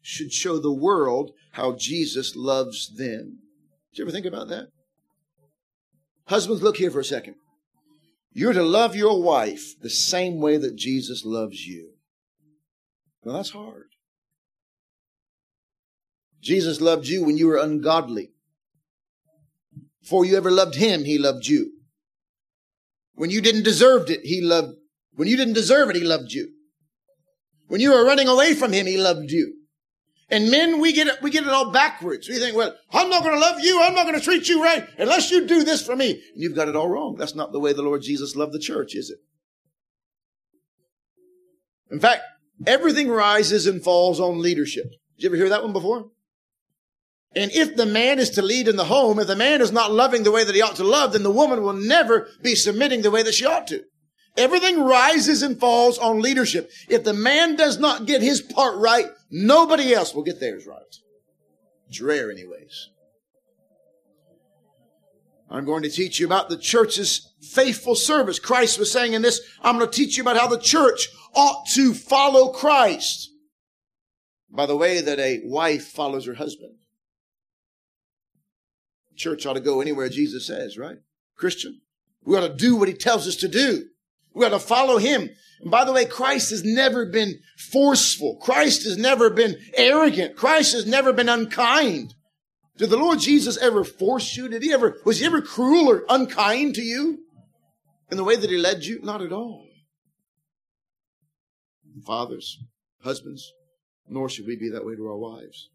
should 0.00 0.32
show 0.32 0.60
the 0.60 0.72
world 0.72 1.32
how 1.54 1.74
Jesus 1.76 2.36
loves 2.36 2.94
them. 2.96 3.40
Did 3.90 3.98
you 3.98 4.04
ever 4.04 4.12
think 4.12 4.26
about 4.26 4.46
that? 4.46 4.68
Husbands, 6.28 6.62
look 6.62 6.76
here 6.76 6.92
for 6.92 7.00
a 7.00 7.04
second. 7.04 7.34
You're 8.38 8.52
to 8.52 8.62
love 8.62 8.94
your 8.94 9.22
wife 9.22 9.80
the 9.80 9.88
same 9.88 10.42
way 10.42 10.58
that 10.58 10.76
Jesus 10.76 11.24
loves 11.24 11.66
you. 11.66 11.92
Well, 13.24 13.34
that's 13.34 13.48
hard. 13.48 13.86
Jesus 16.42 16.82
loved 16.82 17.06
you 17.06 17.24
when 17.24 17.38
you 17.38 17.46
were 17.46 17.56
ungodly. 17.56 18.32
Before 20.02 20.26
you 20.26 20.36
ever 20.36 20.50
loved 20.50 20.74
him, 20.74 21.06
he 21.06 21.16
loved 21.16 21.46
you. 21.46 21.72
When 23.14 23.30
you 23.30 23.40
didn't 23.40 23.62
deserve 23.62 24.10
it, 24.10 24.20
he 24.22 24.42
loved, 24.42 24.74
when 25.14 25.28
you 25.28 25.38
didn't 25.38 25.54
deserve 25.54 25.88
it, 25.88 25.96
he 25.96 26.04
loved 26.04 26.30
you. 26.32 26.50
When 27.68 27.80
you 27.80 27.92
were 27.92 28.04
running 28.04 28.28
away 28.28 28.52
from 28.52 28.70
him, 28.70 28.84
he 28.86 28.98
loved 28.98 29.30
you. 29.30 29.54
And 30.28 30.50
men, 30.50 30.80
we 30.80 30.92
get 30.92 31.06
it, 31.06 31.22
we 31.22 31.30
get 31.30 31.44
it 31.44 31.50
all 31.50 31.70
backwards. 31.70 32.28
We 32.28 32.38
think, 32.38 32.56
well, 32.56 32.74
I'm 32.92 33.08
not 33.08 33.22
going 33.22 33.34
to 33.34 33.40
love 33.40 33.60
you. 33.60 33.80
I'm 33.80 33.94
not 33.94 34.06
going 34.06 34.18
to 34.18 34.24
treat 34.24 34.48
you 34.48 34.62
right 34.62 34.86
unless 34.98 35.30
you 35.30 35.46
do 35.46 35.62
this 35.62 35.86
for 35.86 35.94
me. 35.94 36.10
And 36.10 36.42
you've 36.42 36.56
got 36.56 36.68
it 36.68 36.74
all 36.74 36.88
wrong. 36.88 37.14
That's 37.16 37.36
not 37.36 37.52
the 37.52 37.60
way 37.60 37.72
the 37.72 37.82
Lord 37.82 38.02
Jesus 38.02 38.34
loved 38.34 38.52
the 38.52 38.58
church, 38.58 38.96
is 38.96 39.10
it? 39.10 39.18
In 41.92 42.00
fact, 42.00 42.22
everything 42.66 43.08
rises 43.08 43.68
and 43.68 43.82
falls 43.82 44.18
on 44.18 44.42
leadership. 44.42 44.90
Did 45.16 45.22
you 45.22 45.28
ever 45.28 45.36
hear 45.36 45.48
that 45.50 45.62
one 45.62 45.72
before? 45.72 46.10
And 47.36 47.52
if 47.52 47.76
the 47.76 47.86
man 47.86 48.18
is 48.18 48.30
to 48.30 48.42
lead 48.42 48.66
in 48.66 48.76
the 48.76 48.86
home, 48.86 49.20
if 49.20 49.28
the 49.28 49.36
man 49.36 49.60
is 49.60 49.70
not 49.70 49.92
loving 49.92 50.24
the 50.24 50.32
way 50.32 50.42
that 50.42 50.54
he 50.54 50.62
ought 50.62 50.76
to 50.76 50.84
love, 50.84 51.12
then 51.12 51.22
the 51.22 51.30
woman 51.30 51.62
will 51.62 51.74
never 51.74 52.28
be 52.42 52.54
submitting 52.54 53.02
the 53.02 53.10
way 53.10 53.22
that 53.22 53.34
she 53.34 53.44
ought 53.44 53.66
to. 53.68 53.84
Everything 54.36 54.84
rises 54.84 55.42
and 55.42 55.58
falls 55.58 55.98
on 55.98 56.20
leadership. 56.20 56.70
If 56.88 57.04
the 57.04 57.14
man 57.14 57.56
does 57.56 57.78
not 57.78 58.06
get 58.06 58.22
his 58.22 58.42
part 58.42 58.76
right, 58.76 59.06
nobody 59.30 59.94
else 59.94 60.14
will 60.14 60.22
get 60.22 60.40
theirs 60.40 60.66
right. 60.66 60.82
It's 61.88 62.00
rare 62.00 62.30
anyways. 62.30 62.90
I'm 65.48 65.64
going 65.64 65.84
to 65.84 65.90
teach 65.90 66.18
you 66.18 66.26
about 66.26 66.48
the 66.48 66.56
church's 66.56 67.32
faithful 67.40 67.94
service. 67.94 68.38
Christ 68.38 68.78
was 68.78 68.90
saying 68.90 69.12
in 69.12 69.22
this, 69.22 69.40
I'm 69.62 69.78
going 69.78 69.88
to 69.88 69.96
teach 69.96 70.16
you 70.16 70.22
about 70.22 70.36
how 70.36 70.48
the 70.48 70.58
church 70.58 71.08
ought 71.34 71.66
to 71.68 71.94
follow 71.94 72.48
Christ 72.48 73.30
by 74.50 74.66
the 74.66 74.76
way 74.76 75.00
that 75.00 75.18
a 75.18 75.40
wife 75.44 75.86
follows 75.86 76.26
her 76.26 76.34
husband. 76.34 76.74
Church 79.14 79.46
ought 79.46 79.54
to 79.54 79.60
go 79.60 79.80
anywhere 79.80 80.08
Jesus 80.08 80.46
says, 80.46 80.76
right? 80.76 80.96
Christian. 81.36 81.80
We 82.24 82.36
ought 82.36 82.46
to 82.46 82.54
do 82.54 82.76
what 82.76 82.88
he 82.88 82.94
tells 82.94 83.28
us 83.28 83.36
to 83.36 83.48
do. 83.48 83.86
We 84.36 84.44
ought 84.44 84.50
to 84.50 84.58
follow 84.58 84.98
him. 84.98 85.30
And 85.62 85.70
by 85.70 85.86
the 85.86 85.92
way, 85.92 86.04
Christ 86.04 86.50
has 86.50 86.62
never 86.62 87.06
been 87.06 87.40
forceful. 87.72 88.36
Christ 88.36 88.84
has 88.84 88.98
never 88.98 89.30
been 89.30 89.56
arrogant. 89.74 90.36
Christ 90.36 90.74
has 90.74 90.84
never 90.84 91.14
been 91.14 91.30
unkind. 91.30 92.14
Did 92.76 92.90
the 92.90 92.98
Lord 92.98 93.18
Jesus 93.18 93.56
ever 93.56 93.82
force 93.82 94.36
you? 94.36 94.48
Did 94.48 94.62
he 94.62 94.74
ever, 94.74 94.98
was 95.06 95.20
he 95.20 95.24
ever 95.24 95.40
cruel 95.40 95.90
or 95.90 96.04
unkind 96.10 96.74
to 96.74 96.82
you 96.82 97.20
in 98.10 98.18
the 98.18 98.24
way 98.24 98.36
that 98.36 98.50
he 98.50 98.58
led 98.58 98.84
you? 98.84 99.00
Not 99.02 99.22
at 99.22 99.32
all. 99.32 99.66
Fathers, 102.06 102.58
husbands, 103.02 103.50
nor 104.06 104.28
should 104.28 104.46
we 104.46 104.56
be 104.56 104.68
that 104.68 104.84
way 104.84 104.96
to 104.96 105.06
our 105.06 105.16
wives. 105.16 105.70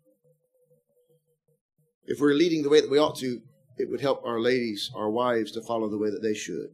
If 2.06 2.20
we're 2.20 2.36
leading 2.36 2.62
the 2.62 2.70
way 2.70 2.80
that 2.80 2.92
we 2.92 3.00
ought 3.00 3.16
to, 3.18 3.42
it 3.80 3.90
would 3.90 4.02
help 4.02 4.24
our 4.24 4.40
ladies, 4.40 4.92
our 4.96 5.10
wives, 5.10 5.52
to 5.54 5.64
follow 5.64 5.90
the 5.90 5.98
way 5.98 6.12
that 6.12 6.22
they 6.22 6.36
should. 6.36 6.68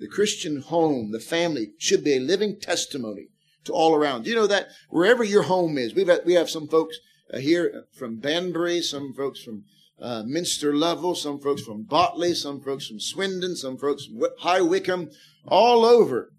The 0.00 0.08
Christian 0.08 0.62
home, 0.62 1.12
the 1.12 1.20
family, 1.20 1.72
should 1.78 2.02
be 2.02 2.16
a 2.16 2.20
living 2.20 2.58
testimony 2.58 3.28
to 3.64 3.72
all 3.72 3.94
around. 3.94 4.26
You 4.26 4.34
know 4.34 4.46
that 4.46 4.68
wherever 4.88 5.22
your 5.22 5.42
home 5.42 5.76
is, 5.76 5.94
we've 5.94 6.08
had, 6.08 6.22
we 6.24 6.32
have 6.34 6.48
some 6.48 6.66
folks 6.66 6.98
uh, 7.32 7.38
here 7.38 7.84
from 7.92 8.16
Banbury, 8.16 8.80
some 8.80 9.12
folks 9.12 9.42
from 9.42 9.64
uh, 10.00 10.22
Minster 10.26 10.74
Lovell, 10.74 11.14
some 11.14 11.38
folks 11.38 11.62
from 11.62 11.82
Botley, 11.82 12.34
some 12.34 12.62
folks 12.62 12.86
from 12.86 12.98
Swindon, 12.98 13.54
some 13.54 13.76
folks 13.76 14.06
from 14.06 14.22
High 14.38 14.62
Wycombe, 14.62 15.10
all 15.46 15.84
over. 15.84 16.32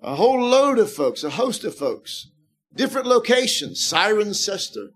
A 0.00 0.14
whole 0.14 0.40
load 0.40 0.78
of 0.78 0.92
folks, 0.92 1.24
a 1.24 1.30
host 1.30 1.64
of 1.64 1.74
folks, 1.74 2.30
different 2.72 3.08
locations, 3.08 3.80
Cirencester, 3.80 4.90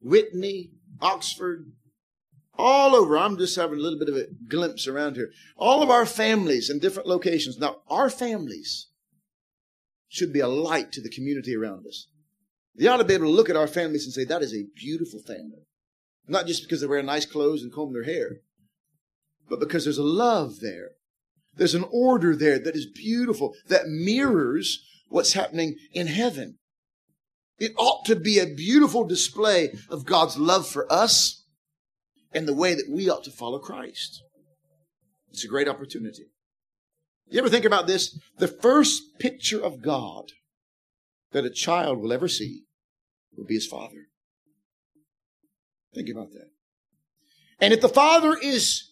Witney, 0.00 0.70
Oxford, 1.00 1.72
all 2.60 2.94
over. 2.94 3.18
I'm 3.18 3.36
just 3.36 3.56
having 3.56 3.78
a 3.78 3.82
little 3.82 3.98
bit 3.98 4.08
of 4.08 4.16
a 4.16 4.26
glimpse 4.48 4.86
around 4.86 5.16
here. 5.16 5.30
All 5.56 5.82
of 5.82 5.90
our 5.90 6.06
families 6.06 6.70
in 6.70 6.78
different 6.78 7.08
locations. 7.08 7.58
Now, 7.58 7.76
our 7.88 8.10
families 8.10 8.88
should 10.08 10.32
be 10.32 10.40
a 10.40 10.48
light 10.48 10.92
to 10.92 11.00
the 11.00 11.10
community 11.10 11.56
around 11.56 11.86
us. 11.86 12.06
They 12.76 12.86
ought 12.86 12.98
to 12.98 13.04
be 13.04 13.14
able 13.14 13.26
to 13.26 13.32
look 13.32 13.50
at 13.50 13.56
our 13.56 13.66
families 13.66 14.04
and 14.04 14.12
say, 14.12 14.24
that 14.24 14.42
is 14.42 14.54
a 14.54 14.66
beautiful 14.76 15.20
family. 15.20 15.66
Not 16.28 16.46
just 16.46 16.62
because 16.62 16.80
they 16.80 16.86
wear 16.86 17.02
nice 17.02 17.26
clothes 17.26 17.62
and 17.62 17.72
comb 17.72 17.92
their 17.92 18.04
hair, 18.04 18.38
but 19.48 19.60
because 19.60 19.84
there's 19.84 19.98
a 19.98 20.02
love 20.02 20.60
there. 20.60 20.90
There's 21.54 21.74
an 21.74 21.84
order 21.90 22.36
there 22.36 22.58
that 22.58 22.76
is 22.76 22.86
beautiful, 22.86 23.54
that 23.68 23.88
mirrors 23.88 24.84
what's 25.08 25.32
happening 25.32 25.76
in 25.92 26.06
heaven. 26.06 26.58
It 27.58 27.72
ought 27.76 28.04
to 28.06 28.16
be 28.16 28.38
a 28.38 28.54
beautiful 28.54 29.04
display 29.04 29.74
of 29.90 30.06
God's 30.06 30.38
love 30.38 30.66
for 30.66 30.90
us 30.90 31.39
and 32.32 32.46
the 32.46 32.54
way 32.54 32.74
that 32.74 32.88
we 32.88 33.08
ought 33.08 33.24
to 33.24 33.30
follow 33.30 33.58
Christ. 33.58 34.22
It's 35.30 35.44
a 35.44 35.48
great 35.48 35.68
opportunity. 35.68 36.26
You 37.28 37.38
ever 37.38 37.48
think 37.48 37.64
about 37.64 37.86
this? 37.86 38.18
The 38.38 38.48
first 38.48 39.18
picture 39.18 39.60
of 39.62 39.82
God 39.82 40.32
that 41.32 41.44
a 41.44 41.50
child 41.50 42.00
will 42.00 42.12
ever 42.12 42.28
see 42.28 42.64
will 43.36 43.46
be 43.46 43.54
his 43.54 43.66
father. 43.66 44.08
Think 45.94 46.08
about 46.08 46.32
that. 46.32 46.50
And 47.60 47.72
if 47.72 47.80
the 47.80 47.88
father 47.88 48.36
is 48.40 48.90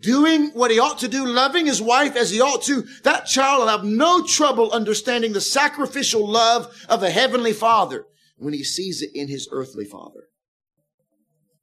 doing 0.00 0.50
what 0.50 0.70
he 0.70 0.78
ought 0.78 0.98
to 0.98 1.08
do, 1.08 1.26
loving 1.26 1.66
his 1.66 1.80
wife 1.80 2.16
as 2.16 2.30
he 2.30 2.40
ought 2.40 2.62
to, 2.62 2.84
that 3.02 3.26
child 3.26 3.60
will 3.60 3.68
have 3.68 3.84
no 3.84 4.24
trouble 4.24 4.70
understanding 4.72 5.32
the 5.32 5.40
sacrificial 5.40 6.26
love 6.26 6.74
of 6.88 7.02
a 7.02 7.10
heavenly 7.10 7.52
father 7.52 8.06
when 8.36 8.54
he 8.54 8.64
sees 8.64 9.02
it 9.02 9.10
in 9.14 9.28
his 9.28 9.48
earthly 9.52 9.84
father. 9.84 10.28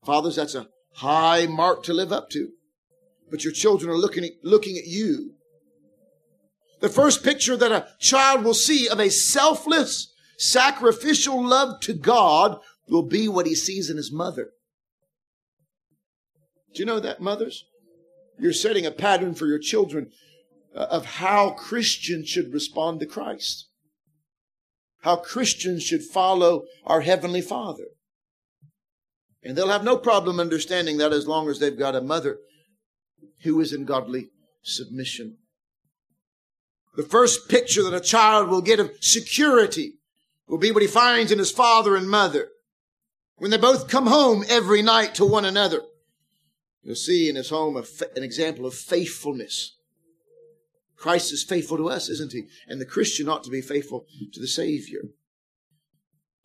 Fathers, 0.04 0.36
that's 0.36 0.56
a 0.56 0.68
high 0.96 1.46
mark 1.48 1.84
to 1.84 1.94
live 1.94 2.12
up 2.12 2.30
to. 2.32 2.50
But 3.30 3.44
your 3.44 3.54
children 3.54 3.90
are 3.90 3.98
looking 3.98 4.26
at, 4.26 4.32
looking 4.44 4.78
at 4.78 4.86
you. 4.86 5.36
The 6.82 6.90
first 6.90 7.24
picture 7.24 7.56
that 7.56 7.72
a 7.72 7.88
child 8.00 8.44
will 8.44 8.54
see 8.54 8.88
of 8.90 9.00
a 9.00 9.10
selfless, 9.10 10.14
sacrificial 10.38 11.46
love 11.46 11.80
to 11.82 11.94
God 11.94 12.60
will 12.90 13.08
be 13.08 13.28
what 13.28 13.46
he 13.46 13.56
sees 13.56 13.90
in 13.90 13.98
his 13.98 14.12
mother. 14.12 14.50
Do 16.74 16.80
you 16.80 16.86
know 16.86 17.00
that, 17.00 17.22
mothers? 17.22 17.66
You're 18.40 18.54
setting 18.54 18.86
a 18.86 18.92
pattern 18.92 19.36
for 19.36 19.46
your 19.46 19.60
children 19.60 20.12
uh, 20.76 20.88
of 20.90 21.06
how 21.06 21.52
Christians 21.52 22.28
should 22.28 22.54
respond 22.54 23.00
to 23.00 23.06
Christ. 23.06 23.68
How 25.02 25.18
Christians 25.18 25.84
should 25.84 26.04
follow 26.04 26.64
our 26.86 27.02
Heavenly 27.02 27.42
Father. 27.42 27.86
And 29.44 29.58
they'll 29.58 29.70
have 29.70 29.84
no 29.84 29.98
problem 29.98 30.40
understanding 30.40 30.98
that 30.98 31.14
as 31.14 31.28
long 31.28 31.50
as 31.50 31.60
they've 31.60 31.78
got 31.78 31.96
a 31.96 32.02
mother 32.02 32.38
who 33.44 33.60
is 33.60 33.74
in 33.74 33.86
godly 33.86 34.30
submission. 34.62 35.38
The 36.96 37.04
first 37.04 37.50
picture 37.50 37.84
that 37.84 37.94
a 37.94 38.02
child 38.02 38.50
will 38.50 38.62
get 38.62 38.80
of 38.80 38.92
security 39.00 39.94
will 40.48 40.58
be 40.58 40.72
what 40.72 40.82
he 40.82 40.88
finds 40.88 41.32
in 41.32 41.40
his 41.40 41.52
father 41.52 41.96
and 41.96 42.10
mother. 42.10 42.50
When 43.38 43.50
they 43.50 43.58
both 43.58 43.88
come 43.88 44.08
home 44.08 44.44
every 44.50 44.82
night 44.82 45.16
to 45.16 45.26
one 45.26 45.46
another, 45.46 45.82
you'll 46.84 46.96
see 46.96 47.30
in 47.30 47.36
his 47.36 47.50
home 47.50 47.78
an 47.78 48.24
example 48.24 48.66
of 48.66 48.76
faithfulness. 48.76 49.76
Christ 50.98 51.34
is 51.34 51.44
faithful 51.44 51.78
to 51.78 51.90
us, 51.90 52.10
isn't 52.10 52.34
he? 52.34 52.44
And 52.68 52.80
the 52.80 52.86
Christian 52.86 53.28
ought 53.28 53.44
to 53.46 53.50
be 53.50 53.62
faithful 53.62 54.06
to 54.34 54.40
the 54.40 54.48
Savior. 54.48 55.00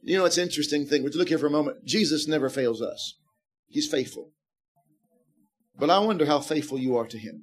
You 0.06 0.16
know, 0.16 0.24
it's 0.24 0.38
an 0.38 0.44
interesting 0.44 0.86
thing. 0.86 1.02
Would 1.02 1.14
you 1.14 1.18
look 1.18 1.30
here 1.30 1.38
for 1.38 1.48
a 1.48 1.50
moment? 1.50 1.84
Jesus 1.84 2.28
never 2.28 2.48
fails 2.48 2.80
us. 2.80 3.18
He's 3.66 3.90
faithful. 3.90 4.30
But 5.76 5.90
I 5.90 5.98
wonder 5.98 6.24
how 6.24 6.38
faithful 6.38 6.78
you 6.78 6.96
are 6.96 7.08
to 7.08 7.18
him. 7.18 7.42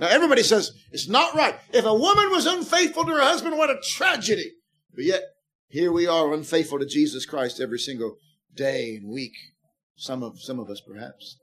Now, 0.00 0.08
everybody 0.08 0.42
says 0.42 0.72
it's 0.90 1.08
not 1.08 1.36
right. 1.36 1.54
If 1.72 1.84
a 1.84 1.94
woman 1.94 2.30
was 2.32 2.46
unfaithful 2.46 3.04
to 3.04 3.12
her 3.12 3.22
husband, 3.22 3.56
what 3.56 3.70
a 3.70 3.78
tragedy. 3.94 4.50
But 4.92 5.04
yet, 5.04 5.22
here 5.68 5.92
we 5.92 6.08
are 6.08 6.34
unfaithful 6.34 6.80
to 6.80 6.86
Jesus 6.86 7.24
Christ 7.24 7.60
every 7.60 7.78
single 7.78 8.16
day 8.52 8.96
and 8.96 9.12
week. 9.12 9.36
Some 9.94 10.24
of, 10.24 10.40
some 10.40 10.58
of 10.58 10.68
us, 10.68 10.80
perhaps. 10.80 11.38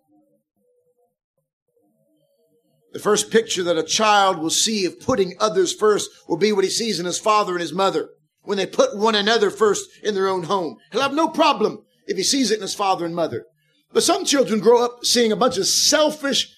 The 2.91 2.99
first 2.99 3.31
picture 3.31 3.63
that 3.63 3.77
a 3.77 3.83
child 3.83 4.39
will 4.39 4.49
see 4.49 4.85
of 4.85 4.99
putting 4.99 5.35
others 5.39 5.73
first 5.73 6.09
will 6.27 6.35
be 6.35 6.51
what 6.51 6.65
he 6.65 6.69
sees 6.69 6.99
in 6.99 7.05
his 7.05 7.17
father 7.17 7.53
and 7.53 7.61
his 7.61 7.71
mother 7.71 8.09
when 8.43 8.57
they 8.57 8.65
put 8.65 8.97
one 8.97 9.15
another 9.15 9.49
first 9.49 9.89
in 10.03 10.15
their 10.15 10.27
own 10.27 10.43
home. 10.43 10.77
He'll 10.91 11.01
have 11.01 11.13
no 11.13 11.27
problem 11.27 11.83
if 12.07 12.17
he 12.17 12.23
sees 12.23 12.51
it 12.51 12.55
in 12.55 12.61
his 12.61 12.75
father 12.75 13.05
and 13.05 13.15
mother. 13.15 13.45
But 13.91 14.03
some 14.03 14.25
children 14.25 14.59
grow 14.59 14.83
up 14.83 14.99
seeing 15.03 15.31
a 15.31 15.37
bunch 15.37 15.57
of 15.57 15.67
selfish, 15.67 16.53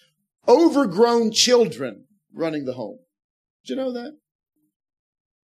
overgrown 0.48 1.32
children 1.32 2.06
running 2.34 2.66
the 2.66 2.74
home. 2.74 3.00
Did 3.66 3.72
you 3.72 3.76
know 3.78 3.92
that? 3.94 4.18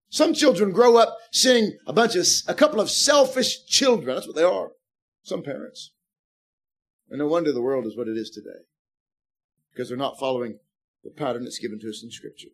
Some 0.09 0.33
children 0.33 0.71
grow 0.71 0.97
up 0.97 1.17
seeing 1.31 1.77
a 1.85 1.93
bunch 1.93 2.15
of, 2.15 2.25
a 2.47 2.53
couple 2.53 2.79
of 2.79 2.89
selfish 2.89 3.65
children. 3.65 4.15
That's 4.15 4.27
what 4.27 4.35
they 4.35 4.43
are. 4.43 4.69
Some 5.23 5.43
parents. 5.43 5.91
And 7.09 7.19
no 7.19 7.27
wonder 7.27 7.51
the 7.51 7.61
world 7.61 7.85
is 7.85 7.97
what 7.97 8.07
it 8.07 8.17
is 8.17 8.29
today. 8.29 8.63
Because 9.73 9.89
they're 9.89 9.97
not 9.97 10.19
following 10.19 10.59
the 11.03 11.09
pattern 11.09 11.43
that's 11.43 11.59
given 11.59 11.79
to 11.79 11.89
us 11.89 12.03
in 12.03 12.11
scripture. 12.11 12.49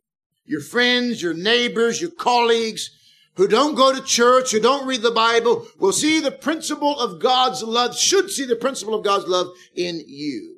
Your 0.45 0.61
friends, 0.61 1.21
your 1.21 1.33
neighbors, 1.33 2.01
your 2.01 2.11
colleagues, 2.11 2.89
who 3.35 3.47
don't 3.47 3.75
go 3.75 3.93
to 3.93 4.01
church, 4.01 4.51
who 4.51 4.59
don't 4.59 4.87
read 4.87 5.01
the 5.01 5.11
Bible, 5.11 5.65
will 5.79 5.91
see 5.91 6.19
the 6.19 6.31
principle 6.31 6.99
of 6.99 7.19
God's 7.19 7.63
love, 7.63 7.97
should 7.97 8.29
see 8.29 8.45
the 8.45 8.55
principle 8.55 8.93
of 8.93 9.03
God's 9.03 9.27
love 9.27 9.47
in 9.75 10.03
you. 10.07 10.57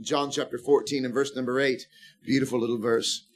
John 0.00 0.30
chapter 0.30 0.58
14 0.58 1.04
and 1.04 1.12
verse 1.12 1.34
number 1.34 1.60
8, 1.60 1.86
beautiful 2.24 2.58
little 2.58 2.78
verse. 2.78 3.26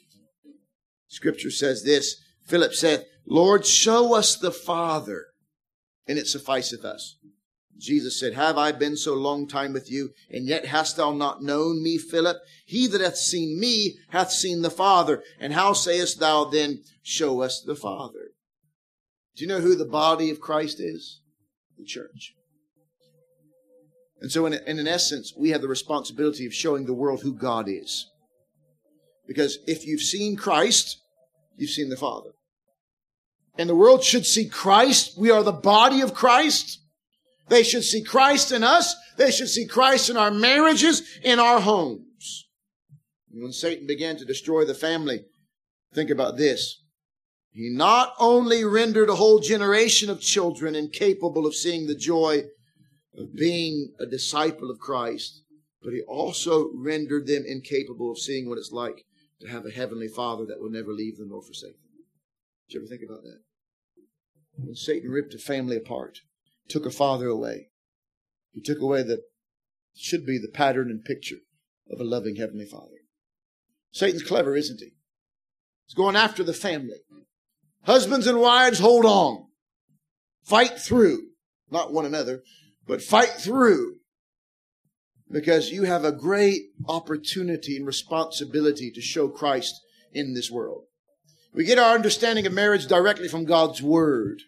Scripture 1.08 1.50
says 1.50 1.84
this, 1.84 2.16
Philip 2.46 2.74
said, 2.74 3.06
Lord, 3.26 3.66
show 3.66 4.14
us 4.14 4.36
the 4.36 4.52
Father, 4.52 5.26
and 6.06 6.18
it 6.18 6.26
sufficeth 6.26 6.84
us. 6.84 7.16
Jesus 7.78 8.18
said, 8.18 8.34
Have 8.34 8.56
I 8.56 8.72
been 8.72 8.96
so 8.96 9.14
long 9.14 9.46
time 9.46 9.72
with 9.72 9.90
you, 9.90 10.10
and 10.30 10.46
yet 10.46 10.66
hast 10.66 10.96
thou 10.96 11.12
not 11.12 11.42
known 11.42 11.82
me, 11.82 11.98
Philip? 11.98 12.38
He 12.64 12.86
that 12.86 13.00
hath 13.00 13.16
seen 13.16 13.60
me 13.60 13.98
hath 14.08 14.30
seen 14.30 14.62
the 14.62 14.70
Father. 14.70 15.22
And 15.38 15.52
how 15.52 15.72
sayest 15.72 16.18
thou 16.18 16.44
then, 16.44 16.82
Show 17.02 17.42
us 17.42 17.60
the 17.60 17.76
Father? 17.76 18.30
Do 19.36 19.44
you 19.44 19.48
know 19.48 19.60
who 19.60 19.76
the 19.76 19.84
body 19.84 20.30
of 20.30 20.40
Christ 20.40 20.80
is? 20.80 21.20
The 21.78 21.84
church. 21.84 22.34
And 24.20 24.32
so, 24.32 24.46
in, 24.46 24.54
in 24.54 24.88
essence, 24.88 25.34
we 25.36 25.50
have 25.50 25.60
the 25.60 25.68
responsibility 25.68 26.46
of 26.46 26.54
showing 26.54 26.86
the 26.86 26.94
world 26.94 27.20
who 27.20 27.34
God 27.34 27.68
is. 27.68 28.08
Because 29.26 29.58
if 29.66 29.86
you've 29.86 30.00
seen 30.00 30.36
Christ, 30.36 30.98
you've 31.56 31.70
seen 31.70 31.90
the 31.90 31.96
Father. 31.96 32.30
And 33.58 33.68
the 33.68 33.76
world 33.76 34.02
should 34.02 34.24
see 34.24 34.48
Christ. 34.48 35.18
We 35.18 35.30
are 35.30 35.42
the 35.42 35.52
body 35.52 36.00
of 36.00 36.14
Christ. 36.14 36.80
They 37.48 37.62
should 37.62 37.84
see 37.84 38.02
Christ 38.02 38.52
in 38.52 38.64
us. 38.64 38.94
They 39.16 39.30
should 39.30 39.48
see 39.48 39.66
Christ 39.66 40.08
in 40.08 40.16
our 40.16 40.30
marriages, 40.30 41.02
in 41.22 41.38
our 41.38 41.60
homes. 41.60 42.46
And 43.32 43.42
when 43.42 43.52
Satan 43.52 43.86
began 43.86 44.16
to 44.16 44.24
destroy 44.24 44.64
the 44.64 44.74
family, 44.74 45.24
think 45.94 46.10
about 46.10 46.36
this. 46.36 46.82
He 47.56 47.70
not 47.70 48.12
only 48.18 48.64
rendered 48.64 49.08
a 49.08 49.14
whole 49.14 49.38
generation 49.38 50.10
of 50.10 50.20
children 50.20 50.74
incapable 50.74 51.46
of 51.46 51.54
seeing 51.54 51.86
the 51.86 51.94
joy 51.94 52.42
of 53.16 53.34
being 53.34 53.94
a 53.98 54.04
disciple 54.04 54.70
of 54.70 54.78
Christ, 54.78 55.42
but 55.80 55.94
he 55.94 56.02
also 56.02 56.70
rendered 56.74 57.26
them 57.26 57.44
incapable 57.46 58.10
of 58.10 58.18
seeing 58.18 58.46
what 58.46 58.58
it's 58.58 58.72
like 58.72 59.06
to 59.40 59.48
have 59.48 59.64
a 59.64 59.70
heavenly 59.70 60.06
father 60.06 60.44
that 60.44 60.60
will 60.60 60.68
never 60.68 60.92
leave 60.92 61.16
them 61.16 61.30
nor 61.30 61.40
forsake 61.40 61.80
them. 61.80 62.04
Did 62.68 62.74
you 62.74 62.80
ever 62.80 62.88
think 62.88 63.02
about 63.08 63.22
that? 63.22 63.40
When 64.58 64.74
Satan 64.74 65.10
ripped 65.10 65.32
a 65.32 65.38
family 65.38 65.78
apart, 65.78 66.18
took 66.68 66.84
a 66.84 66.90
father 66.90 67.28
away, 67.28 67.70
he 68.52 68.60
took 68.60 68.80
away 68.80 69.02
the 69.02 69.22
should 69.94 70.26
be 70.26 70.36
the 70.36 70.52
pattern 70.52 70.90
and 70.90 71.02
picture 71.02 71.38
of 71.90 72.00
a 72.00 72.04
loving 72.04 72.36
heavenly 72.36 72.66
father. 72.66 73.00
Satan's 73.92 74.22
clever, 74.22 74.54
isn't 74.54 74.80
he? 74.80 74.92
He's 75.86 75.94
going 75.94 76.16
after 76.16 76.42
the 76.42 76.52
family. 76.52 76.98
Husbands 77.86 78.26
and 78.26 78.40
wives, 78.40 78.80
hold 78.80 79.04
on. 79.04 79.46
Fight 80.44 80.78
through. 80.78 81.22
Not 81.70 81.92
one 81.92 82.04
another, 82.04 82.42
but 82.86 83.02
fight 83.02 83.32
through. 83.38 83.96
Because 85.30 85.70
you 85.70 85.84
have 85.84 86.04
a 86.04 86.12
great 86.12 86.62
opportunity 86.88 87.76
and 87.76 87.86
responsibility 87.86 88.90
to 88.92 89.00
show 89.00 89.28
Christ 89.28 89.80
in 90.12 90.34
this 90.34 90.50
world. 90.50 90.84
We 91.52 91.64
get 91.64 91.78
our 91.78 91.94
understanding 91.94 92.46
of 92.46 92.52
marriage 92.52 92.86
directly 92.86 93.28
from 93.28 93.44
God's 93.44 93.82
Word. 93.82 94.42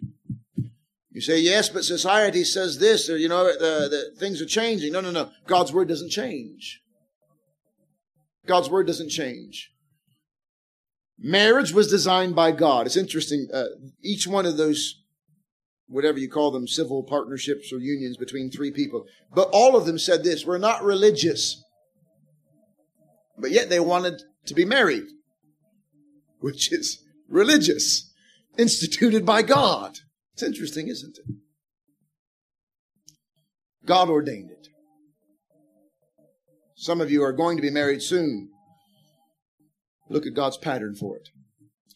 You 1.11 1.21
say, 1.21 1.41
yes, 1.41 1.69
but 1.69 1.85
society 1.85 2.45
says 2.45 2.79
this, 2.79 3.09
or, 3.09 3.17
you 3.17 3.29
know, 3.29 3.45
the, 3.45 3.89
the, 3.89 4.21
things 4.21 4.43
are 4.43 4.47
changing. 4.47 4.93
No, 4.93 5.01
no, 5.01 5.11
no. 5.11 5.31
God's 5.47 5.73
Word 5.73 5.89
doesn't 5.89 6.11
change. 6.11 6.81
God's 8.47 8.69
Word 8.69 8.87
doesn't 8.87 9.11
change. 9.11 9.73
Marriage 11.19 11.73
was 11.73 11.89
designed 11.89 12.37
by 12.37 12.53
God. 12.53 12.87
It's 12.87 12.97
interesting. 12.97 13.49
Uh, 13.53 13.65
each 14.03 14.27
one 14.27 14.47
of 14.47 14.57
those, 14.57 15.03
whatever 15.87 16.19
you 16.19 16.31
call 16.31 16.53
them, 16.53 16.69
civil 16.69 17.03
partnerships 17.03 17.73
or 17.73 17.79
unions 17.79 18.17
between 18.17 18.51
three 18.51 18.71
people, 18.71 19.05
but 19.35 19.49
all 19.53 19.77
of 19.77 19.85
them 19.85 19.99
said 19.99 20.23
this: 20.23 20.47
"We're 20.47 20.59
not 20.59 20.85
religious," 20.85 21.63
but 23.37 23.51
yet 23.51 23.69
they 23.69 23.81
wanted 23.81 24.23
to 24.47 24.55
be 24.55 24.65
married, 24.65 25.07
which 26.39 26.73
is 26.73 27.03
religious, 27.29 28.13
instituted 28.57 29.27
by 29.27 29.43
God. 29.43 29.99
It's 30.35 30.43
interesting, 30.45 30.87
isn't 30.87 31.19
it? 31.19 31.35
God 33.85 34.09
ordained 34.09 34.51
it. 34.51 34.69
Some 36.77 37.01
of 37.01 37.11
you 37.11 37.25
are 37.25 37.33
going 37.33 37.57
to 37.57 37.63
be 37.63 37.71
married 37.71 38.03
soon. 38.03 38.51
Look 40.09 40.27
at 40.27 40.35
God's 40.35 40.57
pattern 40.57 40.95
for 40.95 41.17
it. 41.17 41.29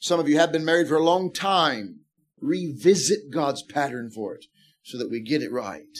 Some 0.01 0.21
of 0.21 0.29
you 0.29 0.39
have 0.39 0.53
been 0.53 0.65
married 0.65 0.89
for 0.89 0.97
a 0.97 1.05
long 1.05 1.33
time. 1.33 2.01
Revisit 2.41 3.31
God's 3.31 3.63
pattern 3.63 4.11
for 4.11 4.35
it 4.35 4.47
so 4.83 4.99
that 4.99 5.11
we 5.11 5.21
get 5.21 5.43
it 5.43 5.53
right. 5.53 5.97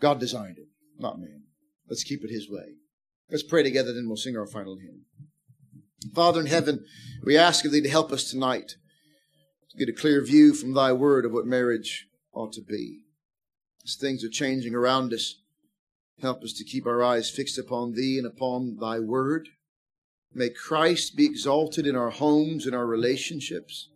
God 0.00 0.20
designed 0.20 0.58
it, 0.58 0.68
not 0.98 1.18
man. 1.18 1.44
Let's 1.88 2.04
keep 2.04 2.22
it 2.24 2.30
His 2.30 2.48
way. 2.50 2.74
Let's 3.30 3.42
pray 3.42 3.62
together, 3.62 3.92
then 3.92 4.06
we'll 4.06 4.16
sing 4.16 4.36
our 4.36 4.46
final 4.46 4.76
hymn. 4.76 5.04
Father 6.14 6.40
in 6.40 6.46
heaven, 6.46 6.84
we 7.24 7.36
ask 7.36 7.64
of 7.64 7.72
Thee 7.72 7.82
to 7.82 7.88
help 7.88 8.12
us 8.12 8.30
tonight 8.30 8.74
to 9.70 9.78
get 9.78 9.88
a 9.88 9.98
clear 9.98 10.24
view 10.24 10.54
from 10.54 10.74
Thy 10.74 10.92
Word 10.92 11.24
of 11.24 11.32
what 11.32 11.46
marriage 11.46 12.06
ought 12.32 12.52
to 12.54 12.62
be. 12.62 13.00
As 13.84 13.96
things 13.96 14.24
are 14.24 14.30
changing 14.30 14.74
around 14.74 15.12
us, 15.12 15.40
Help 16.20 16.42
us 16.42 16.52
to 16.52 16.64
keep 16.64 16.86
our 16.86 17.02
eyes 17.02 17.30
fixed 17.30 17.58
upon 17.58 17.92
Thee 17.92 18.18
and 18.18 18.26
upon 18.26 18.76
Thy 18.78 18.98
Word. 19.00 19.48
May 20.32 20.50
Christ 20.50 21.16
be 21.16 21.26
exalted 21.26 21.86
in 21.86 21.96
our 21.96 22.10
homes 22.10 22.66
and 22.66 22.74
our 22.74 22.86
relationships. 22.86 23.88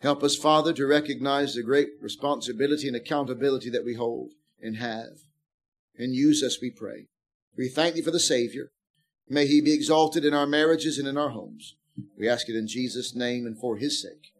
Help 0.00 0.24
us, 0.24 0.34
Father, 0.34 0.72
to 0.72 0.86
recognize 0.86 1.54
the 1.54 1.62
great 1.62 1.90
responsibility 2.00 2.88
and 2.88 2.96
accountability 2.96 3.70
that 3.70 3.84
we 3.84 3.94
hold 3.94 4.32
and 4.60 4.76
have. 4.78 5.18
And 5.96 6.14
use 6.14 6.42
us, 6.42 6.58
we 6.60 6.70
pray. 6.70 7.06
We 7.56 7.68
thank 7.68 7.94
Thee 7.94 8.02
for 8.02 8.10
the 8.10 8.18
Savior. 8.18 8.72
May 9.28 9.46
He 9.46 9.60
be 9.60 9.72
exalted 9.72 10.24
in 10.24 10.34
our 10.34 10.46
marriages 10.46 10.98
and 10.98 11.06
in 11.06 11.16
our 11.16 11.28
homes. 11.28 11.76
We 12.18 12.28
ask 12.28 12.48
it 12.48 12.56
in 12.56 12.66
Jesus' 12.66 13.14
name 13.14 13.46
and 13.46 13.56
for 13.56 13.76
His 13.76 14.02
sake. 14.02 14.31